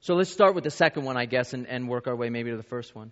So 0.00 0.14
let's 0.14 0.30
start 0.30 0.54
with 0.54 0.64
the 0.64 0.70
second 0.70 1.04
one, 1.04 1.16
I 1.16 1.24
guess, 1.26 1.52
and, 1.54 1.66
and 1.66 1.88
work 1.88 2.06
our 2.06 2.14
way 2.14 2.30
maybe 2.30 2.50
to 2.50 2.56
the 2.56 2.62
first 2.62 2.94
one. 2.94 3.10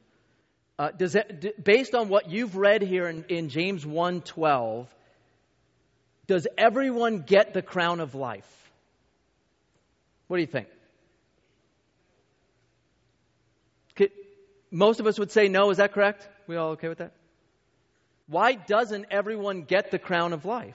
Uh, 0.78 0.90
does 0.90 1.14
it, 1.14 1.64
based 1.64 1.94
on 1.94 2.08
what 2.08 2.30
you've 2.30 2.56
read 2.56 2.82
here 2.82 3.08
in, 3.08 3.24
in 3.28 3.48
James 3.48 3.84
1.12, 3.84 4.86
does 6.26 6.46
everyone 6.56 7.22
get 7.22 7.54
the 7.54 7.62
crown 7.62 8.00
of 8.00 8.14
life? 8.14 8.46
What 10.28 10.36
do 10.36 10.42
you 10.42 10.46
think? 10.46 10.68
Most 14.70 15.00
of 15.00 15.06
us 15.06 15.18
would 15.18 15.30
say 15.30 15.48
no. 15.48 15.70
Is 15.70 15.78
that 15.78 15.92
correct? 15.92 16.28
We 16.46 16.56
all 16.56 16.72
okay 16.72 16.88
with 16.88 16.98
that? 16.98 17.12
Why 18.28 18.54
doesn't 18.54 19.06
everyone 19.10 19.62
get 19.62 19.90
the 19.90 19.98
crown 19.98 20.32
of 20.32 20.44
life? 20.44 20.74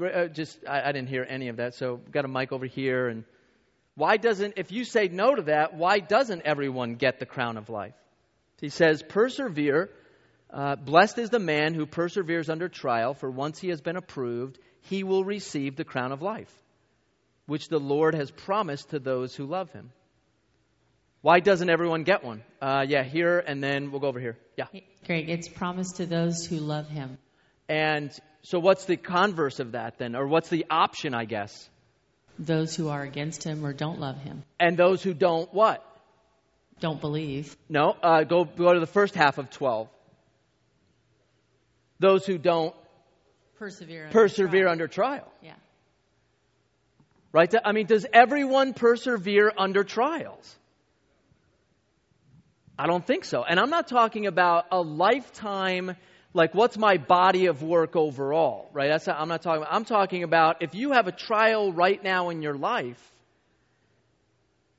Uh, 0.00 0.26
just, 0.26 0.58
I, 0.68 0.82
I 0.82 0.92
didn't 0.92 1.08
hear 1.08 1.26
any 1.28 1.48
of 1.48 1.56
that. 1.56 1.74
So, 1.74 2.00
got 2.10 2.24
a 2.24 2.28
mic 2.28 2.52
over 2.52 2.66
here. 2.66 3.08
And 3.08 3.24
why 3.94 4.16
doesn't, 4.18 4.54
if 4.56 4.72
you 4.72 4.84
say 4.84 5.08
no 5.08 5.34
to 5.34 5.42
that, 5.42 5.74
why 5.74 6.00
doesn't 6.00 6.42
everyone 6.44 6.96
get 6.96 7.18
the 7.18 7.26
crown 7.26 7.56
of 7.56 7.70
life? 7.70 7.94
He 8.60 8.68
says, 8.68 9.02
persevere 9.02 9.90
uh, 10.50 10.76
blessed 10.76 11.18
is 11.18 11.30
the 11.30 11.38
man 11.38 11.74
who 11.74 11.86
perseveres 11.86 12.48
under 12.48 12.68
trial, 12.68 13.14
for 13.14 13.30
once 13.30 13.58
he 13.58 13.68
has 13.68 13.80
been 13.80 13.96
approved, 13.96 14.58
he 14.82 15.02
will 15.02 15.24
receive 15.24 15.76
the 15.76 15.84
crown 15.84 16.12
of 16.12 16.22
life, 16.22 16.52
which 17.46 17.68
the 17.68 17.80
Lord 17.80 18.14
has 18.14 18.30
promised 18.30 18.90
to 18.90 18.98
those 18.98 19.34
who 19.34 19.46
love 19.46 19.70
him. 19.72 19.90
Why 21.26 21.40
doesn't 21.40 21.68
everyone 21.68 22.04
get 22.04 22.22
one? 22.22 22.44
Uh, 22.62 22.84
yeah, 22.86 23.02
here, 23.02 23.40
and 23.40 23.60
then 23.60 23.90
we'll 23.90 23.98
go 23.98 24.06
over 24.06 24.20
here. 24.20 24.38
Yeah. 24.56 24.66
Great. 25.06 25.28
It's 25.28 25.48
promised 25.48 25.96
to 25.96 26.06
those 26.06 26.46
who 26.46 26.58
love 26.58 26.86
him. 26.86 27.18
And 27.68 28.12
so, 28.42 28.60
what's 28.60 28.84
the 28.84 28.96
converse 28.96 29.58
of 29.58 29.72
that 29.72 29.98
then? 29.98 30.14
Or 30.14 30.28
what's 30.28 30.50
the 30.50 30.66
option, 30.70 31.14
I 31.14 31.24
guess? 31.24 31.68
Those 32.38 32.76
who 32.76 32.90
are 32.90 33.02
against 33.02 33.42
him 33.42 33.66
or 33.66 33.72
don't 33.72 33.98
love 33.98 34.18
him. 34.18 34.44
And 34.60 34.76
those 34.76 35.02
who 35.02 35.14
don't 35.14 35.52
what? 35.52 35.84
Don't 36.78 37.00
believe. 37.00 37.56
No, 37.68 37.96
uh, 38.00 38.22
go, 38.22 38.44
go 38.44 38.74
to 38.74 38.78
the 38.78 38.86
first 38.86 39.16
half 39.16 39.38
of 39.38 39.50
12 39.50 39.88
those 41.98 42.24
who 42.24 42.38
don't 42.38 42.72
persevere 43.58 44.04
under 44.04 44.12
persevere 44.12 44.62
trial. 44.62 44.72
under 44.72 44.86
trial. 44.86 45.32
Yeah. 45.42 45.54
Right? 47.32 47.52
I 47.64 47.72
mean, 47.72 47.86
does 47.86 48.06
everyone 48.12 48.74
persevere 48.74 49.52
under 49.58 49.82
trials? 49.82 50.56
I 52.78 52.86
don't 52.86 53.06
think 53.06 53.24
so. 53.24 53.42
And 53.42 53.58
I'm 53.58 53.70
not 53.70 53.88
talking 53.88 54.26
about 54.26 54.66
a 54.70 54.80
lifetime, 54.80 55.96
like 56.34 56.54
what's 56.54 56.76
my 56.76 56.98
body 56.98 57.46
of 57.46 57.62
work 57.62 57.96
overall, 57.96 58.68
right? 58.72 58.88
That's 58.88 59.06
not, 59.06 59.18
I'm 59.18 59.28
not 59.28 59.42
talking 59.42 59.62
about. 59.62 59.74
I'm 59.74 59.84
talking 59.84 60.22
about 60.22 60.62
if 60.62 60.74
you 60.74 60.92
have 60.92 61.06
a 61.06 61.12
trial 61.12 61.72
right 61.72 62.02
now 62.02 62.28
in 62.28 62.42
your 62.42 62.54
life, 62.54 63.00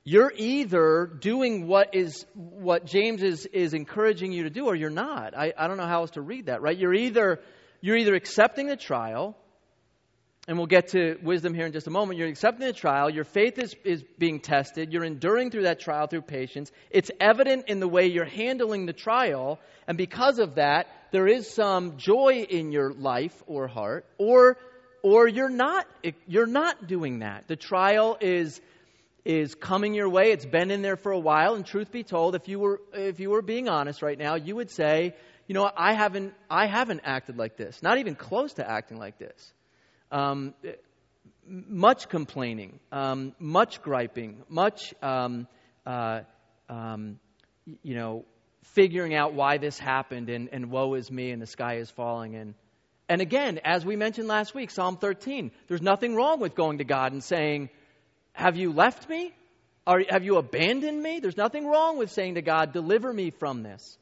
you're 0.03 0.31
either 0.37 1.11
doing 1.19 1.67
what 1.67 1.93
is 1.93 2.25
what 2.33 2.85
James 2.85 3.23
is, 3.23 3.45
is 3.47 3.73
encouraging 3.73 4.31
you 4.31 4.43
to 4.43 4.49
do 4.49 4.67
or 4.67 4.75
you're 4.75 4.89
not. 4.89 5.35
I, 5.35 5.53
I 5.57 5.67
don't 5.67 5.77
know 5.77 5.87
how 5.87 6.01
else 6.01 6.11
to 6.11 6.21
read 6.21 6.45
that, 6.45 6.61
right? 6.61 6.77
You're 6.77 6.93
either 6.93 7.41
you're 7.81 7.97
either 7.97 8.15
accepting 8.15 8.67
the 8.67 8.77
trial, 8.77 9.35
and 10.47 10.57
we'll 10.57 10.67
get 10.67 10.89
to 10.89 11.17
wisdom 11.21 11.53
here 11.53 11.65
in 11.65 11.73
just 11.73 11.87
a 11.87 11.91
moment. 11.91 12.17
You're 12.17 12.29
accepting 12.29 12.65
the 12.65 12.73
trial, 12.73 13.09
your 13.09 13.25
faith 13.25 13.59
is, 13.59 13.75
is 13.83 14.03
being 14.17 14.39
tested, 14.39 14.93
you're 14.93 15.03
enduring 15.03 15.51
through 15.51 15.63
that 15.63 15.79
trial 15.79 16.07
through 16.07 16.21
patience. 16.21 16.71
It's 16.89 17.11
evident 17.19 17.65
in 17.67 17.79
the 17.79 17.87
way 17.87 18.07
you're 18.07 18.25
handling 18.25 18.85
the 18.85 18.93
trial, 18.93 19.59
and 19.87 19.97
because 19.97 20.39
of 20.39 20.55
that, 20.55 20.87
there 21.11 21.27
is 21.27 21.49
some 21.49 21.97
joy 21.97 22.45
in 22.49 22.71
your 22.71 22.91
life 22.91 23.43
or 23.47 23.67
heart, 23.67 24.05
or 24.17 24.57
or 25.03 25.27
you're 25.27 25.49
not 25.49 25.87
you're 26.25 26.47
not 26.47 26.87
doing 26.87 27.19
that. 27.19 27.47
The 27.47 27.55
trial 27.55 28.17
is 28.19 28.59
is 29.23 29.55
coming 29.55 29.93
your 29.93 30.09
way. 30.09 30.31
It's 30.31 30.45
been 30.45 30.71
in 30.71 30.81
there 30.81 30.95
for 30.95 31.11
a 31.11 31.19
while. 31.19 31.55
And 31.55 31.65
truth 31.65 31.91
be 31.91 32.03
told, 32.03 32.35
if 32.35 32.47
you 32.47 32.59
were 32.59 32.81
if 32.93 33.19
you 33.19 33.29
were 33.29 33.41
being 33.41 33.69
honest 33.69 34.01
right 34.01 34.17
now, 34.17 34.35
you 34.35 34.55
would 34.55 34.71
say, 34.71 35.15
you 35.47 35.53
know, 35.53 35.69
I 35.75 35.93
haven't 35.93 36.33
I 36.49 36.67
haven't 36.67 37.01
acted 37.03 37.37
like 37.37 37.57
this. 37.57 37.81
Not 37.81 37.99
even 37.99 38.15
close 38.15 38.53
to 38.53 38.69
acting 38.69 38.97
like 38.97 39.17
this. 39.17 39.53
Um, 40.11 40.53
much 41.45 42.09
complaining, 42.09 42.79
um, 42.91 43.33
much 43.39 43.81
griping, 43.81 44.43
much 44.49 44.93
um, 45.01 45.47
uh, 45.85 46.21
um, 46.69 47.19
you 47.83 47.95
know, 47.95 48.25
figuring 48.73 49.15
out 49.15 49.33
why 49.33 49.57
this 49.57 49.79
happened 49.79 50.29
and, 50.29 50.49
and 50.51 50.69
woe 50.69 50.93
is 50.95 51.09
me 51.09 51.31
and 51.31 51.41
the 51.41 51.47
sky 51.47 51.75
is 51.75 51.89
falling 51.89 52.35
and 52.35 52.53
and 53.09 53.21
again, 53.21 53.61
as 53.63 53.85
we 53.85 53.95
mentioned 53.95 54.27
last 54.27 54.53
week, 54.53 54.69
Psalm 54.69 54.97
13, 54.97 55.51
there's 55.67 55.81
nothing 55.81 56.13
wrong 56.13 56.41
with 56.41 56.55
going 56.55 56.79
to 56.79 56.83
God 56.83 57.13
and 57.13 57.23
saying, 57.23 57.69
have 58.33 58.57
you 58.57 58.73
left 58.73 59.07
me? 59.07 59.33
Are, 59.85 60.01
have 60.09 60.25
you 60.25 60.37
abandoned 60.37 61.01
me? 61.01 61.19
There's 61.19 61.37
nothing 61.37 61.65
wrong 61.65 61.97
with 61.97 62.11
saying 62.11 62.35
to 62.35 62.41
God, 62.41 62.73
Deliver 62.73 63.11
me 63.13 63.31
from 63.31 63.63
this. 63.63 63.97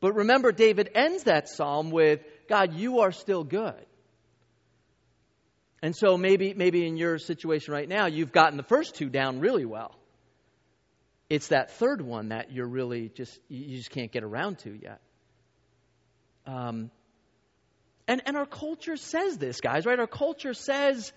But 0.00 0.14
remember, 0.14 0.52
David 0.52 0.90
ends 0.94 1.24
that 1.24 1.48
psalm 1.48 1.90
with, 1.90 2.20
God, 2.48 2.74
you 2.74 3.00
are 3.00 3.10
still 3.10 3.42
good. 3.42 3.85
And 5.82 5.94
so 5.94 6.16
maybe, 6.16 6.54
maybe 6.54 6.86
in 6.86 6.96
your 6.96 7.18
situation 7.18 7.72
right 7.74 7.88
now, 7.88 8.06
you've 8.06 8.32
gotten 8.32 8.56
the 8.56 8.62
first 8.62 8.94
two 8.94 9.08
down 9.08 9.40
really 9.40 9.64
well. 9.64 9.94
It's 11.28 11.48
that 11.48 11.72
third 11.72 12.00
one 12.00 12.28
that 12.28 12.52
you're 12.52 12.68
really 12.68 13.08
just, 13.08 13.38
you 13.48 13.76
just 13.76 13.90
can't 13.90 14.12
get 14.12 14.22
around 14.22 14.58
to 14.60 14.70
yet. 14.70 15.00
Um, 16.46 16.90
and, 18.08 18.22
and 18.24 18.36
our 18.36 18.46
culture 18.46 18.96
says 18.96 19.36
this, 19.36 19.60
guys, 19.60 19.84
right? 19.84 19.98
Our 19.98 20.06
culture 20.06 20.54
says, 20.54 21.12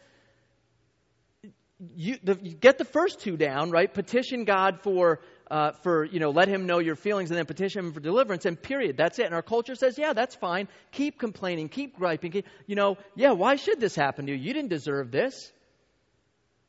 you, 1.96 2.18
the, 2.24 2.38
you 2.42 2.56
get 2.56 2.78
the 2.78 2.86
first 2.86 3.22
two 3.22 3.38
down, 3.38 3.72
right? 3.72 3.94
Petition 3.94 4.44
God 4.44 4.82
for, 4.82 5.22
uh, 5.50 5.72
for, 5.84 6.06
you 6.06 6.20
know, 6.20 6.30
let 6.30 6.48
him 6.48 6.66
know 6.66 6.80
your 6.80 6.96
feelings 6.96 7.32
and 7.32 7.38
then 7.38 7.46
petition 7.46 7.86
him 7.86 7.94
for 7.94 8.00
deliverance 8.00 8.46
and 8.46 8.62
period. 8.62 8.98
That's 8.98 9.20
it. 9.20 9.26
And 9.26 9.34
our 9.34 9.42
culture 9.42 9.76
says, 9.76 9.98
yeah, 9.98 10.14
that's 10.14 10.36
fine. 10.36 10.68
Keep 10.92 11.20
complaining, 11.20 11.70
keep 11.70 11.98
griping. 11.98 12.32
Keep, 12.32 12.46
you 12.68 12.76
know, 12.76 12.98
yeah, 13.16 13.32
why 13.32 13.56
should 13.56 13.80
this 13.80 13.96
happen 13.96 14.28
to 14.28 14.32
you? 14.32 14.38
You 14.38 14.54
didn't 14.54 14.70
deserve 14.70 15.12
this. 15.12 15.52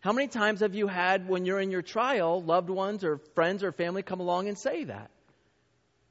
How 0.01 0.13
many 0.13 0.29
times 0.29 0.61
have 0.61 0.75
you 0.75 0.87
had 0.87 1.29
when 1.29 1.45
you're 1.45 1.61
in 1.61 1.71
your 1.71 1.83
trial, 1.83 2.43
loved 2.43 2.71
ones 2.71 3.05
or 3.05 3.19
friends 3.35 3.63
or 3.63 3.71
family 3.71 4.03
come 4.03 4.21
along 4.21 4.49
and 4.49 4.59
say 4.59 4.85
that? 4.85 5.11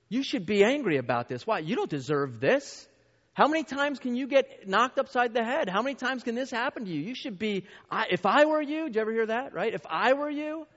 You 0.09 0.24
should 0.24 0.45
be 0.45 0.63
angry 0.63 0.97
about 0.97 1.28
this. 1.28 1.45
Why? 1.45 1.59
You 1.59 1.76
don't 1.76 1.89
deserve 1.89 2.39
this. 2.39 2.88
How 3.34 3.47
many 3.47 3.63
times 3.63 3.99
can 3.99 4.15
you 4.15 4.28
get 4.28 4.67
knocked 4.67 4.99
upside 4.99 5.34
the 5.34 5.43
head? 5.43 5.70
How 5.70 5.82
many 5.82 5.95
times 5.95 6.24
can 6.24 6.36
this 6.36 6.51
happen 6.51 6.86
to 6.86 6.91
you? 6.91 6.99
You 6.99 7.15
should 7.15 7.39
be, 7.39 7.65
I, 7.89 8.07
if 8.11 8.26
I 8.26 8.45
were 8.45 8.61
you, 8.61 8.86
did 8.86 8.95
you 8.95 9.01
ever 9.01 9.11
hear 9.11 9.26
that, 9.28 9.53
right? 9.53 9.74
If 9.74 9.86
I 9.89 10.13
were 10.13 10.30
you, 10.30 10.67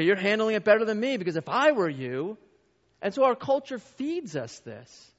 you're 0.00 0.16
handling 0.16 0.54
it 0.54 0.64
better 0.64 0.84
than 0.84 0.98
me 0.98 1.16
because 1.16 1.36
if 1.36 1.48
I 1.48 1.72
were 1.72 1.88
you, 1.88 2.38
and 3.00 3.12
so 3.12 3.24
our 3.24 3.34
culture 3.34 3.78
feeds 3.78 4.36
us 4.36 4.58
this. 4.60 5.10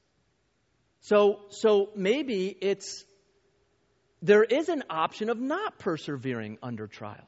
So, 1.02 1.42
so 1.50 1.90
maybe 1.96 2.48
it's, 2.48 3.04
there 4.22 4.44
is 4.44 4.70
an 4.70 4.84
option 4.90 5.30
of 5.30 5.40
not 5.40 5.80
persevering 5.80 6.58
under 6.64 6.88
trials. 6.88 7.20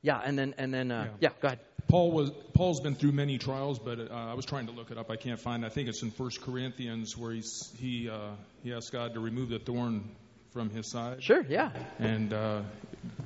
Yeah, 0.00 0.20
and 0.22 0.38
then, 0.38 0.54
and 0.56 0.72
then, 0.72 0.90
uh, 0.90 1.04
yeah. 1.20 1.28
yeah, 1.28 1.28
go 1.40 1.46
ahead. 1.48 1.60
Paul 1.88 2.12
was 2.12 2.30
Paul's 2.54 2.80
been 2.80 2.94
through 2.94 3.12
many 3.12 3.36
trials, 3.38 3.78
but 3.78 3.98
uh, 4.00 4.14
I 4.14 4.34
was 4.34 4.46
trying 4.46 4.66
to 4.66 4.72
look 4.72 4.90
it 4.90 4.98
up. 4.98 5.10
I 5.10 5.16
can't 5.16 5.38
find. 5.38 5.64
It. 5.64 5.66
I 5.66 5.70
think 5.70 5.88
it's 5.88 6.02
in 6.02 6.10
First 6.10 6.40
Corinthians 6.40 7.16
where 7.16 7.32
he's 7.32 7.70
he 7.78 8.08
uh, 8.08 8.30
he 8.62 8.72
asked 8.72 8.90
God 8.90 9.14
to 9.14 9.20
remove 9.20 9.50
the 9.50 9.58
thorn 9.58 10.10
from 10.54 10.70
his 10.70 10.88
side. 10.88 11.22
Sure, 11.22 11.44
yeah. 11.46 11.70
And 11.98 12.32
uh, 12.32 12.62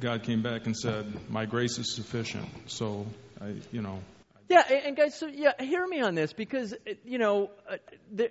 God 0.01 0.25
came 0.25 0.43
back 0.43 0.67
and 0.67 0.77
said, 0.77 1.07
"My 1.31 1.45
grace 1.45 1.79
is 1.79 1.95
sufficient." 1.95 2.49
So 2.67 3.07
I, 3.41 3.55
you 3.71 3.83
know. 3.83 4.01
Yeah, 4.49 4.63
and 4.67 4.97
guys, 4.97 5.15
so 5.15 5.27
yeah, 5.27 5.53
hear 5.61 5.87
me 5.87 6.01
on 6.01 6.15
this 6.15 6.33
because 6.33 6.75
you 7.05 7.19
know, 7.19 7.51
uh, 7.71 7.77
the, 8.11 8.31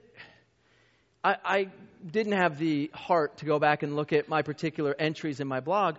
I, 1.23 1.35
I 1.45 1.67
didn't 2.09 2.33
have 2.33 2.57
the 2.57 2.89
heart 2.91 3.37
to 3.37 3.45
go 3.45 3.59
back 3.59 3.83
and 3.83 3.95
look 3.95 4.13
at 4.13 4.27
my 4.27 4.41
particular 4.41 4.95
entries 4.97 5.39
in 5.39 5.47
my 5.47 5.59
blog, 5.59 5.97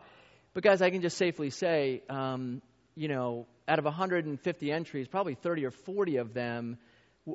but 0.54 0.64
guys, 0.64 0.82
I 0.82 0.90
can 0.90 1.00
just 1.00 1.16
safely 1.16 1.50
say, 1.50 2.02
um, 2.10 2.60
you 2.96 3.06
know, 3.06 3.46
out 3.68 3.78
of 3.78 3.84
150 3.84 4.72
entries, 4.72 5.06
probably 5.06 5.34
30 5.36 5.66
or 5.66 5.70
40 5.70 6.16
of 6.16 6.34
them 6.34 6.78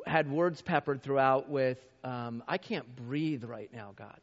had 0.06 0.30
words 0.30 0.62
peppered 0.62 1.04
throughout 1.04 1.50
with, 1.50 1.78
um, 2.04 2.44
I 2.50 2.58
can't 2.58 2.96
breathe 2.96 3.46
right 3.46 3.70
now, 3.74 3.94
God. 3.96 4.20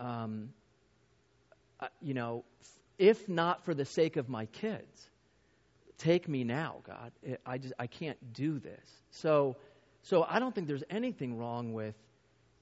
Um, 0.00 0.50
uh, 1.78 1.86
you 2.02 2.14
know, 2.14 2.44
if 2.98 3.28
not 3.28 3.64
for 3.64 3.74
the 3.74 3.84
sake 3.84 4.16
of 4.16 4.28
my 4.28 4.46
kids, 4.46 5.08
take 5.98 6.28
me 6.28 6.42
now, 6.42 6.76
God. 6.84 7.12
I 7.46 7.58
just 7.58 7.74
I 7.78 7.86
can't 7.86 8.18
do 8.32 8.58
this. 8.58 8.90
So, 9.10 9.56
so 10.02 10.26
I 10.28 10.38
don't 10.38 10.54
think 10.54 10.66
there's 10.66 10.84
anything 10.90 11.36
wrong 11.36 11.72
with, 11.72 11.94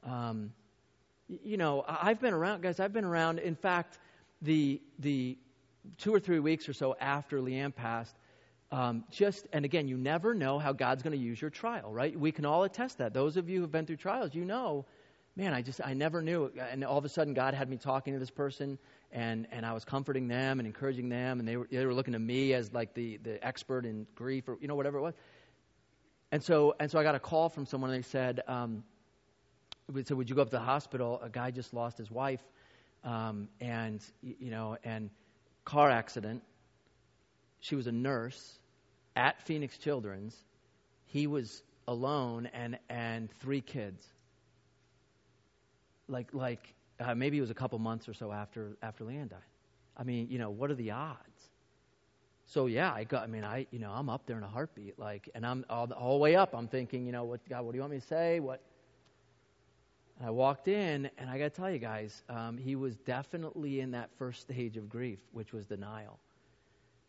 um, 0.05 0.53
you 1.28 1.57
know, 1.57 1.84
I've 1.86 2.20
been 2.20 2.34
around, 2.34 2.62
guys. 2.62 2.80
I've 2.80 2.93
been 2.93 3.05
around. 3.05 3.39
In 3.39 3.55
fact, 3.55 3.99
the 4.43 4.80
the 4.99 5.39
two 5.97 6.14
or 6.14 6.20
three 6.20 6.41
weeks 6.41 6.68
or 6.68 6.72
so 6.72 6.97
after 7.01 7.41
Leanne 7.41 7.74
passed, 7.74 8.14
um, 8.70 9.05
just, 9.11 9.47
and 9.53 9.64
again, 9.64 9.89
you 9.89 9.97
never 9.97 10.34
know 10.34 10.59
how 10.59 10.72
God's 10.72 11.03
going 11.03 11.16
to 11.18 11.24
use 11.24 11.41
your 11.41 11.51
trial, 11.51 11.93
right? 11.93 12.18
We 12.18 12.32
can 12.32 12.45
all 12.45 12.64
attest 12.64 12.99
that. 12.99 13.14
Those 13.14 13.36
of 13.36 13.49
you 13.49 13.61
who've 13.61 13.72
been 13.72 13.86
through 13.86 13.97
trials, 13.97 14.34
you 14.34 14.45
know, 14.45 14.84
man, 15.39 15.55
I 15.55 15.62
just, 15.62 15.80
I 15.82 15.95
never 15.95 16.20
knew. 16.20 16.51
And 16.72 16.84
all 16.84 16.99
of 16.99 17.05
a 17.05 17.09
sudden, 17.09 17.32
God 17.32 17.55
had 17.55 17.70
me 17.70 17.76
talking 17.76 18.12
to 18.12 18.18
this 18.18 18.30
person, 18.30 18.76
and, 19.12 19.47
and 19.53 19.64
I 19.64 19.72
was 19.72 19.84
comforting 19.84 20.26
them 20.26 20.59
and 20.59 20.66
encouraging 20.66 21.09
them, 21.09 21.39
and 21.39 21.49
they 21.49 21.57
were, 21.57 21.68
they 21.70 21.86
were 21.86 21.95
looking 21.95 22.14
to 22.14 22.18
me 22.18 22.53
as 22.55 22.74
like 22.74 22.93
the, 22.93 23.18
the 23.18 23.43
expert 23.47 23.86
in 23.86 24.09
grief 24.16 24.49
or, 24.49 24.59
you 24.61 24.66
know, 24.66 24.74
whatever 24.74 24.99
it 24.99 25.03
was. 25.03 25.14
And 26.32 26.43
so, 26.43 26.74
and 26.80 26.91
so 26.91 26.99
I 26.99 27.05
got 27.05 27.14
a 27.14 27.20
call 27.20 27.49
from 27.49 27.66
someone, 27.66 27.91
and 27.91 28.03
they 28.03 28.09
said, 28.09 28.41
um, 28.49 28.82
so 30.05 30.16
would 30.16 30.28
you 30.28 30.34
go 30.34 30.43
up 30.43 30.51
to 30.51 30.57
the 30.57 30.61
hospital? 30.61 31.20
A 31.22 31.28
guy 31.28 31.53
just 31.53 31.72
lost 31.72 31.97
his 31.97 32.11
wife, 32.11 32.43
um, 33.05 33.49
and, 33.61 34.03
you 34.22 34.51
know, 34.51 34.76
and 34.82 35.09
car 35.64 35.89
accident. 35.89 36.43
She 37.61 37.76
was 37.76 37.86
a 37.86 37.93
nurse 37.93 38.59
at 39.14 39.41
Phoenix 39.43 39.78
Children's, 39.78 40.36
he 41.07 41.28
was 41.28 41.62
alone 41.86 42.51
and 42.53 42.78
and 42.89 43.30
three 43.41 43.61
kids. 43.61 44.05
Like 46.09 46.28
like 46.32 46.74
uh, 47.00 47.14
maybe 47.14 47.38
it 47.38 47.40
was 47.40 47.50
a 47.50 47.54
couple 47.54 47.78
months 47.78 48.09
or 48.09 48.14
so 48.14 48.32
after 48.32 48.76
after 48.82 49.04
Leanne 49.04 49.30
died. 49.30 49.40
I 49.96 50.04
mean, 50.04 50.28
you 50.30 50.38
know, 50.38 50.50
what 50.50 50.70
are 50.70 50.74
the 50.74 50.92
odds? 50.92 51.50
So 52.46 52.66
yeah, 52.66 52.92
I 52.92 53.04
got. 53.04 53.24
I 53.24 53.26
mean, 53.26 53.44
I 53.44 53.66
you 53.70 53.78
know 53.78 53.90
I'm 53.90 54.09
up 54.09 54.26
there 54.26 54.36
in 54.38 54.42
a 54.42 54.48
heartbeat, 54.48 54.98
like, 54.98 55.28
and 55.34 55.44
I'm 55.44 55.64
all 55.68 55.86
the 55.86 55.94
whole 55.94 56.20
way 56.20 56.36
up. 56.36 56.54
I'm 56.54 56.68
thinking, 56.68 57.04
you 57.06 57.12
know, 57.12 57.24
what 57.24 57.46
God, 57.48 57.64
what 57.64 57.72
do 57.72 57.76
you 57.76 57.82
want 57.82 57.92
me 57.92 58.00
to 58.00 58.06
say? 58.06 58.40
What? 58.40 58.62
And 60.18 60.26
I 60.26 60.30
walked 60.30 60.66
in, 60.66 61.11
and 61.18 61.30
I 61.30 61.38
got 61.38 61.44
to 61.54 61.61
tell 61.61 61.70
you 61.70 61.78
guys, 61.78 62.22
um, 62.28 62.56
he 62.59 62.74
was 62.74 62.96
definitely 62.96 63.80
in 63.80 63.92
that 63.92 64.11
first 64.18 64.40
stage 64.40 64.76
of 64.76 64.88
grief, 64.88 65.20
which 65.32 65.52
was 65.52 65.66
denial 65.66 66.18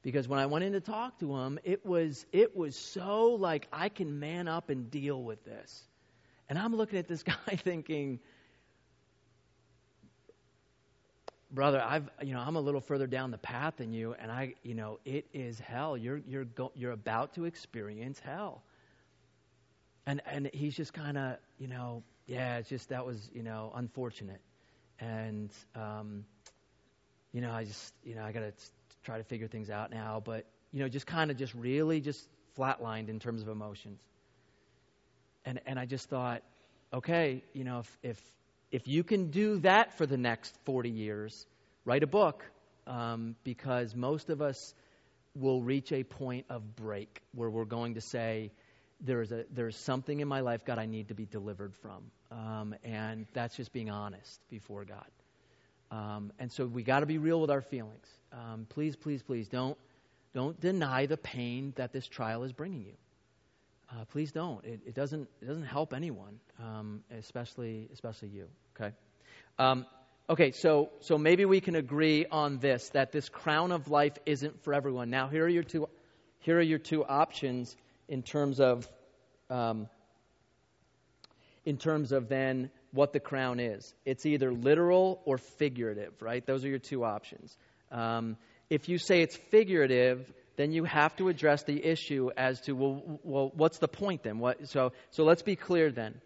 because 0.01 0.27
when 0.27 0.39
I 0.39 0.45
went 0.45 0.63
in 0.63 0.73
to 0.73 0.79
talk 0.79 1.19
to 1.19 1.35
him, 1.35 1.59
it 1.63 1.85
was 1.85 2.25
it 2.31 2.55
was 2.55 2.75
so 2.75 3.29
like 3.29 3.67
I 3.71 3.89
can 3.89 4.19
man 4.19 4.47
up 4.47 4.69
and 4.69 4.89
deal 4.89 5.21
with 5.21 5.43
this. 5.43 5.83
And 6.47 6.57
I'm 6.57 6.75
looking 6.75 6.99
at 6.99 7.07
this 7.07 7.23
guy 7.47 7.55
thinking, 7.55 8.19
brother, 11.51 11.81
I've 11.81 12.09
you 12.21 12.33
know 12.33 12.39
I'm 12.39 12.55
a 12.55 12.61
little 12.61 12.81
further 12.81 13.07
down 13.07 13.31
the 13.31 13.37
path 13.37 13.75
than 13.77 13.93
you, 13.93 14.15
and 14.19 14.31
I 14.31 14.55
you 14.63 14.75
know 14.75 14.99
it 15.05 15.25
is 15.33 15.59
hell. 15.59 15.97
You're 15.97 16.21
you're 16.27 16.45
go, 16.45 16.71
you're 16.75 16.91
about 16.91 17.35
to 17.35 17.45
experience 17.45 18.19
hell. 18.19 18.63
And 20.05 20.21
and 20.25 20.49
he's 20.53 20.75
just 20.75 20.93
kind 20.93 21.17
of 21.17 21.37
you 21.57 21.67
know 21.67 22.03
yeah, 22.27 22.57
it's 22.57 22.69
just 22.69 22.89
that 22.89 23.05
was 23.05 23.29
you 23.33 23.43
know 23.43 23.71
unfortunate, 23.75 24.41
and 24.99 25.51
um, 25.75 26.25
you 27.31 27.41
know 27.41 27.51
I 27.51 27.63
just 27.63 27.93
you 28.03 28.15
know 28.15 28.23
I 28.23 28.31
got 28.31 28.41
to 28.41 28.53
try 29.03 29.17
to 29.17 29.23
figure 29.23 29.47
things 29.47 29.69
out 29.69 29.91
now, 29.91 30.21
but 30.23 30.45
you 30.71 30.79
know, 30.79 30.89
just 30.89 31.07
kind 31.07 31.31
of 31.31 31.37
just 31.37 31.53
really 31.53 32.01
just 32.01 32.27
flatlined 32.57 33.09
in 33.09 33.19
terms 33.19 33.41
of 33.41 33.47
emotions. 33.47 33.99
And 35.45 35.59
and 35.65 35.79
I 35.79 35.85
just 35.85 36.09
thought, 36.09 36.43
okay, 36.93 37.43
you 37.53 37.63
know, 37.63 37.79
if 37.79 37.97
if 38.03 38.21
if 38.71 38.87
you 38.87 39.03
can 39.03 39.31
do 39.31 39.59
that 39.59 39.97
for 39.97 40.05
the 40.05 40.17
next 40.17 40.55
40 40.65 40.89
years, 40.89 41.45
write 41.85 42.03
a 42.03 42.07
book, 42.07 42.43
um, 42.87 43.35
because 43.43 43.95
most 43.95 44.29
of 44.29 44.41
us 44.41 44.73
will 45.35 45.61
reach 45.61 45.91
a 45.91 46.03
point 46.03 46.45
of 46.49 46.75
break 46.75 47.21
where 47.33 47.49
we're 47.49 47.65
going 47.65 47.95
to 47.95 48.01
say, 48.01 48.51
there's 49.01 49.31
a 49.31 49.45
there's 49.53 49.77
something 49.77 50.19
in 50.19 50.27
my 50.27 50.41
life, 50.41 50.65
God, 50.65 50.77
I 50.77 50.85
need 50.85 51.07
to 51.07 51.13
be 51.13 51.25
delivered 51.25 51.73
from, 51.75 52.11
um, 52.31 52.75
and 52.83 53.25
that's 53.33 53.55
just 53.55 53.71
being 53.71 53.89
honest 53.89 54.39
before 54.49 54.85
God. 54.85 55.07
Um, 55.91 56.31
and 56.37 56.51
so 56.51 56.65
we 56.65 56.83
got 56.83 56.99
to 56.99 57.05
be 57.05 57.17
real 57.17 57.39
with 57.41 57.49
our 57.49 57.61
feelings. 57.61 58.07
Um, 58.31 58.67
please, 58.69 58.95
please, 58.95 59.23
please 59.23 59.47
don't 59.47 59.77
don't 60.33 60.59
deny 60.59 61.05
the 61.05 61.17
pain 61.17 61.73
that 61.77 61.93
this 61.93 62.07
trial 62.07 62.43
is 62.43 62.51
bringing 62.51 62.81
you. 62.81 62.93
Uh, 63.91 64.05
please 64.05 64.31
don't. 64.31 64.63
It, 64.65 64.81
it, 64.85 64.93
doesn't 64.93 65.27
it 65.41 65.45
doesn't 65.47 65.65
help 65.65 65.93
anyone, 65.93 66.39
um, 66.59 67.01
especially 67.17 67.89
especially 67.91 68.29
you. 68.29 68.47
Okay. 68.79 68.93
Um, 69.57 69.85
okay. 70.29 70.51
So 70.51 70.91
so 70.99 71.17
maybe 71.17 71.45
we 71.45 71.59
can 71.59 71.75
agree 71.75 72.25
on 72.31 72.59
this 72.59 72.89
that 72.89 73.11
this 73.11 73.29
crown 73.29 73.71
of 73.71 73.87
life 73.87 74.13
isn't 74.27 74.63
for 74.63 74.75
everyone. 74.75 75.09
Now 75.09 75.27
here 75.27 75.43
are 75.45 75.49
your 75.49 75.63
two 75.63 75.89
here 76.39 76.57
are 76.57 76.61
your 76.61 76.77
two 76.77 77.03
options 77.03 77.75
in 78.07 78.21
terms 78.21 78.59
of 78.59 78.87
um, 79.49 79.89
in 81.65 81.77
terms 81.77 82.11
of 82.11 82.29
then 82.29 82.69
what 82.91 83.11
the 83.11 83.19
crown 83.19 83.59
is. 83.59 83.93
It's 84.05 84.25
either 84.25 84.51
literal 84.51 85.21
or 85.25 85.37
figurative, 85.37 86.21
right? 86.21 86.45
Those 86.45 86.63
are 86.63 86.69
your 86.69 86.79
two 86.79 87.03
options. 87.03 87.57
Um, 87.91 88.37
if 88.69 88.87
you 88.87 88.99
say 88.99 89.21
it's 89.21 89.35
figurative, 89.49 90.31
then 90.59 90.73
you 90.73 90.83
have 90.83 91.15
to 91.15 91.29
address 91.29 91.63
the 91.63 91.85
issue 91.85 92.31
as 92.35 92.59
to 92.59 92.73
well, 92.73 93.19
well 93.23 93.51
what's 93.55 93.77
the 93.77 93.87
point 93.87 94.23
then? 94.23 94.39
What, 94.39 94.67
so, 94.67 94.91
so 95.11 95.23
let's 95.23 95.41
be 95.41 95.55
clear 95.55 95.89
then. 95.89 96.19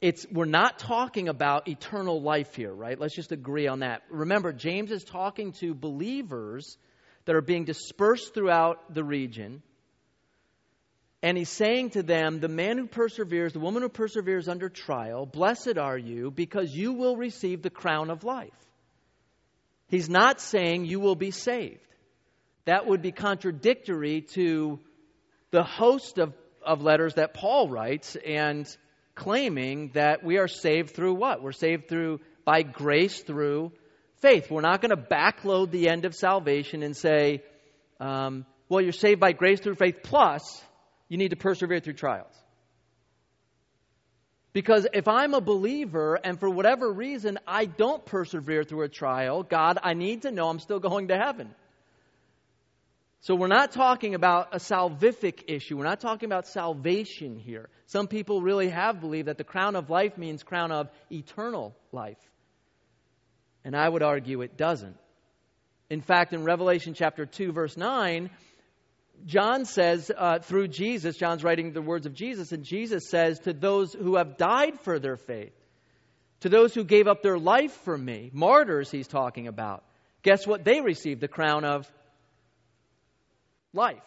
It's 0.00 0.24
we're 0.30 0.44
not 0.44 0.78
talking 0.78 1.28
about 1.28 1.66
eternal 1.66 2.22
life 2.22 2.54
here, 2.54 2.72
right? 2.72 2.96
Let's 2.96 3.16
just 3.16 3.32
agree 3.32 3.66
on 3.66 3.80
that. 3.80 4.02
Remember, 4.10 4.52
James 4.52 4.92
is 4.92 5.02
talking 5.02 5.54
to 5.54 5.74
believers 5.74 6.78
that 7.24 7.34
are 7.34 7.42
being 7.42 7.64
dispersed 7.64 8.32
throughout 8.32 8.94
the 8.94 9.02
region 9.02 9.60
And 11.20 11.36
he's 11.36 11.48
saying 11.48 11.90
to 11.90 12.04
them, 12.04 12.38
The 12.38 12.48
man 12.48 12.78
who 12.78 12.86
perseveres, 12.86 13.52
the 13.52 13.58
woman 13.58 13.82
who 13.82 13.88
perseveres 13.88 14.48
under 14.48 14.68
trial, 14.68 15.26
blessed 15.26 15.78
are 15.78 15.98
you 15.98 16.30
because 16.30 16.72
you 16.72 16.92
will 16.92 17.16
receive 17.16 17.62
the 17.62 17.70
crown 17.70 18.08
of 18.08 18.22
life. 18.22 18.52
He's 19.88 20.08
not 20.08 20.40
saying 20.40 20.84
you 20.84 21.00
will 21.00 21.16
be 21.16 21.32
saved. 21.32 21.80
That 22.68 22.86
would 22.86 23.00
be 23.00 23.12
contradictory 23.12 24.20
to 24.34 24.78
the 25.52 25.62
host 25.62 26.18
of, 26.18 26.34
of 26.62 26.82
letters 26.82 27.14
that 27.14 27.32
Paul 27.32 27.70
writes 27.70 28.14
and 28.14 28.66
claiming 29.14 29.92
that 29.94 30.22
we 30.22 30.36
are 30.36 30.48
saved 30.48 30.90
through 30.90 31.14
what? 31.14 31.42
We're 31.42 31.52
saved 31.52 31.88
through 31.88 32.20
by 32.44 32.64
grace 32.64 33.22
through 33.22 33.72
faith. 34.16 34.50
We're 34.50 34.60
not 34.60 34.82
going 34.82 34.90
to 34.90 35.02
backload 35.02 35.70
the 35.70 35.88
end 35.88 36.04
of 36.04 36.14
salvation 36.14 36.82
and 36.82 36.94
say, 36.94 37.42
um, 38.00 38.44
well, 38.68 38.82
you're 38.82 38.92
saved 38.92 39.18
by 39.18 39.32
grace 39.32 39.60
through 39.60 39.76
faith, 39.76 40.00
plus 40.02 40.62
you 41.08 41.16
need 41.16 41.30
to 41.30 41.36
persevere 41.36 41.80
through 41.80 41.94
trials. 41.94 42.34
Because 44.52 44.86
if 44.92 45.08
I'm 45.08 45.32
a 45.32 45.40
believer 45.40 46.20
and 46.22 46.38
for 46.38 46.50
whatever 46.50 46.92
reason 46.92 47.38
I 47.46 47.64
don't 47.64 48.04
persevere 48.04 48.62
through 48.62 48.82
a 48.82 48.88
trial, 48.90 49.42
God, 49.42 49.78
I 49.82 49.94
need 49.94 50.20
to 50.22 50.30
know 50.30 50.50
I'm 50.50 50.58
still 50.58 50.80
going 50.80 51.08
to 51.08 51.16
heaven. 51.16 51.54
So 53.20 53.34
we're 53.34 53.48
not 53.48 53.72
talking 53.72 54.14
about 54.14 54.54
a 54.54 54.58
salvific 54.58 55.44
issue. 55.48 55.76
We're 55.76 55.84
not 55.84 56.00
talking 56.00 56.26
about 56.28 56.46
salvation 56.46 57.38
here. 57.38 57.68
Some 57.86 58.06
people 58.06 58.42
really 58.42 58.68
have 58.68 59.00
believed 59.00 59.26
that 59.28 59.38
the 59.38 59.44
crown 59.44 59.74
of 59.74 59.90
life 59.90 60.16
means 60.16 60.42
crown 60.42 60.70
of 60.70 60.88
eternal 61.10 61.74
life. 61.90 62.18
And 63.64 63.76
I 63.76 63.88
would 63.88 64.02
argue 64.02 64.42
it 64.42 64.56
doesn't. 64.56 64.96
In 65.90 66.00
fact, 66.00 66.32
in 66.32 66.44
Revelation 66.44 66.94
chapter 66.94 67.26
2, 67.26 67.52
verse 67.52 67.76
9, 67.76 68.30
John 69.26 69.64
says 69.64 70.12
uh, 70.16 70.38
through 70.38 70.68
Jesus, 70.68 71.16
John's 71.16 71.42
writing 71.42 71.72
the 71.72 71.82
words 71.82 72.06
of 72.06 72.14
Jesus, 72.14 72.52
and 72.52 72.62
Jesus 72.62 73.08
says 73.08 73.40
to 73.40 73.52
those 73.52 73.92
who 73.92 74.16
have 74.16 74.36
died 74.36 74.80
for 74.80 74.98
their 75.00 75.16
faith, 75.16 75.54
to 76.40 76.48
those 76.48 76.72
who 76.72 76.84
gave 76.84 77.08
up 77.08 77.22
their 77.22 77.38
life 77.38 77.72
for 77.84 77.98
me, 77.98 78.30
martyrs 78.32 78.92
he's 78.92 79.08
talking 79.08 79.48
about, 79.48 79.82
guess 80.22 80.46
what? 80.46 80.64
They 80.64 80.80
received 80.80 81.20
the 81.20 81.26
crown 81.26 81.64
of 81.64 81.90
life. 83.78 84.02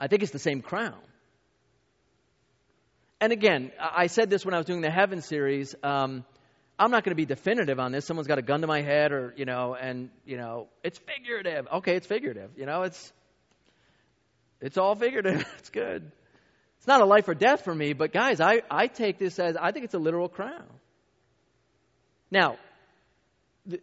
I 0.00 0.08
think 0.08 0.24
it's 0.24 0.32
the 0.32 0.40
same 0.40 0.62
crown. 0.62 0.98
And 3.20 3.32
again, 3.32 3.70
I 3.78 4.08
said 4.08 4.30
this 4.30 4.44
when 4.44 4.52
I 4.52 4.56
was 4.56 4.66
doing 4.66 4.80
the 4.80 4.90
Heaven 4.90 5.22
series. 5.22 5.76
Um, 5.84 6.24
I'm 6.76 6.90
not 6.90 7.04
going 7.04 7.12
to 7.12 7.16
be 7.16 7.26
definitive 7.26 7.78
on 7.78 7.92
this. 7.92 8.04
Someone's 8.04 8.26
got 8.26 8.38
a 8.38 8.42
gun 8.42 8.62
to 8.62 8.66
my 8.66 8.82
head, 8.82 9.12
or 9.12 9.32
you 9.36 9.44
know, 9.44 9.76
and 9.76 10.10
you 10.24 10.36
know, 10.36 10.66
it's 10.82 10.98
figurative. 10.98 11.68
Okay, 11.74 11.94
it's 11.94 12.06
figurative. 12.08 12.50
You 12.56 12.66
know, 12.66 12.82
it's 12.82 13.12
it's 14.60 14.76
all 14.76 14.96
figurative. 14.96 15.46
it's 15.58 15.70
good. 15.70 16.10
It's 16.78 16.86
not 16.88 17.00
a 17.00 17.04
life 17.04 17.28
or 17.28 17.34
death 17.34 17.62
for 17.62 17.72
me, 17.72 17.92
but 17.92 18.12
guys, 18.12 18.40
I, 18.40 18.62
I 18.68 18.88
take 18.88 19.18
this 19.18 19.38
as 19.38 19.56
I 19.56 19.70
think 19.70 19.84
it's 19.84 19.94
a 19.94 20.00
literal 20.00 20.28
crown. 20.28 20.66
Now, 22.28 22.56
the, 23.66 23.78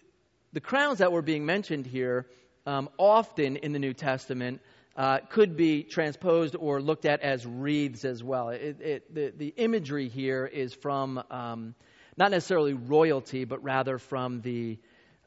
the 0.52 0.60
crowns 0.60 0.98
that 0.98 1.14
were 1.14 1.22
being 1.22 1.46
mentioned 1.46 1.86
here 1.86 2.26
um, 2.66 2.90
often 2.98 3.58
in 3.58 3.72
the 3.72 3.80
New 3.80 3.94
Testament 3.94 4.62
uh, 4.96 5.20
could 5.30 5.56
be 5.56 5.84
transposed 5.84 6.56
or 6.60 6.82
looked 6.82 7.06
at 7.06 7.22
as 7.22 7.46
wreaths 7.46 8.04
as 8.06 8.24
well. 8.24 8.50
It, 8.50 8.82
it, 8.82 9.14
the, 9.14 9.34
the 9.36 9.54
imagery 9.56 10.10
here 10.10 10.46
is 10.46 10.74
from 10.74 11.22
um, 11.32 11.76
not 12.18 12.32
necessarily 12.32 12.74
royalty, 12.74 13.46
but 13.46 13.64
rather 13.64 13.98
from 13.98 14.42
the 14.42 14.78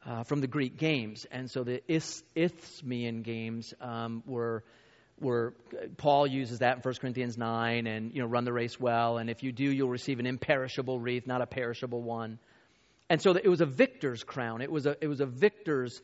uh, 0.04 0.24
from 0.24 0.40
the 0.40 0.48
Greek 0.48 0.76
games, 0.76 1.26
and 1.30 1.48
so 1.48 1.62
the 1.62 1.80
Isthmian 1.88 3.22
games 3.22 3.72
um, 3.80 4.24
were 4.26 4.64
were 5.20 5.54
Paul 5.96 6.26
uses 6.26 6.58
that 6.58 6.76
in 6.76 6.82
1 6.82 6.94
Corinthians 7.00 7.38
9 7.38 7.86
and 7.86 8.12
you 8.12 8.20
know 8.20 8.26
run 8.26 8.44
the 8.44 8.52
race 8.52 8.78
well. 8.80 9.18
And 9.18 9.30
if 9.30 9.42
you 9.42 9.52
do 9.52 9.64
you'll 9.64 9.88
receive 9.88 10.18
an 10.18 10.26
imperishable 10.26 10.98
wreath 10.98 11.26
not 11.26 11.40
a 11.40 11.46
perishable 11.46 12.02
one. 12.02 12.38
And 13.08 13.22
so 13.22 13.30
it 13.36 13.48
was 13.48 13.60
a 13.60 13.66
victor's 13.66 14.24
crown. 14.24 14.60
It 14.60 14.70
was 14.70 14.86
a 14.86 14.96
it 15.00 15.06
was 15.06 15.20
a 15.20 15.26
victor's 15.26 16.00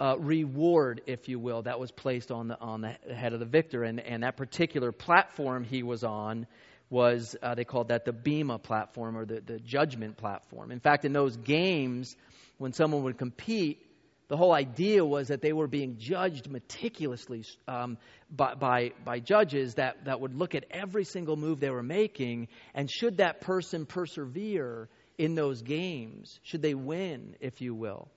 uh, 0.00 0.16
reward 0.18 1.02
if 1.06 1.28
you 1.28 1.38
will 1.38 1.62
that 1.62 1.80
was 1.80 1.90
placed 1.90 2.30
on 2.30 2.48
the 2.48 2.60
on 2.60 2.80
the 2.82 3.14
head 3.14 3.32
of 3.32 3.40
the 3.40 3.46
victor. 3.46 3.82
And 3.82 4.00
and 4.00 4.22
that 4.22 4.36
particular 4.36 4.92
platform 4.92 5.64
he 5.64 5.82
was 5.82 6.04
on 6.04 6.46
was 6.90 7.36
uh, 7.42 7.54
they 7.54 7.64
called 7.64 7.88
that 7.88 8.04
the 8.04 8.12
bema 8.12 8.58
platform 8.58 9.16
or 9.16 9.26
the, 9.26 9.40
the 9.40 9.58
judgment 9.58 10.16
platform. 10.16 10.70
In 10.70 10.80
fact 10.80 11.04
in 11.04 11.12
those 11.12 11.36
games 11.36 12.16
when 12.58 12.72
someone 12.72 13.02
would 13.04 13.18
compete 13.18 13.84
the 14.28 14.36
whole 14.36 14.52
idea 14.52 15.04
was 15.04 15.28
that 15.28 15.40
they 15.40 15.54
were 15.54 15.66
being 15.66 15.96
judged 15.98 16.50
meticulously 16.50 17.44
um, 17.66 17.96
by, 18.30 18.54
by, 18.54 18.92
by 19.02 19.20
judges 19.20 19.76
that, 19.76 20.04
that 20.04 20.20
would 20.20 20.34
look 20.34 20.54
at 20.54 20.66
every 20.70 21.04
single 21.04 21.36
move 21.36 21.60
they 21.60 21.70
were 21.70 21.82
making. 21.82 22.48
And 22.74 22.90
should 22.90 23.16
that 23.16 23.40
person 23.40 23.86
persevere 23.86 24.90
in 25.16 25.34
those 25.34 25.62
games, 25.62 26.38
should 26.42 26.60
they 26.60 26.74
win, 26.74 27.36
if 27.40 27.62
you 27.62 27.74
will, 27.74 28.08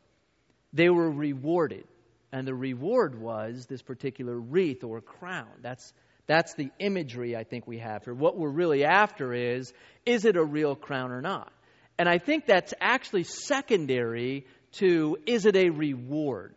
they 0.74 0.89
were 0.89 1.09
rewarded. 1.09 1.86
And 2.32 2.47
the 2.47 2.55
reward 2.55 3.19
was 3.19 3.65
this 3.65 3.82
particular 3.82 4.38
wreath 4.38 4.84
or 4.84 5.01
crown. 5.01 5.49
That's, 5.61 5.93
that's 6.28 6.53
the 6.53 6.69
imagery 6.80 7.36
I 7.36 7.43
think 7.43 7.67
we 7.67 7.80
have 7.80 8.05
here. 8.05 8.13
What 8.13 8.38
we're 8.38 8.49
really 8.49 8.86
after 8.86 9.34
is 9.34 9.74
is 10.05 10.26
it 10.26 10.38
a 10.38 10.43
real 10.43 10.76
crown 10.76 11.11
or 11.11 11.22
not? 11.22 11.51
And 11.99 12.07
I 12.07 12.19
think 12.19 12.45
that's 12.45 12.74
actually 12.80 13.24
secondary 13.24 14.45
to 14.74 15.17
is 15.26 15.45
it 15.45 15.57
a 15.57 15.69
reward? 15.69 16.55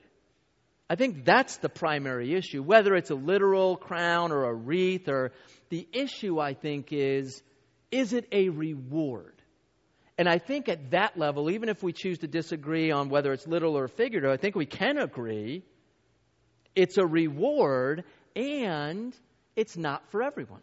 I 0.89 0.97
think 0.97 1.25
that's 1.25 1.57
the 1.57 1.69
primary 1.69 2.35
issue. 2.35 2.63
Whether 2.63 2.95
it's 2.95 3.11
a 3.11 3.15
literal 3.15 3.77
crown 3.77 4.33
or 4.33 4.45
a 4.45 4.55
wreath, 4.55 5.09
or 5.09 5.33
the 5.71 5.89
issue, 5.93 6.39
I 6.39 6.55
think, 6.55 6.89
is 6.93 7.43
is 7.91 8.13
it 8.13 8.29
a 8.33 8.51
reward? 8.51 9.34
And 10.17 10.29
I 10.29 10.39
think 10.39 10.69
at 10.69 10.93
that 10.93 11.19
level, 11.19 11.51
even 11.51 11.69
if 11.69 11.83
we 11.83 11.93
choose 11.93 12.19
to 12.19 12.29
disagree 12.29 12.91
on 12.93 13.09
whether 13.09 13.33
it's 13.33 13.47
literal 13.47 13.77
or 13.77 13.89
figurative, 13.89 14.31
I 14.31 14.37
think 14.37 14.55
we 14.55 14.67
can 14.67 14.99
agree 14.99 15.65
it's 16.77 16.99
a 16.99 17.07
reward 17.07 18.05
and 18.37 19.15
it's 19.57 19.77
not 19.77 20.09
for 20.11 20.23
everyone. 20.23 20.61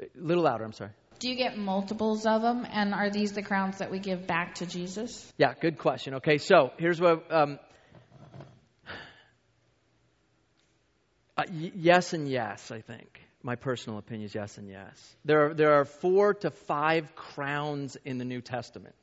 A 0.00 0.06
little 0.16 0.44
louder, 0.44 0.64
I'm 0.64 0.72
sorry. 0.72 0.90
Do 1.18 1.28
you 1.28 1.36
get 1.36 1.56
multiples 1.56 2.26
of 2.26 2.42
them? 2.42 2.66
And 2.70 2.92
are 2.92 3.10
these 3.10 3.32
the 3.32 3.42
crowns 3.42 3.78
that 3.78 3.90
we 3.90 3.98
give 3.98 4.26
back 4.26 4.56
to 4.56 4.66
Jesus? 4.66 5.32
Yeah, 5.38 5.54
good 5.58 5.78
question. 5.78 6.14
Okay, 6.14 6.38
so 6.38 6.72
here's 6.78 7.00
what. 7.00 7.32
Um, 7.32 7.58
uh, 11.36 11.44
y- 11.50 11.72
yes 11.74 12.12
and 12.12 12.28
yes, 12.28 12.70
I 12.70 12.80
think. 12.80 13.23
My 13.46 13.56
personal 13.56 13.98
opinion 13.98 14.24
is 14.24 14.34
yes 14.34 14.56
and 14.56 14.70
yes. 14.70 15.16
There 15.26 15.50
are, 15.50 15.54
there 15.54 15.74
are 15.74 15.84
four 15.84 16.32
to 16.32 16.50
five 16.50 17.14
crowns 17.14 17.94
in 18.02 18.16
the 18.16 18.24
New 18.24 18.40
Testament. 18.40 18.94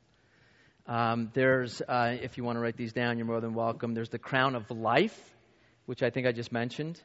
Um, 0.84 1.30
there's, 1.32 1.80
uh, 1.80 2.16
if 2.20 2.36
you 2.36 2.42
want 2.42 2.56
to 2.56 2.60
write 2.60 2.76
these 2.76 2.92
down, 2.92 3.18
you're 3.18 3.26
more 3.26 3.40
than 3.40 3.54
welcome. 3.54 3.94
There's 3.94 4.08
the 4.08 4.18
crown 4.18 4.56
of 4.56 4.68
life, 4.68 5.16
which 5.86 6.02
I 6.02 6.10
think 6.10 6.26
I 6.26 6.32
just 6.32 6.50
mentioned. 6.50 7.00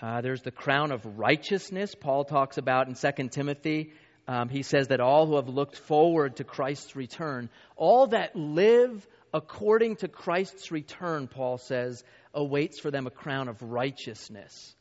Uh, 0.00 0.22
there's 0.22 0.40
the 0.40 0.50
crown 0.50 0.92
of 0.92 1.04
righteousness, 1.18 1.94
Paul 1.94 2.24
talks 2.24 2.56
about 2.56 2.88
in 2.88 2.94
2 2.94 3.28
Timothy. 3.28 3.92
Um, 4.26 4.48
he 4.48 4.62
says 4.62 4.88
that 4.88 5.00
all 5.00 5.26
who 5.26 5.36
have 5.36 5.48
looked 5.50 5.76
forward 5.76 6.36
to 6.36 6.44
Christ's 6.44 6.96
return, 6.96 7.50
all 7.76 8.06
that 8.06 8.34
live 8.34 9.06
according 9.34 9.96
to 9.96 10.08
Christ's 10.08 10.72
return, 10.72 11.28
Paul 11.28 11.58
says, 11.58 12.02
awaits 12.32 12.80
for 12.80 12.90
them 12.90 13.06
a 13.06 13.10
crown 13.10 13.48
of 13.48 13.60
righteousness. 13.60 14.74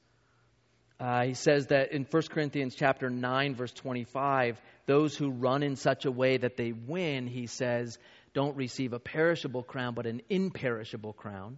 Uh, 0.99 1.23
he 1.23 1.33
says 1.33 1.67
that 1.67 1.93
in 1.93 2.05
1 2.09 2.23
Corinthians 2.29 2.75
chapter 2.75 3.09
9, 3.09 3.55
verse 3.55 3.71
25, 3.71 4.59
those 4.85 5.15
who 5.15 5.29
run 5.29 5.63
in 5.63 5.77
such 5.77 6.05
a 6.05 6.11
way 6.11 6.37
that 6.37 6.57
they 6.57 6.73
win, 6.73 7.25
he 7.25 7.47
says, 7.47 7.97
don't 8.33 8.57
receive 8.57 8.93
a 8.93 8.99
perishable 8.99 9.63
crown, 9.63 9.93
but 9.93 10.05
an 10.05 10.21
imperishable 10.29 11.13
crown. 11.13 11.57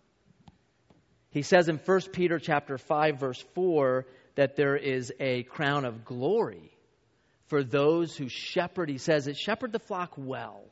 He 1.31 1.41
says 1.41 1.69
in 1.69 1.77
1 1.77 2.01
Peter 2.11 2.39
chapter 2.39 2.77
5 2.77 3.19
verse 3.19 3.43
4 3.55 4.05
that 4.35 4.55
there 4.55 4.75
is 4.75 5.11
a 5.19 5.43
crown 5.43 5.85
of 5.85 6.05
glory 6.05 6.71
for 7.47 7.63
those 7.63 8.15
who 8.15 8.27
shepherd. 8.29 8.89
He 8.89 8.97
says 8.97 9.27
it 9.27 9.37
shepherd 9.37 9.71
the 9.71 9.79
flock 9.79 10.13
well, 10.17 10.63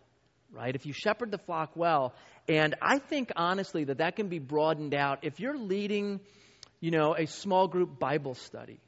right? 0.52 0.76
If 0.76 0.86
you 0.86 0.94
shepherd 0.94 1.32
the 1.32 1.38
flock 1.38 1.72
well, 1.76 2.14
and 2.48 2.76
I 2.82 3.00
think 3.00 3.32
honestly 3.36 3.86
that 3.86 4.00
that 4.00 4.16
can 4.16 4.28
be 4.28 4.40
broadened 4.40 4.94
out 4.94 5.20
if 5.24 5.40
you're 5.40 5.58
leading, 5.58 6.20
you 6.80 6.92
know, 6.92 7.16
a 7.16 7.26
small 7.28 7.68
group 7.68 8.00
Bible 8.00 8.36
study. 8.36 8.80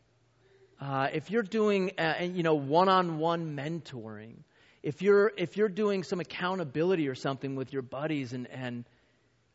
Uh, 0.80 1.08
if 1.14 1.30
you're 1.30 1.44
doing, 1.44 1.92
uh, 2.00 2.16
you 2.22 2.44
know, 2.44 2.56
one-on-one 2.56 3.56
mentoring, 3.56 4.38
if 4.82 5.02
you're 5.02 5.32
if 5.38 5.58
you're 5.58 5.70
doing 5.70 6.04
some 6.04 6.20
accountability 6.20 7.08
or 7.08 7.16
something 7.16 7.56
with 7.56 7.72
your 7.72 7.84
buddies 7.84 8.34
and 8.34 8.48
and 8.48 8.86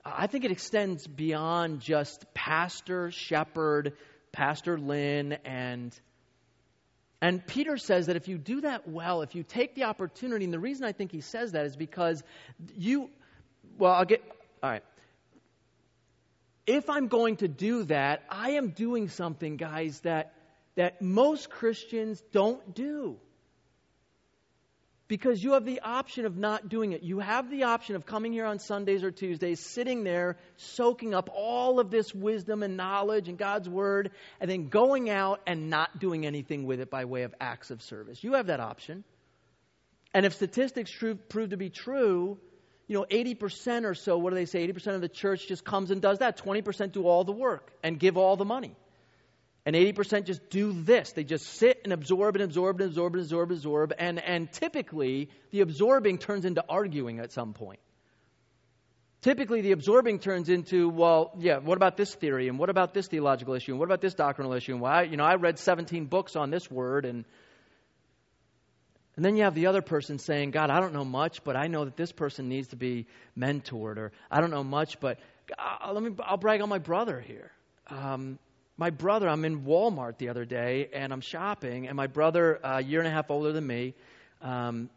I 0.05 0.29
think 0.29 0.45
it 0.45 0.53
extends 0.53 1.05
beyond 1.05 1.81
just 1.81 2.33
pastor, 2.33 3.11
shepherd, 3.11 3.95
Pastor 4.31 4.79
Lynn, 4.79 5.33
and 5.45 5.99
and 7.21 7.45
Peter 7.45 7.77
says 7.77 8.07
that 8.07 8.17
if 8.17 8.29
you 8.29 8.39
do 8.39 8.61
that 8.61 8.89
well, 8.89 9.23
if 9.23 9.35
you 9.35 9.43
take 9.43 9.75
the 9.75 9.85
opportunity, 9.85 10.45
and 10.45 10.55
the 10.55 10.61
reason 10.61 10.85
I 10.85 10.93
think 10.93 11.11
he 11.11 11.23
says 11.23 11.53
that 11.53 11.67
is 11.67 11.75
because 11.75 12.23
you, 12.77 13.11
well, 13.79 13.93
I'll 13.93 14.05
get, 14.05 14.23
all 14.63 14.71
right. 14.71 14.85
If 16.67 16.91
I'm 16.91 17.09
going 17.09 17.37
to 17.37 17.49
do 17.49 17.85
that, 17.85 18.25
I 18.29 18.53
am 18.53 18.71
doing 18.71 19.09
something, 19.09 19.57
guys, 19.57 20.01
that 20.01 20.33
that 20.77 21.01
most 21.01 21.51
Christians 21.51 22.23
don't 22.33 22.75
do. 22.75 23.17
Because 25.09 25.43
you 25.43 25.53
have 25.53 25.65
the 25.65 25.81
option 25.81 26.27
of 26.27 26.37
not 26.37 26.69
doing 26.69 26.93
it. 26.93 27.03
You 27.05 27.21
have 27.21 27.49
the 27.49 27.65
option 27.65 27.95
of 27.95 28.05
coming 28.05 28.33
here 28.33 28.45
on 28.45 28.59
Sundays 28.59 29.05
or 29.05 29.13
Tuesdays, 29.13 29.61
sitting 29.61 30.03
there, 30.03 30.37
soaking 30.57 31.15
up 31.15 31.31
all 31.33 31.79
of 31.79 31.91
this 31.91 32.13
wisdom 32.13 32.65
and 32.65 32.77
knowledge 32.77 33.29
and 33.29 33.39
God's 33.39 33.69
Word, 33.69 34.11
and 34.41 34.51
then 34.51 34.69
going 34.69 35.09
out 35.09 35.41
and 35.47 35.71
not 35.71 36.01
doing 36.01 36.27
anything 36.27 36.67
with 36.67 36.81
it 36.81 36.91
by 36.91 37.05
way 37.05 37.23
of 37.23 37.35
acts 37.41 37.71
of 37.71 37.83
service. 37.83 38.23
You 38.25 38.33
have 38.33 38.49
that 38.49 38.59
option. 38.59 39.05
And 40.13 40.27
if 40.27 40.35
statistics 40.35 40.93
prove 41.29 41.51
to 41.51 41.57
be 41.57 41.71
true, 41.71 42.39
you 42.89 42.97
know, 42.97 43.05
80% 43.11 43.85
or 43.85 43.95
so, 43.95 44.17
what 44.17 44.31
do 44.31 44.37
they 44.37 44.45
say? 44.45 44.67
80% 44.67 44.95
of 44.95 45.01
the 45.01 45.09
church 45.09 45.49
just 45.49 45.65
comes 45.65 45.91
and 45.91 46.01
does 46.01 46.19
that. 46.19 46.39
20% 46.39 46.93
do 46.93 47.07
all 47.07 47.25
the 47.25 47.33
work 47.33 47.73
and 47.83 47.99
give 47.99 48.17
all 48.17 48.37
the 48.37 48.45
money. 48.45 48.77
And 49.65 49.75
80% 49.75 50.25
just 50.25 50.49
do 50.49 50.73
this. 50.73 51.11
They 51.13 51.25
just 51.25 51.45
sit 51.45 51.81
and 51.83 51.93
absorb 51.93 52.37
and 52.37 52.45
absorb 52.45 52.81
and 52.81 52.91
absorb 52.91 53.15
and 53.15 53.23
absorb 53.23 53.51
and 53.51 53.59
absorb. 53.59 53.93
And, 53.99 54.23
and 54.23 54.53
typically, 54.53 55.31
the 55.51 55.63
absorbing 55.63 56.19
turns 56.19 56.45
into 56.45 56.65
arguing 56.69 57.19
at 57.19 57.33
some 57.33 57.53
point. 57.53 57.81
Typically, 59.23 59.63
the 59.63 59.73
absorbing 59.73 60.21
turns 60.21 60.49
into, 60.49 60.89
well, 60.89 61.33
yeah, 61.39 61.59
what 61.59 61.77
about 61.77 61.97
this 61.97 62.15
theory? 62.15 62.47
And 62.47 62.61
what 62.61 62.71
about 62.71 62.95
this 62.95 63.09
theological 63.09 63.55
issue? 63.55 63.73
And 63.73 63.81
what 63.81 63.87
about 63.87 64.01
this 64.01 64.15
doctrinal 64.15 64.53
issue? 64.53 64.71
And 64.71 64.81
why, 64.81 65.03
you 65.03 65.17
know, 65.17 65.25
I 65.25 65.35
read 65.35 65.59
17 65.59 66.07
books 66.07 66.37
on 66.37 66.51
this 66.51 66.71
word. 66.71 67.05
And, 67.05 67.25
and 69.17 69.25
then 69.25 69.37
you 69.37 69.45
have 69.45 69.55
the 69.55 69.67
other 69.67 69.83
person 69.83 70.19
saying, 70.19 70.51
God, 70.51 70.71
I 70.71 70.81
don't 70.81 70.93
know 70.93 71.05
much, 71.05 71.43
but 71.43 71.57
I 71.57 71.69
know 71.69 71.87
that 71.87 71.97
this 71.97 72.13
person 72.13 72.49
needs 72.49 72.69
to 72.69 72.77
be 72.77 73.07
mentored. 73.37 73.97
Or 73.97 74.13
I 74.31 74.41
don't 74.41 74.51
know 74.51 74.65
much, 74.65 75.01
but 75.01 75.19
uh, 75.59 75.93
let 75.93 76.03
me, 76.03 76.11
I'll 76.23 76.37
brag 76.37 76.61
on 76.61 76.69
my 76.69 76.79
brother 76.79 77.21
here. 77.21 77.51
Um, 77.89 78.39
my 78.77 78.91
brother, 78.91 79.27
I'm 79.29 79.45
in 79.47 79.63
Walmart 79.63 80.19
the 80.19 80.29
other 80.29 80.45
day 80.45 80.91
and 80.93 81.13
I'm 81.13 81.23
shopping, 81.23 81.89
and 81.89 81.97
my 81.97 82.09
brother, 82.09 82.61
a 82.63 82.83
year 82.83 83.01
and 83.01 83.09
a 83.09 83.11
half 83.11 83.31
older 83.31 83.53
than 83.53 83.67
me, 83.67 83.95
um, 84.43 84.91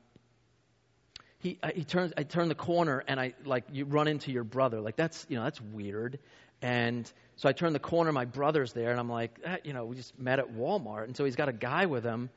he 1.38 1.58
uh, 1.64 1.70
he 1.74 1.86
turns. 1.86 2.12
I 2.18 2.24
turn 2.24 2.50
the 2.50 2.56
corner 2.56 3.02
and 3.08 3.18
I 3.18 3.34
like 3.46 3.64
you 3.72 3.86
run 3.86 4.10
into 4.10 4.32
your 4.32 4.44
brother. 4.44 4.82
Like 4.82 4.98
that's 4.98 5.26
you 5.30 5.38
know 5.38 5.44
that's 5.46 5.62
weird. 5.62 6.20
And 6.62 7.10
so 7.38 7.48
I 7.48 7.54
turn 7.54 7.72
the 7.72 7.80
corner, 7.80 8.12
my 8.12 8.26
brother's 8.26 8.74
there, 8.74 8.92
and 8.92 9.00
I'm 9.00 9.10
like, 9.10 9.40
eh, 9.46 9.58
you 9.64 9.72
know, 9.72 9.86
we 9.86 9.96
just 9.96 10.20
met 10.20 10.40
at 10.40 10.52
Walmart, 10.52 11.06
and 11.06 11.16
so 11.16 11.24
he's 11.24 11.38
got 11.38 11.48
a 11.48 11.54
guy 11.54 11.86
with 11.86 12.04
him. 12.04 12.30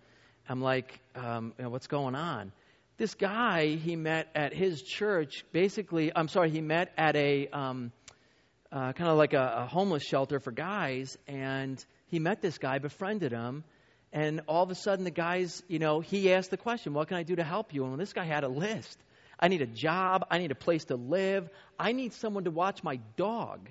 I'm 0.49 0.61
like, 0.61 1.01
um, 1.15 1.53
you 1.59 1.65
know, 1.65 1.71
what's 1.71 1.87
going 1.87 2.15
on? 2.15 2.53
This 2.99 3.15
guy 3.15 3.77
he 3.77 3.97
met 3.97 4.29
at 4.35 4.53
his 4.53 4.83
church. 4.83 5.45
Basically, 5.53 6.13
I'm 6.15 6.29
sorry, 6.29 6.51
he 6.51 6.61
met 6.61 6.93
at 6.97 7.17
a 7.17 7.49
um, 7.49 7.93
uh, 8.71 8.93
kind 8.93 9.11
of 9.11 9.17
like 9.17 9.33
a, 9.33 9.55
a 9.59 9.67
homeless 9.67 10.03
shelter 10.03 10.41
for 10.41 10.51
guys, 10.51 11.17
and 11.27 11.85
he 12.07 12.19
met 12.19 12.43
this 12.43 12.59
guy, 12.59 12.79
befriended 12.79 13.33
him, 13.33 13.65
and 14.13 14.43
all 14.47 14.63
of 14.63 14.71
a 14.71 14.75
sudden 14.75 15.05
the 15.05 15.11
guys, 15.11 15.63
you 15.69 15.79
know, 15.79 16.01
he 16.01 16.33
asked 16.33 16.51
the 16.51 16.57
question, 16.57 16.93
"What 16.93 17.09
can 17.09 17.17
I 17.17 17.23
do 17.23 17.37
to 17.37 17.45
help 17.45 17.73
you?" 17.73 17.85
And 17.85 17.99
this 17.99 18.13
guy 18.13 18.25
had 18.25 18.45
a 18.45 18.49
list. 18.49 18.99
I 19.39 19.49
need 19.49 19.63
a 19.63 19.67
job. 19.67 20.25
I 20.31 20.39
need 20.39 20.53
a 20.53 20.57
place 20.57 20.85
to 20.87 20.97
live. 20.97 21.49
I 21.79 21.93
need 21.93 22.13
someone 22.13 22.45
to 22.45 22.51
watch 22.51 22.85
my 22.85 23.01
dog. 23.17 23.69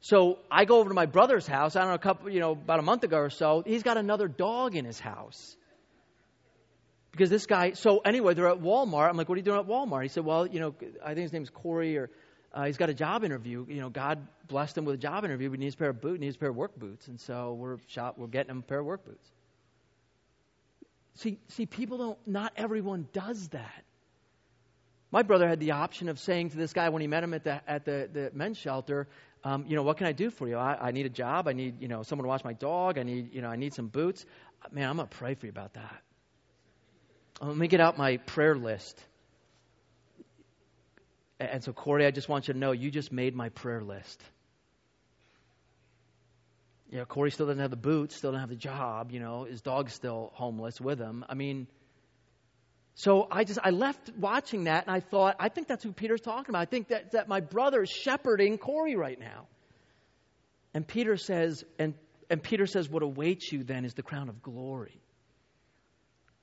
So 0.00 0.38
I 0.50 0.64
go 0.64 0.78
over 0.78 0.88
to 0.88 0.94
my 0.94 1.06
brother's 1.06 1.46
house. 1.46 1.74
I 1.74 1.80
don't 1.80 1.88
know, 1.88 1.94
a 1.94 1.98
couple, 1.98 2.30
you 2.30 2.40
know, 2.40 2.52
about 2.52 2.78
a 2.78 2.82
month 2.82 3.02
ago 3.02 3.18
or 3.18 3.30
so. 3.30 3.62
He's 3.66 3.82
got 3.82 3.96
another 3.96 4.28
dog 4.28 4.76
in 4.76 4.84
his 4.84 5.00
house 5.00 5.56
because 7.10 7.30
this 7.30 7.46
guy. 7.46 7.72
So 7.72 7.98
anyway, 7.98 8.34
they're 8.34 8.48
at 8.48 8.60
Walmart. 8.60 9.08
I'm 9.08 9.16
like, 9.16 9.28
"What 9.28 9.34
are 9.34 9.38
you 9.38 9.44
doing 9.44 9.58
at 9.58 9.66
Walmart?" 9.66 10.02
He 10.02 10.08
said, 10.08 10.24
"Well, 10.24 10.46
you 10.46 10.60
know, 10.60 10.74
I 11.04 11.14
think 11.14 11.24
his 11.24 11.32
name's 11.32 11.50
Corey 11.50 11.96
or 11.96 12.10
uh, 12.52 12.64
he's 12.64 12.76
got 12.76 12.90
a 12.90 12.94
job 12.94 13.24
interview. 13.24 13.66
You 13.68 13.80
know, 13.80 13.90
God 13.90 14.26
blessed 14.46 14.78
him 14.78 14.84
with 14.84 14.94
a 14.94 14.98
job 14.98 15.24
interview, 15.24 15.50
but 15.50 15.58
he 15.58 15.64
needs 15.64 15.74
a 15.74 15.78
pair 15.78 15.90
of 15.90 16.00
boots, 16.00 16.18
he 16.18 16.26
needs 16.26 16.36
a 16.36 16.38
pair 16.38 16.50
of 16.50 16.56
work 16.56 16.76
boots, 16.76 17.08
and 17.08 17.20
so 17.20 17.54
we're 17.54 17.78
shop, 17.88 18.16
we're 18.16 18.26
getting 18.28 18.50
him 18.50 18.58
a 18.58 18.62
pair 18.62 18.80
of 18.80 18.86
work 18.86 19.04
boots. 19.04 19.30
See, 21.16 21.38
see, 21.48 21.66
people 21.66 21.98
don't. 21.98 22.18
Not 22.26 22.52
everyone 22.56 23.08
does 23.12 23.48
that. 23.48 23.84
My 25.10 25.22
brother 25.22 25.48
had 25.48 25.58
the 25.58 25.72
option 25.72 26.08
of 26.08 26.18
saying 26.18 26.50
to 26.50 26.56
this 26.56 26.72
guy 26.72 26.90
when 26.90 27.00
he 27.00 27.08
met 27.08 27.24
him 27.24 27.34
at 27.34 27.42
the 27.42 27.60
at 27.68 27.84
the, 27.84 28.08
the 28.12 28.30
men's 28.34 28.58
shelter, 28.58 29.08
um, 29.44 29.64
you 29.68 29.76
know, 29.76 29.82
what 29.82 29.96
can 29.96 30.06
I 30.06 30.12
do 30.12 30.30
for 30.30 30.48
you? 30.48 30.56
I, 30.56 30.88
I 30.88 30.90
need 30.90 31.06
a 31.06 31.10
job. 31.10 31.48
I 31.48 31.52
need 31.52 31.80
you 31.80 31.88
know 31.88 32.02
someone 32.02 32.24
to 32.24 32.28
watch 32.28 32.44
my 32.44 32.54
dog. 32.54 32.98
I 32.98 33.02
need 33.02 33.34
you 33.34 33.40
know 33.40 33.48
I 33.48 33.56
need 33.56 33.74
some 33.74 33.88
boots. 33.88 34.24
Man, 34.72 34.88
I'm 34.88 34.96
gonna 34.96 35.08
pray 35.08 35.34
for 35.34 35.46
you 35.46 35.50
about 35.50 35.74
that. 35.74 36.02
Let 37.40 37.56
me 37.56 37.68
get 37.68 37.80
out 37.80 37.96
my 37.96 38.16
prayer 38.16 38.56
list. 38.56 39.00
And 41.40 41.62
so, 41.62 41.72
Corey, 41.72 42.04
I 42.04 42.10
just 42.10 42.28
want 42.28 42.48
you 42.48 42.54
to 42.54 42.58
know 42.58 42.72
you 42.72 42.90
just 42.90 43.12
made 43.12 43.36
my 43.36 43.48
prayer 43.50 43.80
list. 43.80 44.20
You 46.90 46.98
know, 46.98 47.04
Corey 47.04 47.30
still 47.30 47.46
doesn't 47.46 47.60
have 47.60 47.70
the 47.70 47.76
boots, 47.76 48.16
still 48.16 48.32
doesn't 48.32 48.40
have 48.40 48.48
the 48.48 48.56
job. 48.56 49.12
You 49.12 49.20
know, 49.20 49.44
his 49.44 49.60
dog's 49.60 49.92
still 49.92 50.32
homeless 50.34 50.80
with 50.80 50.98
him. 50.98 51.24
I 51.28 51.34
mean, 51.34 51.68
so 52.98 53.28
I 53.30 53.44
just 53.44 53.60
I 53.62 53.70
left 53.70 54.10
watching 54.18 54.64
that 54.64 54.88
and 54.88 54.96
I 54.96 54.98
thought 54.98 55.36
I 55.38 55.50
think 55.50 55.68
that's 55.68 55.84
who 55.84 55.92
Peter's 55.92 56.20
talking 56.20 56.50
about. 56.50 56.62
I 56.62 56.64
think 56.64 56.88
that 56.88 57.12
that 57.12 57.28
my 57.28 57.38
brother 57.38 57.82
is 57.82 57.90
shepherding 57.90 58.58
Corey 58.58 58.96
right 58.96 59.20
now. 59.20 59.46
And 60.74 60.84
Peter 60.84 61.16
says, 61.16 61.62
and 61.78 61.94
and 62.28 62.42
Peter 62.42 62.66
says, 62.66 62.88
what 62.88 63.04
awaits 63.04 63.52
you 63.52 63.62
then 63.62 63.84
is 63.84 63.94
the 63.94 64.02
crown 64.02 64.28
of 64.28 64.42
glory. 64.42 65.00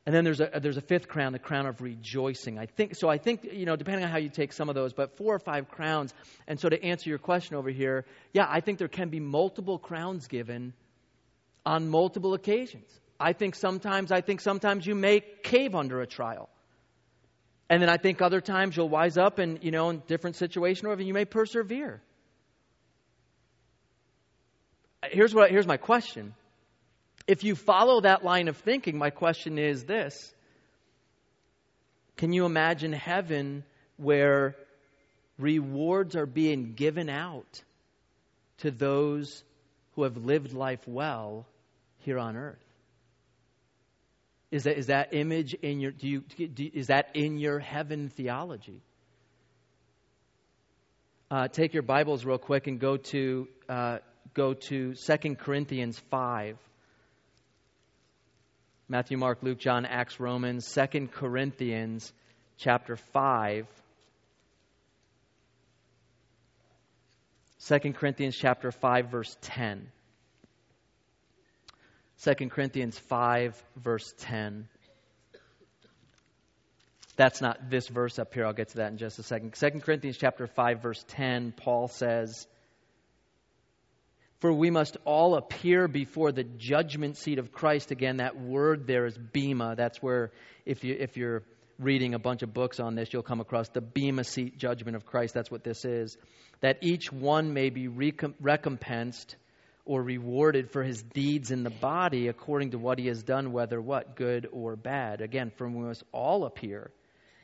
And 0.06 0.16
then 0.16 0.24
there's 0.24 0.40
a, 0.40 0.50
there's 0.62 0.78
a 0.78 0.82
fifth 0.82 1.10
crown, 1.10 1.34
the 1.34 1.40
crown 1.40 1.66
of 1.66 1.82
rejoicing. 1.82 2.58
I 2.58 2.68
think, 2.68 2.96
so 2.96 3.10
I 3.10 3.18
think, 3.18 3.44
you 3.44 3.66
know, 3.66 3.76
depending 3.76 4.06
on 4.06 4.12
how 4.12 4.18
you 4.18 4.30
take 4.30 4.54
some 4.54 4.70
of 4.70 4.76
those, 4.76 4.94
but 4.94 5.18
four 5.18 5.36
or 5.36 5.40
five 5.40 5.68
crowns. 5.68 6.14
And 6.48 6.58
so 6.58 6.70
to 6.70 6.82
answer 6.82 7.10
your 7.10 7.18
question 7.18 7.58
over 7.58 7.70
here, 7.70 8.06
yeah, 8.32 8.46
I 8.48 8.62
think 8.62 8.78
there 8.78 8.88
can 8.88 9.10
be 9.10 9.20
multiple 9.20 9.78
crowns 9.78 10.28
given 10.28 10.74
on 11.66 11.90
multiple 11.90 12.34
occasions. 12.34 12.88
I 13.20 13.34
think 13.34 13.56
sometimes, 13.56 14.12
I 14.12 14.22
think 14.22 14.42
sometimes 14.42 14.86
you 14.86 14.96
may 14.96 15.22
cave 15.44 15.76
under 15.76 16.02
a 16.02 16.08
trial. 16.08 16.50
And 17.70 17.82
then 17.82 17.90
I 17.90 17.98
think 17.98 18.22
other 18.22 18.42
times 18.42 18.78
you'll 18.78 18.90
wise 18.90 19.18
up 19.18 19.40
and, 19.40 19.64
you 19.64 19.72
know, 19.72 19.90
in 19.90 20.04
different 20.08 20.36
situation, 20.36 20.88
or 20.88 21.00
you 21.00 21.14
may 21.14 21.26
persevere. 21.26 22.02
Here's 25.12 25.34
what, 25.34 25.50
here's 25.50 25.68
my 25.68 25.78
question. 25.78 26.34
If 27.28 27.44
you 27.44 27.56
follow 27.56 28.02
that 28.02 28.24
line 28.24 28.48
of 28.48 28.58
thinking, 28.58 28.98
my 28.98 29.10
question 29.10 29.58
is 29.58 29.84
this 29.86 30.34
Can 32.18 32.34
you 32.34 32.46
imagine 32.46 32.94
heaven 32.94 33.64
where 33.98 34.56
rewards 35.40 36.16
are 36.16 36.28
being 36.28 36.74
given 36.74 37.10
out 37.10 37.64
to 38.60 38.72
those 38.72 39.44
who 39.94 40.04
have 40.04 40.18
lived 40.18 40.54
life 40.54 40.88
well 40.88 41.48
here 42.00 42.20
on 42.20 42.36
earth? 42.36 42.65
Is 44.56 44.64
that, 44.64 44.78
is 44.78 44.88
that 44.88 45.14
image 45.14 45.54
in 45.54 45.82
your, 45.82 45.92
do 45.92 46.08
you, 46.08 46.22
do, 46.22 46.70
is 46.74 46.88
that 46.88 47.10
in 47.14 47.38
your 47.38 47.60
heaven 47.60 48.08
theology? 48.08 48.80
Uh, 51.30 51.50
take 51.50 51.74
your 51.74 51.84
Bibles 51.84 52.24
real 52.24 52.38
quick 52.38 52.68
and 52.68 52.80
go 52.80 52.96
to, 52.96 53.50
uh, 53.68 53.98
go 54.34 54.54
to 54.54 54.94
2 54.94 55.36
Corinthians 55.36 56.00
5. 56.10 56.58
Matthew, 58.88 59.18
Mark, 59.18 59.40
Luke, 59.42 59.60
John, 59.60 59.86
Acts, 59.86 60.22
Romans, 60.22 60.74
2 60.74 61.10
Corinthians 61.10 62.14
chapter 62.58 62.96
5. 62.96 63.68
2 67.68 67.80
Corinthians 67.92 68.38
chapter 68.38 68.72
5 68.72 69.12
verse 69.12 69.36
10. 69.42 69.92
2 72.24 72.50
Corinthians 72.50 72.98
5 72.98 73.62
verse 73.78 74.14
10. 74.20 74.68
That's 77.18 77.42
not 77.42 77.70
this 77.70 77.88
verse 77.88 78.20
up 78.20 78.34
here. 78.34 78.46
I'll 78.46 78.54
get 78.54 78.70
to 78.70 78.78
that 78.78 78.92
in 78.92 78.98
just 78.98 79.20
a 79.20 79.24
second. 79.24 79.54
2 79.54 79.80
Corinthians 79.80 80.18
chapter 80.18 80.48
5 80.48 80.82
verse 80.82 81.04
10, 81.10 81.54
Paul 81.54 81.88
says, 81.88 82.48
for 84.40 84.52
we 84.52 84.70
must 84.70 84.98
all 85.06 85.36
appear 85.36 85.88
before 85.88 86.32
the 86.32 86.44
judgment 86.44 87.18
seat 87.18 87.40
of 87.40 87.52
Christ. 87.52 87.92
Again, 87.92 88.18
that 88.18 88.40
word 88.40 88.86
there 88.86 89.06
is 89.06 89.18
bema. 89.18 89.76
That's 89.76 90.02
where, 90.04 90.32
if, 90.66 90.84
you, 90.84 90.96
if 91.00 91.18
you're 91.18 91.44
reading 91.80 92.14
a 92.14 92.20
bunch 92.20 92.44
of 92.44 92.54
books 92.54 92.80
on 92.80 92.96
this, 92.96 93.12
you'll 93.12 93.24
come 93.24 93.40
across 93.40 93.70
the 93.70 93.82
bema 93.82 94.24
seat 94.24 94.58
judgment 94.58 94.96
of 94.96 95.06
Christ. 95.06 95.34
That's 95.34 95.50
what 95.50 95.64
this 95.64 95.86
is. 95.86 96.18
That 96.62 96.80
each 96.82 97.12
one 97.12 97.54
may 97.54 97.70
be 97.70 97.88
recompensed 97.88 99.36
or 99.86 100.02
rewarded 100.02 100.72
for 100.72 100.84
his 100.84 101.02
deeds 101.02 101.52
in 101.52 101.64
the 101.64 101.70
body 101.70 102.28
according 102.28 102.72
to 102.72 102.80
what 102.80 102.98
he 102.98 103.08
has 103.08 103.22
done, 103.24 103.52
whether 103.52 103.80
what, 103.80 104.16
good 104.16 104.48
or 104.52 104.76
bad. 104.76 105.22
Again, 105.22 105.52
for 105.56 105.70
we 105.70 105.84
must 105.84 106.04
all 106.12 106.46
appear 106.46 106.92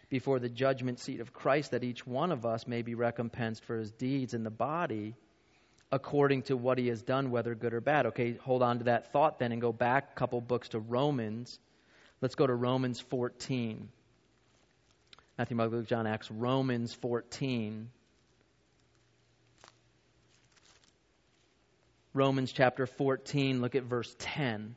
before 0.10 0.40
the 0.40 0.50
judgment 0.50 1.00
seat 1.00 1.22
of 1.22 1.32
Christ, 1.32 1.72
that 1.72 1.84
each 1.84 2.06
one 2.06 2.32
of 2.32 2.46
us 2.46 2.68
may 2.68 2.82
be 2.82 2.96
recompensed 2.96 3.64
for 3.64 3.78
his 3.78 3.92
deeds 3.92 4.34
in 4.34 4.44
the 4.44 4.50
body 4.50 5.16
according 5.92 6.42
to 6.44 6.58
what 6.58 6.78
he 6.78 6.88
has 6.88 7.02
done, 7.02 7.32
whether 7.32 7.54
good 7.54 7.74
or 7.74 7.82
bad. 7.82 8.08
Okay, 8.08 8.34
hold 8.34 8.64
on 8.64 8.80
to 8.80 8.84
that 8.86 9.12
thought 9.12 9.40
then 9.40 9.52
and 9.52 9.62
go 9.62 9.72
back 9.72 10.10
a 10.12 10.16
couple 10.16 10.42
books 10.42 10.70
to 10.70 10.80
Romans. 10.80 11.60
Let's 12.22 12.36
go 12.36 12.48
to 12.48 12.54
Romans 12.54 13.00
14. 13.00 13.90
Matthew, 15.38 15.58
Mark, 15.58 15.72
Luke, 15.72 15.88
John, 15.88 16.08
Acts, 16.08 16.32
Romans 16.32 16.94
14. 16.94 17.90
Romans 22.14 22.52
chapter 22.52 22.86
14, 22.86 23.62
look 23.62 23.76
at 23.76 23.84
verse 23.84 24.14
10. 24.20 24.76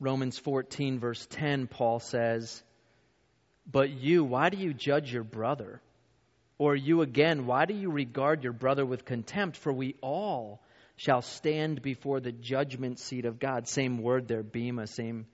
Romans 0.00 0.38
14, 0.38 0.98
verse 0.98 1.26
10, 1.30 1.66
Paul 1.66 2.00
says, 2.00 2.62
But 3.70 3.90
you, 3.90 4.24
why 4.24 4.48
do 4.48 4.56
you 4.56 4.72
judge 4.72 5.12
your 5.12 5.22
brother? 5.22 5.80
Or 6.58 6.74
you 6.74 7.02
again, 7.02 7.46
why 7.46 7.66
do 7.66 7.74
you 7.74 7.90
regard 7.90 8.42
your 8.42 8.52
brother 8.52 8.86
with 8.86 9.04
contempt? 9.04 9.56
For 9.56 9.72
we 9.72 9.96
all 10.00 10.62
shall 10.96 11.22
stand 11.22 11.82
before 11.82 12.20
the 12.20 12.32
judgment 12.32 12.98
seat 12.98 13.24
of 13.24 13.38
God. 13.38 13.68
Same 13.68 13.98
word 13.98 14.28
there, 14.28 14.42
bema, 14.42 14.86
same. 14.86 15.26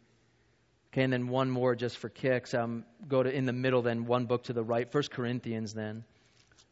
Okay, 0.93 1.03
and 1.03 1.13
then 1.13 1.29
one 1.29 1.51
more 1.51 1.75
just 1.75 1.99
for 1.99 2.09
kicks. 2.09 2.55
Um, 2.55 2.85
go 3.07 3.23
to 3.23 3.31
in 3.31 3.45
the 3.45 3.53
middle, 3.53 3.83
then 3.83 4.07
one 4.07 4.27
book 4.27 4.45
to 4.45 4.53
the 4.53 4.65
right. 4.65 4.91
First 4.91 5.11
Corinthians, 5.11 5.75
then. 5.75 6.05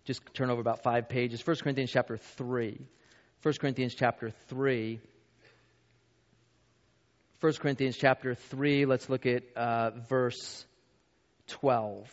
Just 0.06 0.22
turn 0.34 0.50
over 0.50 0.60
about 0.60 0.84
five 0.84 1.08
pages. 1.08 1.40
First 1.40 1.64
Corinthians 1.64 1.90
chapter 1.90 2.16
3. 2.16 2.78
1 3.42 3.54
Corinthians 3.60 3.92
chapter 3.92 4.30
3. 4.48 5.00
1 7.40 7.52
Corinthians 7.54 7.96
chapter 7.96 8.34
3, 8.34 8.86
let's 8.86 9.10
look 9.10 9.26
at 9.26 9.42
uh, 9.56 9.90
verse 10.08 10.64
12. 11.48 12.08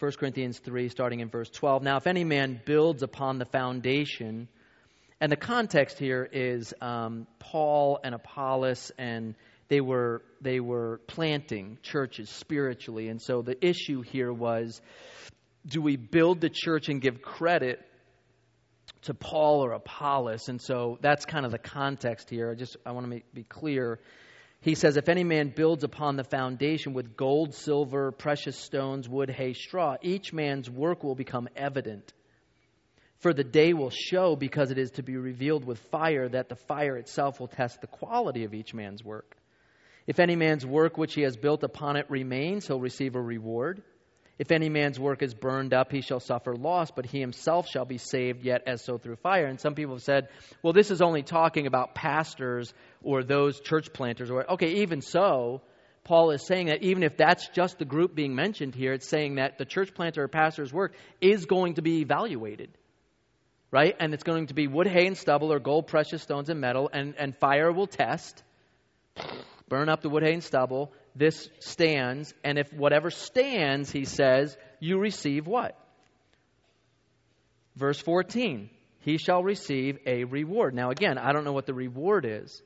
1 0.00 0.12
Corinthians 0.18 0.58
3, 0.58 0.88
starting 0.88 1.20
in 1.20 1.28
verse 1.28 1.48
12. 1.50 1.84
Now, 1.84 1.96
if 1.96 2.08
any 2.08 2.24
man 2.24 2.60
builds 2.64 3.04
upon 3.04 3.38
the 3.38 3.44
foundation, 3.44 4.48
and 5.20 5.30
the 5.30 5.36
context 5.36 5.98
here 5.98 6.28
is 6.30 6.74
um, 6.80 7.28
Paul 7.38 8.00
and 8.02 8.16
Apollos, 8.16 8.90
and 8.98 9.36
they 9.68 9.80
were, 9.80 10.22
they 10.40 10.58
were 10.58 11.00
planting 11.06 11.78
churches 11.82 12.30
spiritually. 12.30 13.08
And 13.08 13.22
so 13.22 13.42
the 13.42 13.64
issue 13.64 14.02
here 14.02 14.32
was 14.32 14.80
do 15.66 15.80
we 15.82 15.96
build 15.96 16.40
the 16.40 16.50
church 16.50 16.88
and 16.88 17.00
give 17.00 17.22
credit 17.22 17.80
to 19.02 19.14
Paul 19.14 19.64
or 19.64 19.72
Apollos? 19.72 20.48
And 20.48 20.60
so 20.60 20.98
that's 21.00 21.24
kind 21.24 21.44
of 21.44 21.52
the 21.52 21.58
context 21.58 22.30
here. 22.30 22.50
I 22.50 22.54
just 22.54 22.76
I 22.84 22.92
want 22.92 23.04
to 23.04 23.10
make, 23.10 23.32
be 23.34 23.44
clear 23.44 23.98
he 24.60 24.74
says, 24.74 24.96
If 24.96 25.08
any 25.08 25.24
man 25.24 25.52
builds 25.54 25.84
upon 25.84 26.16
the 26.16 26.24
foundation 26.24 26.92
with 26.92 27.16
gold, 27.16 27.54
silver, 27.54 28.10
precious 28.10 28.56
stones, 28.56 29.08
wood, 29.08 29.30
hay, 29.30 29.52
straw, 29.52 29.96
each 30.02 30.32
man's 30.32 30.68
work 30.68 31.04
will 31.04 31.14
become 31.14 31.48
evident. 31.54 32.12
For 33.20 33.32
the 33.32 33.44
day 33.44 33.72
will 33.72 33.90
show, 33.90 34.36
because 34.36 34.70
it 34.70 34.78
is 34.78 34.92
to 34.92 35.02
be 35.02 35.16
revealed 35.16 35.64
with 35.64 35.78
fire, 35.90 36.28
that 36.28 36.48
the 36.48 36.56
fire 36.56 36.96
itself 36.96 37.40
will 37.40 37.48
test 37.48 37.80
the 37.80 37.86
quality 37.86 38.44
of 38.44 38.54
each 38.54 38.74
man's 38.74 39.02
work. 39.04 39.36
If 40.06 40.20
any 40.20 40.36
man's 40.36 40.64
work 40.64 40.96
which 40.96 41.14
he 41.14 41.22
has 41.22 41.36
built 41.36 41.62
upon 41.62 41.96
it 41.96 42.06
remains, 42.08 42.66
he'll 42.66 42.80
receive 42.80 43.14
a 43.14 43.20
reward. 43.20 43.82
If 44.38 44.52
any 44.52 44.68
man's 44.68 45.00
work 45.00 45.22
is 45.22 45.34
burned 45.34 45.74
up, 45.74 45.90
he 45.90 46.00
shall 46.00 46.20
suffer 46.20 46.54
loss, 46.54 46.92
but 46.92 47.06
he 47.06 47.18
himself 47.18 47.68
shall 47.68 47.84
be 47.84 47.98
saved, 47.98 48.44
yet 48.44 48.62
as 48.68 48.84
so 48.84 48.96
through 48.96 49.16
fire. 49.16 49.46
And 49.46 49.60
some 49.60 49.74
people 49.74 49.96
have 49.96 50.02
said, 50.02 50.28
well, 50.62 50.72
this 50.72 50.92
is 50.92 51.02
only 51.02 51.24
talking 51.24 51.66
about 51.66 51.94
pastors 51.94 52.72
or 53.02 53.24
those 53.24 53.60
church 53.60 53.92
planters. 53.92 54.30
Or 54.30 54.48
okay, 54.52 54.82
even 54.82 55.00
so, 55.00 55.62
Paul 56.04 56.30
is 56.30 56.46
saying 56.46 56.68
that 56.68 56.82
even 56.82 57.02
if 57.02 57.16
that's 57.16 57.48
just 57.48 57.78
the 57.78 57.84
group 57.84 58.14
being 58.14 58.34
mentioned 58.34 58.76
here, 58.76 58.92
it's 58.92 59.08
saying 59.08 59.34
that 59.34 59.58
the 59.58 59.64
church 59.64 59.92
planter 59.92 60.22
or 60.22 60.28
pastor's 60.28 60.72
work 60.72 60.94
is 61.20 61.46
going 61.46 61.74
to 61.74 61.82
be 61.82 62.00
evaluated. 62.00 62.70
Right? 63.70 63.94
And 63.98 64.14
it's 64.14 64.22
going 64.22 64.46
to 64.46 64.54
be 64.54 64.68
wood, 64.68 64.86
hay, 64.86 65.06
and 65.06 65.18
stubble, 65.18 65.52
or 65.52 65.58
gold, 65.58 65.88
precious 65.88 66.22
stones, 66.22 66.48
and 66.48 66.60
metal, 66.60 66.88
and, 66.90 67.14
and 67.18 67.36
fire 67.36 67.70
will 67.70 67.86
test, 67.86 68.42
burn 69.68 69.90
up 69.90 70.00
the 70.00 70.08
wood, 70.08 70.22
hay, 70.22 70.32
and 70.32 70.42
stubble, 70.42 70.92
this 71.18 71.48
stands, 71.58 72.32
and 72.44 72.58
if 72.58 72.72
whatever 72.72 73.10
stands, 73.10 73.90
he 73.90 74.04
says, 74.04 74.56
you 74.78 74.98
receive 74.98 75.46
what? 75.46 75.76
Verse 77.76 78.00
14, 78.00 78.70
he 79.00 79.18
shall 79.18 79.42
receive 79.42 79.98
a 80.06 80.24
reward. 80.24 80.74
Now, 80.74 80.90
again, 80.90 81.18
I 81.18 81.32
don't 81.32 81.44
know 81.44 81.52
what 81.52 81.66
the 81.66 81.74
reward 81.74 82.24
is, 82.24 82.62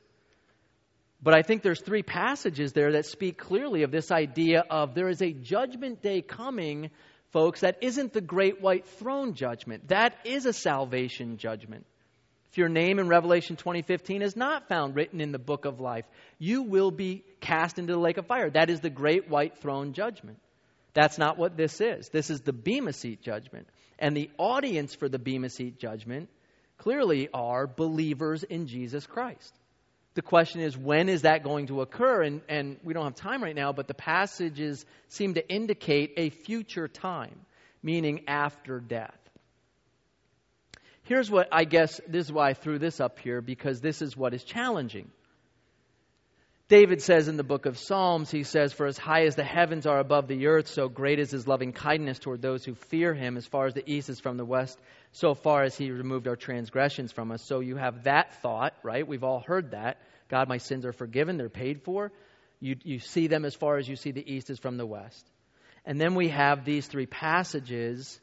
but 1.21 1.33
I 1.33 1.41
think 1.41 1.63
there's 1.63 1.81
three 1.81 2.03
passages 2.03 2.73
there 2.73 2.91
that 2.93 3.05
speak 3.05 3.37
clearly 3.37 3.83
of 3.83 3.91
this 3.91 4.11
idea 4.11 4.63
of 4.69 4.93
there 4.93 5.09
is 5.09 5.21
a 5.21 5.31
judgment 5.31 6.01
day 6.01 6.21
coming, 6.21 6.91
folks, 7.31 7.61
that 7.61 7.77
isn't 7.81 8.13
the 8.13 8.21
great 8.21 8.61
white 8.61 8.85
throne 8.99 9.33
judgment. 9.33 9.87
That 9.87 10.15
is 10.25 10.45
a 10.45 10.53
salvation 10.53 11.37
judgment. 11.37 11.85
If 12.53 12.59
your 12.59 12.69
name 12.69 12.99
in 12.99 13.07
Revelation 13.07 13.55
20:15 13.55 14.21
is 14.21 14.35
not 14.35 14.67
found 14.67 14.95
written 14.95 15.21
in 15.21 15.31
the 15.31 15.39
book 15.39 15.65
of 15.65 15.79
life, 15.79 16.05
you 16.37 16.61
will 16.61 16.91
be 16.91 17.23
cast 17.39 17.79
into 17.79 17.93
the 17.93 17.99
lake 17.99 18.17
of 18.17 18.27
fire. 18.27 18.47
That 18.47 18.69
is 18.69 18.79
the 18.79 18.91
great 18.91 19.27
white 19.27 19.57
throne 19.57 19.93
judgment. 19.93 20.37
That's 20.93 21.17
not 21.17 21.39
what 21.39 21.57
this 21.57 21.81
is. 21.81 22.09
This 22.09 22.29
is 22.29 22.41
the 22.41 22.53
Bema 22.53 22.93
seat 22.93 23.23
judgment. 23.23 23.67
And 23.97 24.15
the 24.15 24.29
audience 24.37 24.93
for 24.93 25.09
the 25.09 25.17
Bema 25.17 25.49
seat 25.49 25.79
judgment 25.79 26.29
clearly 26.77 27.27
are 27.33 27.65
believers 27.65 28.43
in 28.43 28.67
Jesus 28.67 29.07
Christ. 29.07 29.51
The 30.13 30.21
question 30.21 30.61
is, 30.61 30.77
when 30.77 31.09
is 31.09 31.23
that 31.23 31.43
going 31.43 31.65
to 31.67 31.81
occur? 31.81 32.21
And, 32.21 32.41
and 32.47 32.77
we 32.83 32.93
don't 32.93 33.05
have 33.05 33.15
time 33.15 33.41
right 33.41 33.55
now, 33.55 33.73
but 33.73 33.87
the 33.87 33.95
passages 33.95 34.85
seem 35.07 35.33
to 35.33 35.49
indicate 35.49 36.13
a 36.17 36.29
future 36.29 36.87
time, 36.87 37.47
meaning 37.81 38.25
after 38.27 38.79
death. 38.79 39.22
Here's 41.03 41.29
what 41.29 41.49
I 41.51 41.65
guess, 41.65 41.99
this 42.07 42.27
is 42.27 42.31
why 42.31 42.49
I 42.49 42.53
threw 42.53 42.79
this 42.79 42.99
up 42.99 43.19
here, 43.19 43.41
because 43.41 43.81
this 43.81 44.01
is 44.01 44.15
what 44.15 44.33
is 44.33 44.43
challenging. 44.43 45.11
David 46.69 47.01
says 47.01 47.27
in 47.27 47.35
the 47.35 47.43
book 47.43 47.65
of 47.65 47.77
Psalms, 47.77 48.31
he 48.31 48.43
says, 48.43 48.71
For 48.71 48.85
as 48.85 48.97
high 48.97 49.25
as 49.25 49.35
the 49.35 49.43
heavens 49.43 49.85
are 49.85 49.99
above 49.99 50.27
the 50.27 50.47
earth, 50.47 50.67
so 50.67 50.87
great 50.87 51.19
is 51.19 51.29
his 51.29 51.47
loving 51.47 51.73
kindness 51.73 52.19
toward 52.19 52.41
those 52.41 52.63
who 52.63 52.73
fear 52.73 53.13
him. 53.13 53.35
As 53.35 53.45
far 53.45 53.65
as 53.65 53.73
the 53.73 53.87
east 53.87 54.09
is 54.09 54.21
from 54.21 54.37
the 54.37 54.45
west, 54.45 54.79
so 55.11 55.35
far 55.35 55.63
as 55.63 55.77
he 55.77 55.91
removed 55.91 56.27
our 56.27 56.37
transgressions 56.37 57.11
from 57.11 57.31
us. 57.31 57.43
So 57.45 57.59
you 57.59 57.75
have 57.75 58.05
that 58.05 58.41
thought, 58.41 58.73
right? 58.81 59.05
We've 59.05 59.25
all 59.25 59.41
heard 59.45 59.71
that. 59.71 59.99
God, 60.29 60.47
my 60.47 60.57
sins 60.57 60.85
are 60.85 60.93
forgiven, 60.93 61.37
they're 61.37 61.49
paid 61.49 61.83
for. 61.83 62.11
You, 62.61 62.77
you 62.81 62.99
see 62.99 63.27
them 63.27 63.43
as 63.43 63.53
far 63.53 63.77
as 63.77 63.87
you 63.87 63.97
see 63.97 64.11
the 64.11 64.33
east 64.33 64.49
is 64.49 64.57
from 64.57 64.77
the 64.77 64.85
west. 64.85 65.29
And 65.85 65.99
then 65.99 66.15
we 66.15 66.29
have 66.29 66.63
these 66.63 66.87
three 66.87 67.05
passages 67.05 68.21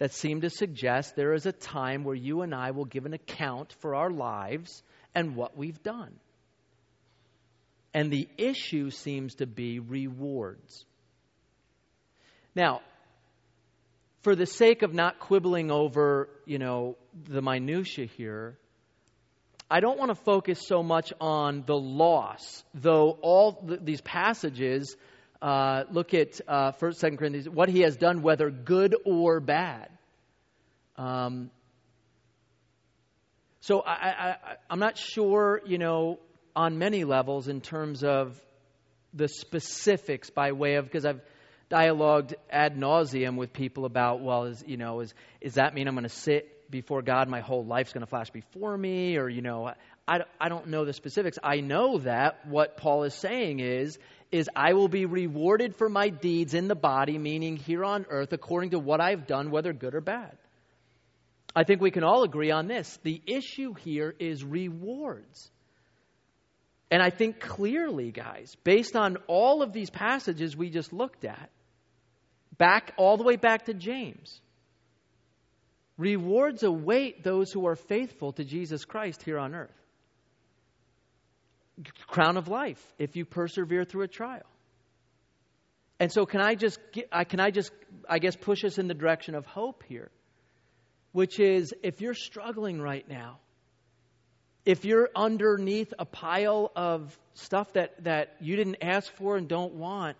that 0.00 0.14
seem 0.14 0.40
to 0.40 0.48
suggest 0.48 1.14
there 1.14 1.34
is 1.34 1.44
a 1.44 1.52
time 1.52 2.04
where 2.04 2.14
you 2.14 2.40
and 2.40 2.54
I 2.54 2.70
will 2.70 2.86
give 2.86 3.04
an 3.04 3.12
account 3.12 3.74
for 3.80 3.94
our 3.94 4.10
lives 4.10 4.82
and 5.14 5.36
what 5.36 5.58
we've 5.58 5.80
done. 5.82 6.14
And 7.92 8.10
the 8.10 8.26
issue 8.38 8.90
seems 8.90 9.34
to 9.36 9.46
be 9.46 9.78
rewards. 9.78 10.86
Now, 12.56 12.80
for 14.22 14.34
the 14.34 14.46
sake 14.46 14.80
of 14.80 14.94
not 14.94 15.20
quibbling 15.20 15.70
over, 15.70 16.30
you 16.46 16.58
know, 16.58 16.96
the 17.28 17.42
minutia 17.42 18.06
here, 18.06 18.56
I 19.70 19.80
don't 19.80 19.98
want 19.98 20.10
to 20.12 20.24
focus 20.24 20.66
so 20.66 20.82
much 20.82 21.12
on 21.20 21.64
the 21.66 21.76
loss, 21.76 22.64
though 22.72 23.18
all 23.20 23.52
th- 23.52 23.80
these 23.82 24.00
passages 24.00 24.96
uh, 25.42 25.84
look 25.90 26.14
at 26.14 26.40
uh, 26.46 26.72
First, 26.72 27.00
Second 27.00 27.18
Corinthians, 27.18 27.48
what 27.48 27.68
he 27.68 27.80
has 27.80 27.96
done, 27.96 28.22
whether 28.22 28.50
good 28.50 28.94
or 29.04 29.40
bad. 29.40 29.88
Um, 30.96 31.50
so 33.60 33.82
I, 33.84 34.36
I'm 34.68 34.78
not 34.78 34.96
sure, 34.96 35.60
you 35.66 35.78
know, 35.78 36.18
on 36.56 36.78
many 36.78 37.04
levels 37.04 37.48
in 37.48 37.60
terms 37.60 38.02
of 38.02 38.40
the 39.12 39.28
specifics 39.28 40.30
by 40.30 40.52
way 40.52 40.76
of 40.76 40.84
because 40.84 41.04
I've 41.04 41.20
dialogued 41.70 42.34
ad 42.50 42.76
nauseum 42.76 43.36
with 43.36 43.52
people 43.52 43.84
about, 43.84 44.20
well, 44.22 44.44
is 44.44 44.64
you 44.66 44.76
know, 44.76 45.00
is 45.00 45.14
is 45.40 45.54
that 45.54 45.74
mean 45.74 45.88
I'm 45.88 45.94
going 45.94 46.04
to 46.04 46.08
sit 46.08 46.70
before 46.70 47.02
God, 47.02 47.28
my 47.28 47.40
whole 47.40 47.64
life's 47.64 47.92
going 47.92 48.02
to 48.02 48.06
flash 48.06 48.30
before 48.30 48.76
me, 48.76 49.16
or 49.16 49.28
you 49.28 49.42
know, 49.42 49.72
I, 50.06 50.20
I 50.40 50.48
don't 50.48 50.68
know 50.68 50.84
the 50.84 50.92
specifics. 50.92 51.38
I 51.42 51.60
know 51.60 51.98
that 51.98 52.46
what 52.46 52.76
Paul 52.76 53.04
is 53.04 53.14
saying 53.14 53.60
is, 53.60 53.98
is 54.32 54.48
I 54.54 54.74
will 54.74 54.88
be 54.88 55.06
rewarded 55.06 55.74
for 55.76 55.88
my 55.88 56.08
deeds 56.08 56.54
in 56.54 56.68
the 56.68 56.76
body, 56.76 57.18
meaning 57.18 57.56
here 57.56 57.84
on 57.84 58.06
earth, 58.08 58.32
according 58.32 58.70
to 58.70 58.78
what 58.78 59.00
I've 59.00 59.26
done, 59.26 59.50
whether 59.50 59.72
good 59.72 59.94
or 59.94 60.00
bad. 60.00 60.36
I 61.54 61.64
think 61.64 61.80
we 61.80 61.90
can 61.90 62.04
all 62.04 62.22
agree 62.22 62.52
on 62.52 62.68
this. 62.68 62.98
The 63.02 63.20
issue 63.26 63.74
here 63.74 64.14
is 64.20 64.44
rewards. 64.44 65.50
And 66.92 67.02
I 67.02 67.10
think 67.10 67.40
clearly, 67.40 68.12
guys, 68.12 68.56
based 68.62 68.94
on 68.94 69.16
all 69.26 69.62
of 69.62 69.72
these 69.72 69.90
passages 69.90 70.56
we 70.56 70.70
just 70.70 70.92
looked 70.92 71.24
at, 71.24 71.50
back 72.56 72.92
all 72.96 73.16
the 73.16 73.24
way 73.24 73.36
back 73.36 73.66
to 73.66 73.74
James, 73.74 74.40
rewards 75.98 76.62
await 76.62 77.24
those 77.24 77.50
who 77.50 77.66
are 77.66 77.76
faithful 77.76 78.32
to 78.34 78.44
Jesus 78.44 78.84
Christ 78.84 79.22
here 79.22 79.38
on 79.38 79.54
earth 79.54 79.79
crown 82.06 82.36
of 82.36 82.48
life 82.48 82.82
if 82.98 83.16
you 83.16 83.24
persevere 83.24 83.84
through 83.84 84.02
a 84.02 84.08
trial. 84.08 84.46
And 85.98 86.10
so 86.10 86.24
can 86.24 86.40
I 86.40 86.54
just 86.54 86.78
I 87.12 87.24
can 87.24 87.40
I 87.40 87.50
just 87.50 87.72
I 88.08 88.18
guess 88.18 88.34
push 88.34 88.64
us 88.64 88.78
in 88.78 88.88
the 88.88 88.94
direction 88.94 89.34
of 89.34 89.44
hope 89.44 89.84
here, 89.86 90.10
which 91.12 91.38
is 91.38 91.74
if 91.82 92.00
you're 92.00 92.14
struggling 92.14 92.80
right 92.80 93.06
now, 93.06 93.38
if 94.64 94.86
you're 94.86 95.10
underneath 95.14 95.92
a 95.98 96.06
pile 96.06 96.72
of 96.74 97.18
stuff 97.34 97.72
that 97.74 98.02
that 98.04 98.36
you 98.40 98.56
didn't 98.56 98.78
ask 98.80 99.12
for 99.12 99.36
and 99.36 99.46
don't 99.46 99.74
want, 99.74 100.16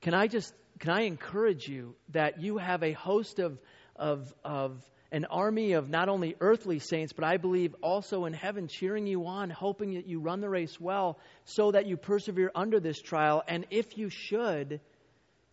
can 0.00 0.14
I 0.14 0.26
just 0.26 0.52
can 0.80 0.90
I 0.90 1.02
encourage 1.02 1.68
you 1.68 1.94
that 2.08 2.42
you 2.42 2.58
have 2.58 2.82
a 2.82 2.92
host 2.92 3.38
of 3.38 3.60
of 3.94 4.34
of 4.44 4.82
an 5.12 5.24
army 5.24 5.72
of 5.72 5.88
not 5.88 6.08
only 6.08 6.36
earthly 6.40 6.78
saints, 6.78 7.12
but 7.12 7.24
I 7.24 7.36
believe 7.36 7.74
also 7.82 8.26
in 8.26 8.32
heaven 8.32 8.68
cheering 8.68 9.06
you 9.06 9.26
on, 9.26 9.50
hoping 9.50 9.94
that 9.94 10.06
you 10.06 10.20
run 10.20 10.40
the 10.40 10.48
race 10.48 10.80
well 10.80 11.18
so 11.44 11.72
that 11.72 11.86
you 11.86 11.96
persevere 11.96 12.50
under 12.54 12.78
this 12.78 13.00
trial. 13.00 13.42
And 13.48 13.66
if 13.70 13.98
you 13.98 14.08
should, 14.08 14.80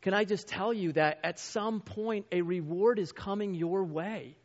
can 0.02 0.14
I 0.14 0.26
just 0.26 0.48
tell 0.48 0.74
you 0.74 0.94
that 0.94 1.20
at 1.24 1.40
some 1.40 1.82
point 1.82 2.28
a 2.32 2.42
reward 2.42 3.00
is 3.00 3.12
coming 3.12 3.56
your 3.56 3.84
way? 3.84 4.36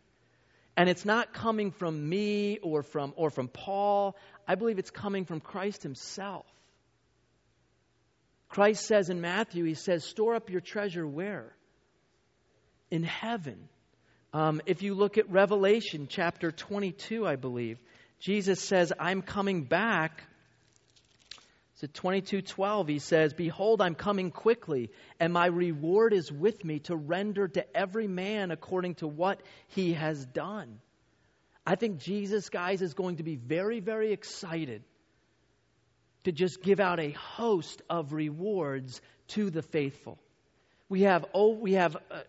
And 0.76 0.88
it's 0.88 1.04
not 1.04 1.34
coming 1.34 1.70
from 1.70 2.08
me 2.08 2.58
or 2.62 2.82
from, 2.82 3.12
or 3.16 3.28
from 3.28 3.48
Paul. 3.48 4.16
I 4.48 4.54
believe 4.54 4.78
it's 4.78 4.90
coming 4.90 5.26
from 5.26 5.40
Christ 5.40 5.82
himself. 5.82 6.46
Christ 8.48 8.86
says 8.86 9.10
in 9.10 9.20
Matthew, 9.20 9.64
He 9.64 9.74
says, 9.74 10.04
store 10.04 10.34
up 10.34 10.48
your 10.48 10.60
treasure 10.60 11.06
where? 11.06 11.54
In 12.90 13.02
heaven. 13.02 13.68
Um, 14.32 14.62
if 14.64 14.82
you 14.82 14.94
look 14.94 15.18
at 15.18 15.30
Revelation 15.30 16.06
chapter 16.08 16.50
22, 16.50 17.26
I 17.26 17.36
believe, 17.36 17.78
Jesus 18.18 18.60
says, 18.60 18.92
I'm 18.98 19.20
coming 19.20 19.64
back. 19.64 20.24
It's 21.82 21.92
So 21.94 22.08
22:12 22.08 22.88
he 22.88 22.98
says, 23.00 23.34
"Behold, 23.34 23.82
I'm 23.82 23.96
coming 23.96 24.30
quickly, 24.30 24.90
and 25.18 25.32
my 25.32 25.46
reward 25.46 26.12
is 26.12 26.30
with 26.30 26.64
me 26.64 26.78
to 26.80 26.94
render 26.96 27.48
to 27.48 27.76
every 27.76 28.06
man 28.06 28.52
according 28.52 28.94
to 28.96 29.08
what 29.08 29.42
he 29.68 29.94
has 29.94 30.24
done." 30.24 30.80
I 31.66 31.74
think 31.74 31.98
Jesus, 31.98 32.48
guys, 32.50 32.82
is 32.82 32.94
going 32.94 33.16
to 33.16 33.24
be 33.24 33.36
very, 33.36 33.80
very 33.80 34.12
excited 34.12 34.84
to 36.24 36.32
just 36.32 36.62
give 36.62 36.78
out 36.78 37.00
a 37.00 37.10
host 37.10 37.82
of 37.90 38.12
rewards 38.12 39.00
to 39.28 39.50
the 39.50 39.62
faithful. 39.62 40.18
We 40.88 41.02
have 41.02 41.26
oh, 41.34 41.54
we 41.54 41.72
have 41.72 41.96
uh, 41.96 42.20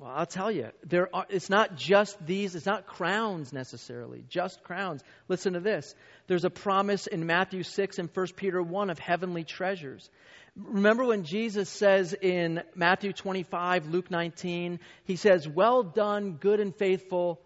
well, 0.00 0.12
I'll 0.16 0.24
tell 0.24 0.50
you, 0.50 0.68
there 0.82 1.14
are, 1.14 1.26
it's 1.28 1.50
not 1.50 1.76
just 1.76 2.16
these, 2.24 2.54
it's 2.54 2.64
not 2.64 2.86
crowns 2.86 3.52
necessarily, 3.52 4.24
just 4.30 4.62
crowns. 4.62 5.02
Listen 5.28 5.52
to 5.52 5.60
this. 5.60 5.94
There's 6.26 6.46
a 6.46 6.50
promise 6.50 7.06
in 7.06 7.26
Matthew 7.26 7.62
6 7.62 7.98
and 7.98 8.08
1 8.12 8.26
Peter 8.34 8.62
1 8.62 8.88
of 8.88 8.98
heavenly 8.98 9.44
treasures. 9.44 10.08
Remember 10.56 11.04
when 11.04 11.24
Jesus 11.24 11.68
says 11.68 12.14
in 12.14 12.62
Matthew 12.74 13.12
25, 13.12 13.88
Luke 13.88 14.10
19, 14.10 14.80
he 15.04 15.16
says, 15.16 15.46
Well 15.46 15.82
done, 15.82 16.38
good 16.40 16.60
and 16.60 16.74
faithful 16.74 17.38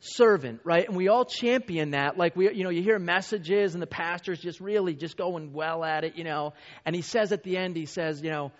servant, 0.00 0.60
right? 0.64 0.86
And 0.86 0.94
we 0.94 1.08
all 1.08 1.24
champion 1.24 1.92
that. 1.92 2.18
Like 2.18 2.36
we, 2.36 2.52
you 2.52 2.64
know, 2.64 2.70
you 2.70 2.82
hear 2.82 2.98
messages 2.98 3.72
and 3.72 3.82
the 3.82 3.86
pastor's 3.86 4.40
just 4.40 4.60
really 4.60 4.94
just 4.94 5.16
going 5.16 5.54
well 5.54 5.82
at 5.82 6.04
it, 6.04 6.16
you 6.16 6.24
know. 6.24 6.52
And 6.84 6.94
he 6.94 7.00
says 7.00 7.32
at 7.32 7.44
the 7.44 7.56
end, 7.56 7.76
he 7.76 7.86
says, 7.86 8.20
you 8.22 8.30
know, 8.30 8.52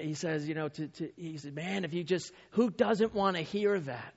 he 0.00 0.14
says, 0.14 0.48
you 0.48 0.54
know, 0.54 0.68
to, 0.68 0.88
to, 0.88 1.10
he 1.16 1.36
said, 1.38 1.54
man, 1.54 1.84
if 1.84 1.94
you 1.94 2.04
just, 2.04 2.32
who 2.50 2.70
doesn't 2.70 3.14
want 3.14 3.36
to 3.36 3.42
hear 3.42 3.78
that? 3.80 4.14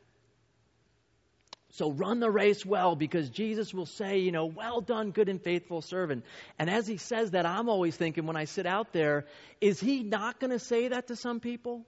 So 1.72 1.92
run 1.92 2.20
the 2.20 2.32
race 2.32 2.66
well 2.66 2.96
because 2.96 3.30
Jesus 3.30 3.74
will 3.74 3.86
say, 3.86 4.20
you 4.20 4.32
know, 4.32 4.46
well 4.46 4.82
done, 4.82 5.12
good 5.12 5.30
and 5.30 5.42
faithful 5.42 5.82
servant. 5.82 6.26
And 6.58 6.70
as 6.70 6.88
he 6.88 6.98
says 6.98 7.32
that, 7.32 7.46
I'm 7.46 7.70
always 7.70 7.96
thinking 7.96 8.26
when 8.26 8.36
I 8.36 8.46
sit 8.46 8.66
out 8.66 8.94
there, 8.94 9.26
is 9.62 9.80
he 9.80 10.02
not 10.02 10.40
going 10.40 10.52
to 10.52 10.60
say 10.60 10.88
that 10.88 11.08
to 11.08 11.16
some 11.16 11.40
people? 11.40 11.86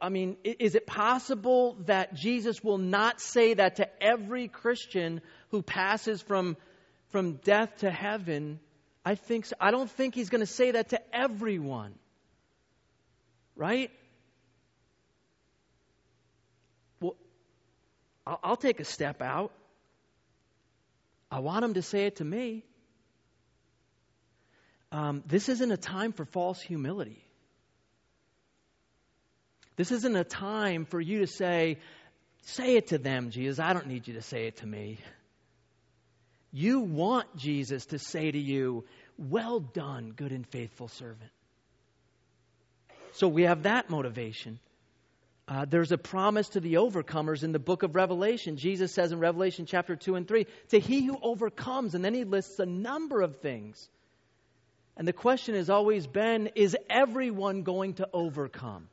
I 0.00 0.10
mean, 0.10 0.36
is 0.44 0.74
it 0.74 0.86
possible 0.86 1.78
that 1.86 2.14
Jesus 2.14 2.62
will 2.62 2.78
not 2.78 3.20
say 3.20 3.54
that 3.54 3.76
to 3.76 3.88
every 4.02 4.46
Christian 4.46 5.22
who 5.48 5.62
passes 5.62 6.20
from, 6.20 6.56
from 7.08 7.36
death 7.36 7.78
to 7.78 7.90
heaven? 7.90 8.60
I 9.04 9.14
think 9.14 9.46
so. 9.46 9.56
I 9.60 9.70
don't 9.70 9.90
think 9.90 10.14
he's 10.14 10.28
going 10.28 10.40
to 10.40 10.46
say 10.46 10.72
that 10.72 10.90
to 10.90 11.00
everyone. 11.14 11.94
Right? 13.56 13.90
Well, 17.00 17.16
I'll, 18.26 18.56
take 18.56 18.80
a 18.80 18.84
step 18.84 19.22
out. 19.22 19.52
I 21.30 21.40
want 21.40 21.64
him 21.64 21.74
to 21.74 21.82
say 21.82 22.06
it 22.06 22.16
to 22.16 22.24
me. 22.24 22.64
Um, 24.92 25.22
this 25.26 25.48
isn't 25.48 25.70
a 25.70 25.76
time 25.76 26.12
for 26.12 26.24
false 26.24 26.60
humility. 26.60 27.22
This 29.76 29.92
isn't 29.92 30.16
a 30.16 30.24
time 30.24 30.84
for 30.84 31.00
you 31.00 31.20
to 31.20 31.26
say, 31.26 31.78
say 32.42 32.76
it 32.76 32.88
to 32.88 32.98
them, 32.98 33.30
Jesus. 33.30 33.58
I 33.58 33.72
don't 33.72 33.86
need 33.86 34.08
you 34.08 34.14
to 34.14 34.22
say 34.22 34.46
it 34.46 34.56
to 34.58 34.66
me. 34.66 34.98
You 36.52 36.80
want 36.80 37.36
Jesus 37.36 37.86
to 37.86 37.98
say 37.98 38.30
to 38.30 38.38
you, 38.38 38.84
Well 39.16 39.60
done, 39.60 40.12
good 40.14 40.32
and 40.32 40.46
faithful 40.46 40.88
servant. 40.88 41.30
So 43.12 43.28
we 43.28 43.42
have 43.42 43.64
that 43.64 43.90
motivation. 43.90 44.58
Uh, 45.46 45.64
there's 45.64 45.90
a 45.90 45.98
promise 45.98 46.50
to 46.50 46.60
the 46.60 46.74
overcomers 46.74 47.42
in 47.42 47.50
the 47.50 47.58
book 47.58 47.82
of 47.82 47.96
Revelation. 47.96 48.56
Jesus 48.56 48.92
says 48.92 49.10
in 49.10 49.18
Revelation 49.18 49.66
chapter 49.66 49.96
2 49.96 50.14
and 50.14 50.28
3, 50.28 50.46
to 50.68 50.78
he 50.78 51.04
who 51.04 51.18
overcomes, 51.20 51.96
and 51.96 52.04
then 52.04 52.14
he 52.14 52.22
lists 52.22 52.60
a 52.60 52.66
number 52.66 53.20
of 53.20 53.40
things. 53.40 53.88
And 54.96 55.08
the 55.08 55.12
question 55.12 55.56
has 55.56 55.68
always 55.68 56.06
been 56.06 56.50
is 56.54 56.76
everyone 56.88 57.62
going 57.62 57.94
to 57.94 58.08
overcome? 58.12 58.88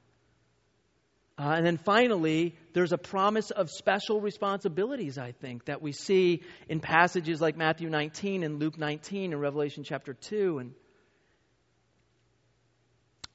Uh, 1.40 1.54
and 1.56 1.66
then 1.66 1.78
finally, 1.78 2.56
there's 2.74 2.94
a 2.94 2.98
promise 2.98 3.52
of 3.52 3.70
special 3.70 4.20
responsibilities, 4.20 5.20
I 5.20 5.34
think, 5.34 5.66
that 5.66 5.84
we 5.84 5.92
see 5.92 6.42
in 6.68 6.80
passages 6.80 7.40
like 7.40 7.56
Matthew 7.56 7.90
19 7.90 8.44
and 8.44 8.60
Luke 8.60 8.78
19 8.78 9.34
and 9.34 9.42
Revelation 9.42 9.84
chapter 9.84 10.16
2. 10.16 10.58
And 10.58 10.74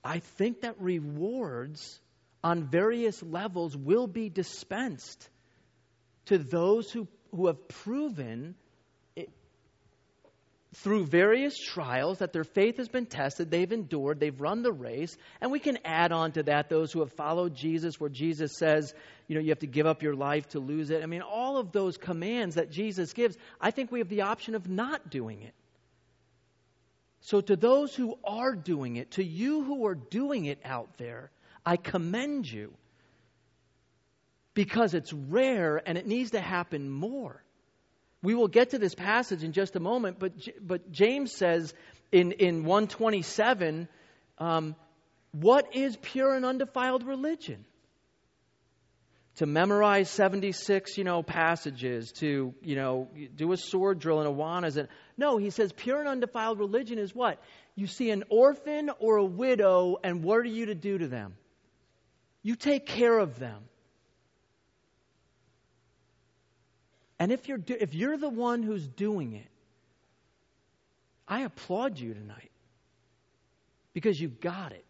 I 0.02 0.18
think 0.18 0.62
that 0.62 0.80
rewards 0.80 2.00
on 2.42 2.64
various 2.64 3.22
levels 3.22 3.76
will 3.76 4.08
be 4.08 4.28
dispensed 4.28 5.28
to 6.26 6.38
those 6.38 6.90
who, 6.90 7.06
who 7.30 7.46
have 7.46 7.68
proven 7.68 8.56
through 10.76 11.04
various 11.04 11.58
trials 11.58 12.18
that 12.18 12.32
their 12.32 12.44
faith 12.44 12.78
has 12.78 12.88
been 12.88 13.04
tested, 13.04 13.50
they've 13.50 13.72
endured, 13.72 14.18
they've 14.18 14.40
run 14.40 14.62
the 14.62 14.72
race, 14.72 15.16
and 15.40 15.50
we 15.50 15.58
can 15.58 15.78
add 15.84 16.12
on 16.12 16.32
to 16.32 16.42
that 16.44 16.70
those 16.70 16.90
who 16.92 17.00
have 17.00 17.12
followed 17.12 17.54
Jesus, 17.54 18.00
where 18.00 18.08
Jesus 18.08 18.56
says, 18.56 18.94
you 19.28 19.34
know, 19.34 19.40
you 19.42 19.50
have 19.50 19.58
to 19.58 19.66
give 19.66 19.86
up 19.86 20.02
your 20.02 20.14
life 20.14 20.48
to 20.50 20.60
lose 20.60 20.90
it. 20.90 21.02
I 21.02 21.06
mean, 21.06 21.20
all 21.20 21.58
of 21.58 21.72
those 21.72 21.98
commands 21.98 22.54
that 22.54 22.70
Jesus 22.70 23.12
gives, 23.12 23.36
I 23.60 23.70
think 23.70 23.92
we 23.92 23.98
have 23.98 24.08
the 24.08 24.22
option 24.22 24.54
of 24.54 24.68
not 24.68 25.10
doing 25.10 25.42
it. 25.42 25.54
So, 27.20 27.40
to 27.40 27.54
those 27.54 27.94
who 27.94 28.18
are 28.24 28.54
doing 28.54 28.96
it, 28.96 29.12
to 29.12 29.24
you 29.24 29.62
who 29.62 29.86
are 29.86 29.94
doing 29.94 30.46
it 30.46 30.58
out 30.64 30.96
there, 30.96 31.30
I 31.64 31.76
commend 31.76 32.50
you 32.50 32.72
because 34.54 34.94
it's 34.94 35.12
rare 35.12 35.80
and 35.86 35.96
it 35.96 36.06
needs 36.06 36.32
to 36.32 36.40
happen 36.40 36.90
more. 36.90 37.42
We 38.22 38.34
will 38.34 38.48
get 38.48 38.70
to 38.70 38.78
this 38.78 38.94
passage 38.94 39.42
in 39.42 39.52
just 39.52 39.74
a 39.74 39.80
moment, 39.80 40.18
but, 40.18 40.32
but 40.60 40.92
James 40.92 41.32
says 41.32 41.74
in, 42.12 42.32
in 42.32 42.64
127, 42.64 43.88
um, 44.38 44.76
what 45.32 45.74
is 45.74 45.96
pure 45.96 46.34
and 46.34 46.44
undefiled 46.44 47.04
religion? 47.04 47.64
To 49.36 49.46
memorize 49.46 50.10
76, 50.10 50.98
you 50.98 51.04
know, 51.04 51.22
passages, 51.22 52.12
to, 52.20 52.54
you 52.62 52.76
know, 52.76 53.08
do 53.34 53.50
a 53.52 53.56
sword 53.56 53.98
drill 53.98 54.20
in 54.20 54.26
Awanas. 54.26 54.76
And, 54.76 54.88
no, 55.16 55.38
he 55.38 55.48
says 55.50 55.72
pure 55.72 55.98
and 55.98 56.08
undefiled 56.08 56.58
religion 56.58 56.98
is 56.98 57.14
what? 57.14 57.42
You 57.74 57.86
see 57.86 58.10
an 58.10 58.24
orphan 58.28 58.90
or 58.98 59.16
a 59.16 59.24
widow, 59.24 59.96
and 60.04 60.22
what 60.22 60.40
are 60.40 60.44
you 60.44 60.66
to 60.66 60.74
do 60.74 60.98
to 60.98 61.08
them? 61.08 61.34
You 62.42 62.56
take 62.56 62.86
care 62.86 63.18
of 63.18 63.38
them. 63.38 63.62
And 67.22 67.30
if 67.30 67.46
you're, 67.46 67.58
do, 67.58 67.76
if 67.78 67.94
you're 67.94 68.16
the 68.16 68.28
one 68.28 68.64
who's 68.64 68.84
doing 68.84 69.34
it, 69.34 69.46
I 71.28 71.42
applaud 71.42 72.00
you 72.00 72.14
tonight 72.14 72.50
because 73.92 74.20
you 74.20 74.26
got 74.26 74.72
it. 74.72 74.84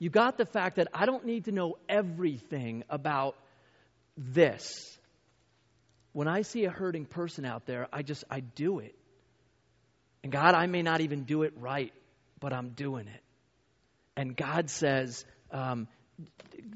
You 0.00 0.10
got 0.10 0.38
the 0.38 0.44
fact 0.44 0.74
that 0.74 0.88
I 0.92 1.06
don't 1.06 1.24
need 1.24 1.44
to 1.44 1.52
know 1.52 1.78
everything 1.88 2.82
about 2.90 3.36
this. 4.16 4.98
When 6.14 6.26
I 6.26 6.42
see 6.42 6.64
a 6.64 6.70
hurting 6.70 7.04
person 7.04 7.44
out 7.44 7.64
there, 7.64 7.86
I 7.92 8.02
just, 8.02 8.24
I 8.28 8.40
do 8.40 8.80
it. 8.80 8.96
And 10.24 10.32
God, 10.32 10.56
I 10.56 10.66
may 10.66 10.82
not 10.82 11.00
even 11.00 11.22
do 11.22 11.44
it 11.44 11.52
right, 11.56 11.92
but 12.40 12.52
I'm 12.52 12.70
doing 12.70 13.06
it. 13.06 13.22
And 14.16 14.36
God 14.36 14.68
says, 14.68 15.24
um, 15.52 15.86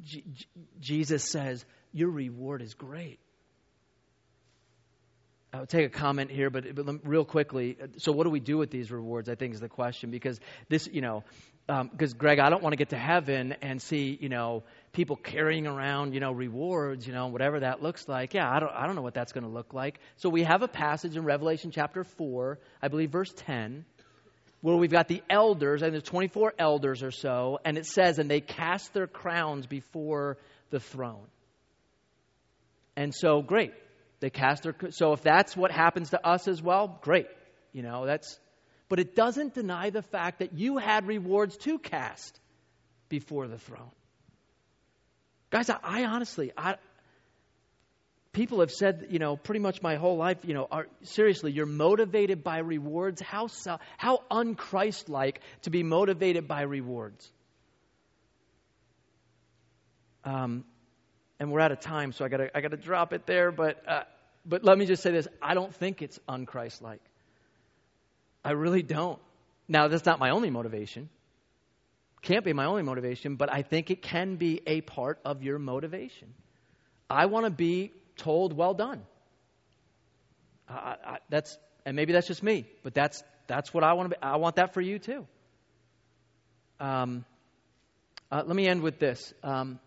J- 0.04 0.22
J- 0.32 0.46
Jesus 0.78 1.28
says, 1.28 1.64
your 1.92 2.10
reward 2.10 2.62
is 2.62 2.74
great. 2.74 3.18
I'll 5.54 5.66
take 5.66 5.86
a 5.86 5.90
comment 5.90 6.30
here, 6.30 6.50
but, 6.50 6.74
but 6.74 7.06
real 7.06 7.24
quickly. 7.24 7.76
So, 7.98 8.10
what 8.10 8.24
do 8.24 8.30
we 8.30 8.40
do 8.40 8.58
with 8.58 8.70
these 8.70 8.90
rewards? 8.90 9.28
I 9.28 9.36
think 9.36 9.54
is 9.54 9.60
the 9.60 9.68
question 9.68 10.10
because 10.10 10.40
this, 10.68 10.88
you 10.90 11.00
know, 11.00 11.22
because 11.66 12.12
um, 12.12 12.18
Greg, 12.18 12.40
I 12.40 12.50
don't 12.50 12.62
want 12.62 12.72
to 12.72 12.76
get 12.76 12.90
to 12.90 12.98
heaven 12.98 13.54
and 13.62 13.80
see, 13.80 14.18
you 14.20 14.28
know, 14.28 14.64
people 14.92 15.16
carrying 15.16 15.66
around, 15.66 16.12
you 16.12 16.20
know, 16.20 16.32
rewards, 16.32 17.06
you 17.06 17.12
know, 17.12 17.28
whatever 17.28 17.60
that 17.60 17.82
looks 17.82 18.08
like. 18.08 18.34
Yeah, 18.34 18.50
I 18.50 18.58
don't, 18.58 18.72
I 18.72 18.86
don't 18.86 18.96
know 18.96 19.02
what 19.02 19.14
that's 19.14 19.32
going 19.32 19.44
to 19.44 19.50
look 19.50 19.72
like. 19.72 20.00
So 20.16 20.28
we 20.28 20.42
have 20.42 20.62
a 20.62 20.68
passage 20.68 21.16
in 21.16 21.24
Revelation 21.24 21.70
chapter 21.70 22.02
four, 22.04 22.58
I 22.82 22.88
believe, 22.88 23.10
verse 23.10 23.32
ten, 23.34 23.84
where 24.60 24.76
we've 24.76 24.90
got 24.90 25.08
the 25.08 25.22
elders, 25.30 25.82
and 25.82 25.92
there's 25.92 26.02
24 26.02 26.54
elders 26.58 27.02
or 27.02 27.12
so, 27.12 27.60
and 27.64 27.78
it 27.78 27.86
says, 27.86 28.18
and 28.18 28.30
they 28.30 28.40
cast 28.40 28.92
their 28.92 29.06
crowns 29.06 29.66
before 29.66 30.36
the 30.70 30.80
throne. 30.80 31.26
And 32.96 33.14
so, 33.14 33.42
great. 33.42 33.72
They 34.24 34.30
cast 34.30 34.62
their 34.62 34.74
so 34.88 35.12
if 35.12 35.20
that's 35.20 35.54
what 35.54 35.70
happens 35.70 36.08
to 36.12 36.26
us 36.26 36.48
as 36.48 36.62
well, 36.62 36.98
great. 37.02 37.26
You 37.74 37.82
know, 37.82 38.06
that's 38.06 38.40
but 38.88 38.98
it 38.98 39.14
doesn't 39.14 39.52
deny 39.52 39.90
the 39.90 40.00
fact 40.00 40.38
that 40.38 40.54
you 40.54 40.78
had 40.78 41.06
rewards 41.06 41.58
to 41.58 41.78
cast 41.78 42.40
before 43.10 43.48
the 43.48 43.58
throne. 43.58 43.90
Guys, 45.50 45.68
I, 45.68 45.76
I 45.82 46.04
honestly, 46.06 46.52
I, 46.56 46.76
people 48.32 48.60
have 48.60 48.70
said, 48.70 49.08
you 49.10 49.18
know, 49.18 49.36
pretty 49.36 49.60
much 49.60 49.82
my 49.82 49.96
whole 49.96 50.16
life, 50.16 50.38
you 50.42 50.54
know, 50.54 50.68
are, 50.70 50.86
seriously, 51.02 51.52
you're 51.52 51.66
motivated 51.66 52.42
by 52.42 52.60
rewards. 52.60 53.20
How, 53.20 53.48
how 53.98 54.22
unchristlike 54.30 55.36
to 55.64 55.70
be 55.70 55.82
motivated 55.82 56.48
by 56.48 56.62
rewards. 56.62 57.30
Um, 60.24 60.64
and 61.38 61.50
we're 61.50 61.60
out 61.60 61.72
of 61.72 61.80
time, 61.80 62.12
so 62.12 62.24
I 62.24 62.28
got 62.28 62.40
I 62.54 62.60
got 62.60 62.70
to 62.70 62.76
drop 62.76 63.12
it 63.12 63.26
there. 63.26 63.50
But 63.50 63.82
uh, 63.88 64.02
but 64.46 64.64
let 64.64 64.78
me 64.78 64.86
just 64.86 65.02
say 65.02 65.10
this: 65.10 65.28
I 65.42 65.54
don't 65.54 65.74
think 65.74 66.02
it's 66.02 66.18
unchristlike. 66.28 67.00
I 68.44 68.52
really 68.52 68.82
don't. 68.82 69.18
Now, 69.66 69.88
that's 69.88 70.04
not 70.04 70.18
my 70.18 70.30
only 70.30 70.50
motivation. 70.50 71.08
Can't 72.22 72.44
be 72.44 72.52
my 72.52 72.66
only 72.66 72.82
motivation, 72.82 73.36
but 73.36 73.52
I 73.52 73.62
think 73.62 73.90
it 73.90 74.02
can 74.02 74.36
be 74.36 74.60
a 74.66 74.80
part 74.82 75.18
of 75.24 75.42
your 75.42 75.58
motivation. 75.58 76.34
I 77.08 77.26
want 77.26 77.46
to 77.46 77.50
be 77.50 77.92
told, 78.16 78.52
"Well 78.56 78.74
done." 78.74 79.02
I, 80.68 80.96
I, 81.04 81.18
that's 81.28 81.58
and 81.84 81.96
maybe 81.96 82.12
that's 82.12 82.26
just 82.26 82.42
me, 82.42 82.66
but 82.82 82.94
that's 82.94 83.22
that's 83.46 83.74
what 83.74 83.84
I 83.84 83.92
want 83.94 84.10
to 84.10 84.16
be. 84.16 84.22
I 84.22 84.36
want 84.36 84.56
that 84.56 84.74
for 84.74 84.80
you 84.80 84.98
too. 84.98 85.26
Um, 86.80 87.24
uh, 88.30 88.42
let 88.46 88.56
me 88.56 88.66
end 88.66 88.82
with 88.82 88.98
this. 88.98 89.32
Um, 89.42 89.78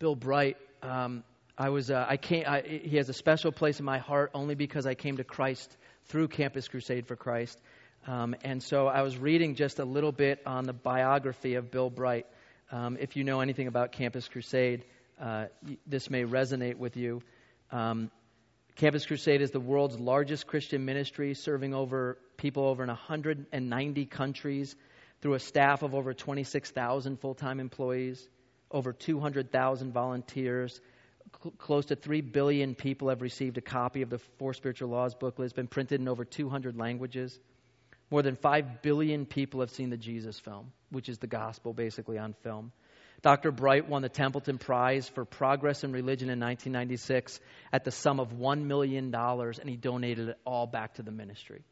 Bill 0.00 0.16
Bright. 0.16 0.56
Um, 0.82 1.22
I 1.56 1.68
was 1.68 1.90
uh, 1.90 2.04
I 2.08 2.16
came. 2.16 2.44
I, 2.46 2.62
he 2.62 2.96
has 2.96 3.08
a 3.08 3.12
special 3.12 3.52
place 3.52 3.78
in 3.78 3.84
my 3.84 3.98
heart 3.98 4.32
only 4.34 4.56
because 4.56 4.86
I 4.86 4.94
came 4.94 5.18
to 5.18 5.24
Christ 5.24 5.76
through 6.06 6.28
Campus 6.28 6.66
Crusade 6.66 7.06
for 7.06 7.14
Christ. 7.14 7.60
Um, 8.06 8.34
and 8.44 8.62
so 8.62 8.88
I 8.88 9.02
was 9.02 9.16
reading 9.16 9.54
just 9.54 9.78
a 9.78 9.84
little 9.84 10.12
bit 10.12 10.40
on 10.44 10.64
the 10.64 10.72
biography 10.72 11.54
of 11.54 11.70
Bill 11.70 11.90
Bright. 11.90 12.26
Um, 12.72 12.96
if 13.00 13.16
you 13.16 13.22
know 13.22 13.40
anything 13.40 13.68
about 13.68 13.92
Campus 13.92 14.28
Crusade, 14.28 14.84
uh, 15.20 15.46
this 15.86 16.10
may 16.10 16.24
resonate 16.24 16.76
with 16.76 16.96
you. 16.96 17.22
Um, 17.70 18.10
Campus 18.74 19.06
Crusade 19.06 19.40
is 19.40 19.52
the 19.52 19.60
world's 19.60 19.98
largest 19.98 20.48
Christian 20.48 20.84
ministry, 20.84 21.34
serving 21.34 21.72
over 21.72 22.18
people 22.36 22.66
over 22.66 22.82
in 22.82 22.88
190 22.88 24.06
countries 24.06 24.74
through 25.22 25.34
a 25.34 25.40
staff 25.40 25.82
of 25.82 25.94
over 25.94 26.12
26,000 26.12 27.20
full 27.20 27.34
time 27.34 27.60
employees, 27.60 28.28
over 28.70 28.92
200,000 28.92 29.92
volunteers, 29.92 30.80
cl- 31.42 31.54
close 31.58 31.86
to 31.86 31.96
3 31.96 32.20
billion 32.20 32.74
people 32.74 33.08
have 33.08 33.22
received 33.22 33.58
a 33.58 33.60
copy 33.60 34.02
of 34.02 34.10
the 34.10 34.18
Four 34.38 34.54
Spiritual 34.54 34.90
Laws 34.90 35.14
booklet. 35.14 35.46
It's 35.46 35.52
been 35.52 35.66
printed 35.66 36.00
in 36.00 36.08
over 36.08 36.24
200 36.24 36.76
languages. 36.76 37.38
More 38.10 38.22
than 38.22 38.36
5 38.36 38.82
billion 38.82 39.26
people 39.26 39.60
have 39.60 39.70
seen 39.70 39.90
the 39.90 39.96
Jesus 39.96 40.38
film, 40.38 40.72
which 40.90 41.08
is 41.08 41.18
the 41.18 41.26
gospel 41.26 41.72
basically 41.72 42.18
on 42.18 42.34
film. 42.42 42.72
Dr. 43.22 43.52
Bright 43.52 43.88
won 43.88 44.02
the 44.02 44.08
Templeton 44.08 44.58
Prize 44.58 45.08
for 45.08 45.24
Progress 45.24 45.82
in 45.82 45.92
Religion 45.92 46.28
in 46.28 46.38
1996 46.40 47.40
at 47.72 47.84
the 47.84 47.90
sum 47.90 48.20
of 48.20 48.32
$1 48.32 48.64
million, 48.64 49.14
and 49.14 49.68
he 49.68 49.76
donated 49.76 50.28
it 50.28 50.38
all 50.44 50.66
back 50.66 50.94
to 50.94 51.02
the 51.02 51.10
ministry 51.10 51.62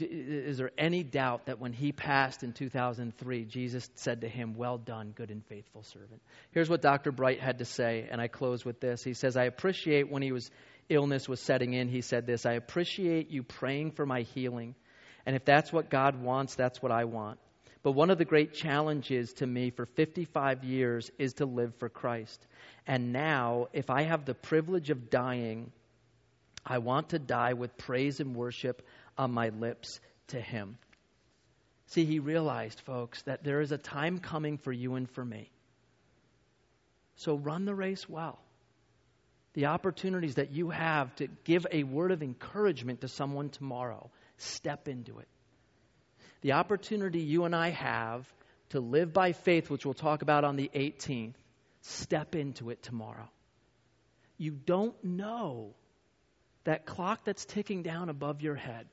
is 0.00 0.58
there 0.58 0.72
any 0.76 1.04
doubt 1.04 1.46
that 1.46 1.60
when 1.60 1.72
he 1.72 1.92
passed 1.92 2.42
in 2.42 2.52
2003, 2.52 3.44
Jesus 3.44 3.88
said 3.94 4.22
to 4.22 4.28
him, 4.28 4.54
Well 4.54 4.76
done, 4.76 5.12
good 5.14 5.30
and 5.30 5.44
faithful 5.46 5.84
servant? 5.84 6.20
Here's 6.50 6.68
what 6.68 6.82
Dr. 6.82 7.12
Bright 7.12 7.40
had 7.40 7.58
to 7.58 7.64
say, 7.64 8.08
and 8.10 8.20
I 8.20 8.26
close 8.26 8.64
with 8.64 8.80
this. 8.80 9.04
He 9.04 9.14
says, 9.14 9.36
I 9.36 9.44
appreciate 9.44 10.10
when 10.10 10.22
he 10.22 10.32
was 10.32 10.50
illness 10.88 11.28
was 11.28 11.40
setting 11.40 11.72
in, 11.72 11.88
he 11.88 12.00
said 12.00 12.26
this 12.26 12.44
I 12.44 12.52
appreciate 12.52 13.30
you 13.30 13.42
praying 13.42 13.92
for 13.92 14.04
my 14.04 14.22
healing. 14.22 14.74
And 15.26 15.34
if 15.34 15.44
that's 15.44 15.72
what 15.72 15.90
God 15.90 16.20
wants, 16.20 16.54
that's 16.54 16.82
what 16.82 16.92
I 16.92 17.04
want. 17.04 17.38
But 17.82 17.92
one 17.92 18.10
of 18.10 18.18
the 18.18 18.24
great 18.24 18.54
challenges 18.54 19.32
to 19.34 19.46
me 19.46 19.70
for 19.70 19.86
55 19.86 20.64
years 20.64 21.10
is 21.18 21.34
to 21.34 21.46
live 21.46 21.74
for 21.76 21.88
Christ. 21.88 22.44
And 22.86 23.12
now, 23.12 23.68
if 23.72 23.90
I 23.90 24.02
have 24.02 24.24
the 24.24 24.34
privilege 24.34 24.90
of 24.90 25.08
dying, 25.10 25.70
I 26.64 26.78
want 26.78 27.10
to 27.10 27.18
die 27.18 27.52
with 27.52 27.76
praise 27.76 28.20
and 28.20 28.34
worship 28.34 28.82
on 29.16 29.32
my 29.32 29.48
lips 29.50 30.00
to 30.28 30.40
him. 30.40 30.78
See, 31.86 32.04
he 32.04 32.18
realized, 32.18 32.80
folks, 32.80 33.22
that 33.22 33.44
there 33.44 33.60
is 33.60 33.72
a 33.72 33.78
time 33.78 34.18
coming 34.18 34.58
for 34.58 34.72
you 34.72 34.94
and 34.94 35.10
for 35.10 35.24
me. 35.24 35.50
So 37.16 37.36
run 37.36 37.64
the 37.64 37.74
race 37.74 38.08
well. 38.08 38.38
The 39.52 39.66
opportunities 39.66 40.34
that 40.34 40.50
you 40.50 40.70
have 40.70 41.14
to 41.16 41.28
give 41.44 41.66
a 41.70 41.84
word 41.84 42.10
of 42.10 42.22
encouragement 42.22 43.02
to 43.02 43.08
someone 43.08 43.50
tomorrow, 43.50 44.10
step 44.38 44.88
into 44.88 45.20
it. 45.20 45.28
The 46.40 46.52
opportunity 46.52 47.20
you 47.20 47.44
and 47.44 47.54
I 47.54 47.70
have 47.70 48.26
to 48.70 48.80
live 48.80 49.12
by 49.12 49.32
faith, 49.32 49.70
which 49.70 49.84
we'll 49.84 49.94
talk 49.94 50.22
about 50.22 50.42
on 50.42 50.56
the 50.56 50.70
18th, 50.74 51.34
step 51.82 52.34
into 52.34 52.70
it 52.70 52.82
tomorrow. 52.82 53.28
You 54.36 54.50
don't 54.50 54.96
know 55.04 55.74
that 56.64 56.86
clock 56.86 57.24
that's 57.24 57.44
ticking 57.44 57.82
down 57.82 58.08
above 58.08 58.42
your 58.42 58.56
head 58.56 58.86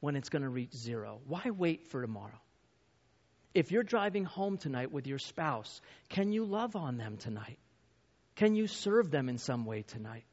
when 0.00 0.16
it's 0.16 0.28
going 0.28 0.42
to 0.42 0.48
reach 0.48 0.74
zero. 0.74 1.20
Why 1.26 1.50
wait 1.50 1.86
for 1.88 2.02
tomorrow? 2.02 2.40
If 3.54 3.72
you're 3.72 3.82
driving 3.82 4.24
home 4.24 4.58
tonight 4.58 4.92
with 4.92 5.06
your 5.06 5.18
spouse, 5.18 5.80
can 6.08 6.32
you 6.32 6.44
love 6.44 6.76
on 6.76 6.96
them 6.96 7.16
tonight? 7.16 7.58
Can 8.36 8.54
you 8.54 8.66
serve 8.66 9.10
them 9.10 9.28
in 9.28 9.38
some 9.38 9.66
way 9.66 9.82
tonight? 9.82 10.24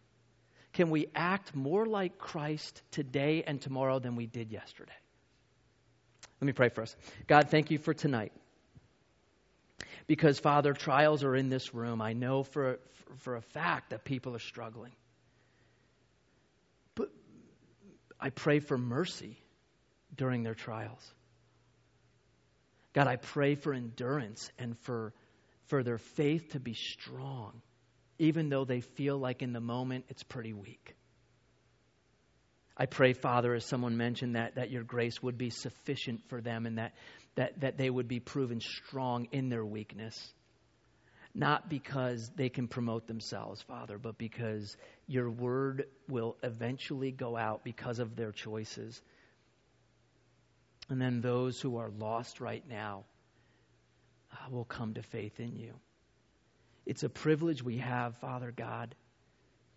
Can 0.74 0.92
we 0.92 1.08
act 1.16 1.56
more 1.56 1.86
like 1.86 2.20
Christ 2.20 2.82
today 2.92 3.44
and 3.46 3.60
tomorrow 3.60 4.00
than 4.00 4.16
we 4.16 4.28
did 4.28 4.52
yesterday? 4.52 4.92
Let 6.40 6.46
me 6.46 6.54
pray 6.54 6.70
for 6.70 6.84
us. 6.84 6.96
God, 7.26 7.50
thank 7.50 7.72
you 7.72 7.80
for 7.80 7.94
tonight. 7.94 8.32
Because, 10.06 10.40
Father, 10.40 10.74
trials 10.74 11.24
are 11.24 11.36
in 11.36 11.50
this 11.50 11.74
room. 11.74 12.02
I 12.02 12.14
know 12.14 12.44
for, 12.44 12.80
for 13.18 13.36
a 13.36 13.42
fact 13.42 13.90
that 13.90 14.06
people 14.06 14.36
are 14.36 14.40
struggling. 14.40 14.94
But 16.94 17.10
I 18.20 18.30
pray 18.30 18.60
for 18.60 18.78
mercy 18.78 19.38
during 20.16 20.44
their 20.44 20.56
trials. 20.56 21.14
God, 22.94 23.08
I 23.08 23.18
pray 23.18 23.56
for 23.56 23.74
endurance 23.74 24.50
and 24.58 24.78
for, 24.80 25.14
for 25.68 25.84
their 25.84 25.98
faith 26.00 26.54
to 26.54 26.60
be 26.60 26.74
strong, 26.74 27.62
even 28.18 28.50
though 28.50 28.66
they 28.66 28.82
feel 28.82 29.18
like 29.18 29.42
in 29.42 29.54
the 29.54 29.62
moment 29.62 30.06
it's 30.10 30.24
pretty 30.24 30.54
weak. 30.54 30.96
I 32.76 32.86
pray, 32.86 33.14
Father, 33.14 33.56
as 33.56 33.66
someone 33.66 33.98
mentioned, 33.98 34.36
that, 34.36 34.56
that 34.56 34.70
your 34.70 34.84
grace 34.84 35.22
would 35.22 35.38
be 35.38 35.50
sufficient 35.50 36.28
for 36.30 36.42
them 36.42 36.66
and 36.68 36.78
that, 36.78 36.94
that, 37.36 37.60
that 37.62 37.78
they 37.78 37.90
would 37.90 38.08
be 38.08 38.20
proven 38.20 38.62
strong 38.62 39.28
in 39.32 39.50
their 39.50 39.66
weakness. 39.66 40.34
Not 41.34 41.70
because 41.70 42.32
they 42.36 42.50
can 42.50 42.68
promote 42.68 43.08
themselves, 43.08 43.62
Father, 43.64 43.98
but 43.98 44.18
because 44.18 44.76
your 45.08 45.30
word 45.30 45.86
will 46.08 46.36
eventually 46.42 47.12
go 47.12 47.36
out 47.36 47.64
because 47.64 48.00
of 48.00 48.16
their 48.16 48.32
choices. 48.32 49.02
And 50.90 51.02
then 51.02 51.22
those 51.22 51.60
who 51.60 51.78
are 51.78 51.90
lost 51.90 52.40
right 52.40 52.64
now 52.70 53.04
uh, 54.32 54.50
will 54.50 54.66
come 54.66 54.94
to 54.94 55.02
faith 55.02 55.40
in 55.40 55.56
you. 55.56 55.74
It's 56.86 57.04
a 57.04 57.10
privilege 57.10 57.62
we 57.62 57.78
have, 57.78 58.16
Father 58.18 58.54
God, 58.56 58.96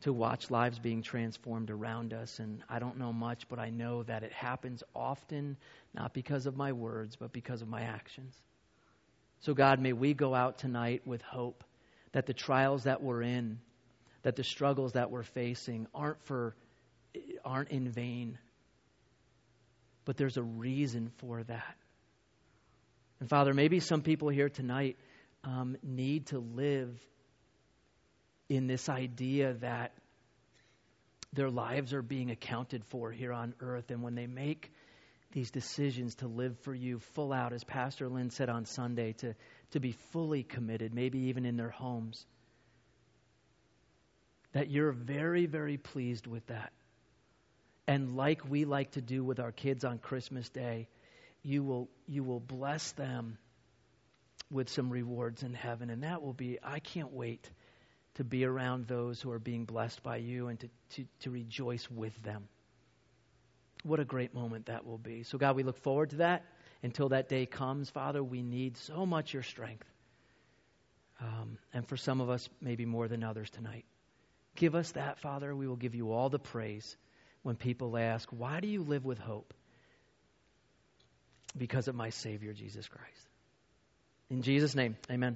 to 0.03 0.12
watch 0.12 0.51
lives 0.51 0.78
being 0.78 1.03
transformed 1.03 1.70
around 1.70 2.15
us. 2.15 2.39
And 2.39 2.62
I 2.69 2.78
don't 2.78 2.99
know 2.99 3.12
much, 3.12 3.49
but 3.49 3.59
I 3.59 3.70
know 3.70 4.05
that 4.05 4.23
it 4.23 4.32
happens 4.32 4.82
often, 4.95 5.57
not 5.93 6.15
because 6.15 6.47
of 6.47 6.57
my 6.57 6.73
words, 6.73 7.16
but 7.16 7.32
because 7.32 7.62
of 7.62 7.69
my 7.69 7.82
actions. 7.82 8.35
So, 9.41 9.55
God, 9.55 9.81
may 9.81 9.93
we 9.93 10.15
go 10.15 10.35
out 10.35 10.59
tonight 10.59 11.03
with 11.05 11.23
hope 11.23 11.65
that 12.12 12.27
the 12.27 12.35
trials 12.35 12.85
that 12.85 13.03
we're 13.03 13.23
in, 13.23 13.59
that 14.23 14.37
the 14.37 14.45
struggles 14.45 14.93
that 14.93 15.11
we're 15.11 15.23
facing 15.23 15.87
aren't 15.95 16.23
for 16.24 16.55
aren't 17.45 17.70
in 17.70 17.89
vain 17.89 18.39
but 20.11 20.16
there's 20.16 20.37
a 20.37 20.43
reason 20.43 21.12
for 21.19 21.45
that. 21.45 21.77
And 23.20 23.28
Father, 23.28 23.55
maybe 23.55 23.78
some 23.78 24.03
people 24.03 24.28
here 24.28 24.49
tonight 24.49 24.97
um, 25.45 25.77
need 25.85 26.27
to 26.31 26.41
live 26.41 26.99
in 28.49 28.66
this 28.66 28.89
idea 28.89 29.53
that 29.61 29.93
their 31.32 31.49
lives 31.49 31.95
are 31.95 32.03
being 32.03 32.32
accounted 32.32 32.85
for 32.87 33.12
here 33.12 33.32
on 33.32 33.55
earth. 33.61 33.93
And 33.93 34.03
when 34.03 34.16
they 34.16 34.27
make 34.27 34.73
these 35.31 35.53
decisions 35.53 36.16
to 36.16 36.27
live 36.27 36.59
for 36.62 36.74
you 36.74 36.99
full 37.15 37.32
out, 37.32 37.53
as 37.53 37.62
Pastor 37.62 38.09
Lynn 38.09 38.31
said 38.31 38.49
on 38.49 38.65
Sunday, 38.65 39.12
to, 39.19 39.37
to 39.70 39.78
be 39.78 39.93
fully 40.11 40.43
committed, 40.43 40.93
maybe 40.93 41.28
even 41.28 41.47
in 41.47 41.57
their 41.57 41.70
homes, 41.70 42.27
that 44.55 44.73
you're 44.73 44.91
very, 44.91 45.47
very 45.47 45.77
pleased 45.77 46.27
with 46.27 46.45
that 46.49 46.73
And 47.91 48.15
like 48.15 48.49
we 48.49 48.67
like 48.67 48.93
to 48.93 49.01
do 49.01 49.25
with 49.25 49.41
our 49.41 49.51
kids 49.51 49.85
on 49.85 49.99
Christmas 49.99 50.49
Day, 50.49 50.87
you 51.43 51.65
will, 51.65 51.89
you 52.07 52.23
will 52.23 52.39
bless 52.39 52.93
them 52.93 53.37
with 54.49 54.69
some 54.69 54.91
rewards 54.91 55.43
in 55.43 55.55
heaven. 55.55 55.91
And 55.91 56.05
that 56.05 56.23
will 56.23 56.33
be, 56.33 56.61
I 56.62 56.79
can't 56.79 57.12
wait 57.12 57.51
to 58.15 58.23
be 58.23 58.45
around 58.45 58.87
those 58.87 59.21
who 59.21 59.33
are 59.33 59.41
being 59.41 59.65
blessed 59.65 60.05
by 60.05 60.19
you 60.19 60.47
and 60.47 60.61
to, 60.61 60.69
to, 60.91 61.05
to 61.23 61.31
rejoice 61.33 61.91
with 61.91 62.12
them. 62.23 62.47
What 63.83 63.99
a 63.99 64.05
great 64.05 64.35
moment 64.35 64.67
that 64.67 64.87
will 64.87 64.99
be. 64.99 65.25
So, 65.25 65.37
God, 65.37 65.57
we 65.57 65.65
look 65.65 65.83
forward 65.83 66.11
to 66.11 66.17
that. 66.19 66.45
Until 66.85 67.09
that 67.09 67.29
day 67.29 67.45
comes, 67.45 67.91
Father, 67.91 68.23
we 68.23 68.41
need 68.41 68.77
so 68.77 69.05
much 69.05 69.35
your 69.35 69.43
strength. 69.43 69.89
Um, 71.21 71.59
and 71.75 71.89
for 71.89 71.97
some 71.97 72.21
of 72.21 72.31
us, 72.31 72.49
maybe 72.61 72.85
more 72.85 73.09
than 73.09 73.25
others 73.25 73.51
tonight. 73.51 73.85
Give 74.55 74.77
us 74.77 74.93
that, 74.93 75.19
Father. 75.19 75.57
We 75.57 75.67
will 75.67 75.75
give 75.75 75.97
you 75.97 76.12
all 76.12 76.29
the 76.29 76.39
praise 76.39 76.97
when 77.43 77.57
people 77.57 77.97
ask, 77.97 78.29
Why 78.31 78.61
do 78.61 78.69
you 78.69 78.83
live 78.83 79.05
with 79.05 79.19
hope? 79.19 79.55
Because 81.57 81.89
of 81.89 81.95
my 81.95 82.11
Savior, 82.11 82.53
Jesus 82.53 82.87
Christ. 82.89 83.29
In 84.31 84.43
Jesus' 84.43 84.75
name, 84.75 84.97
amen. 85.11 85.35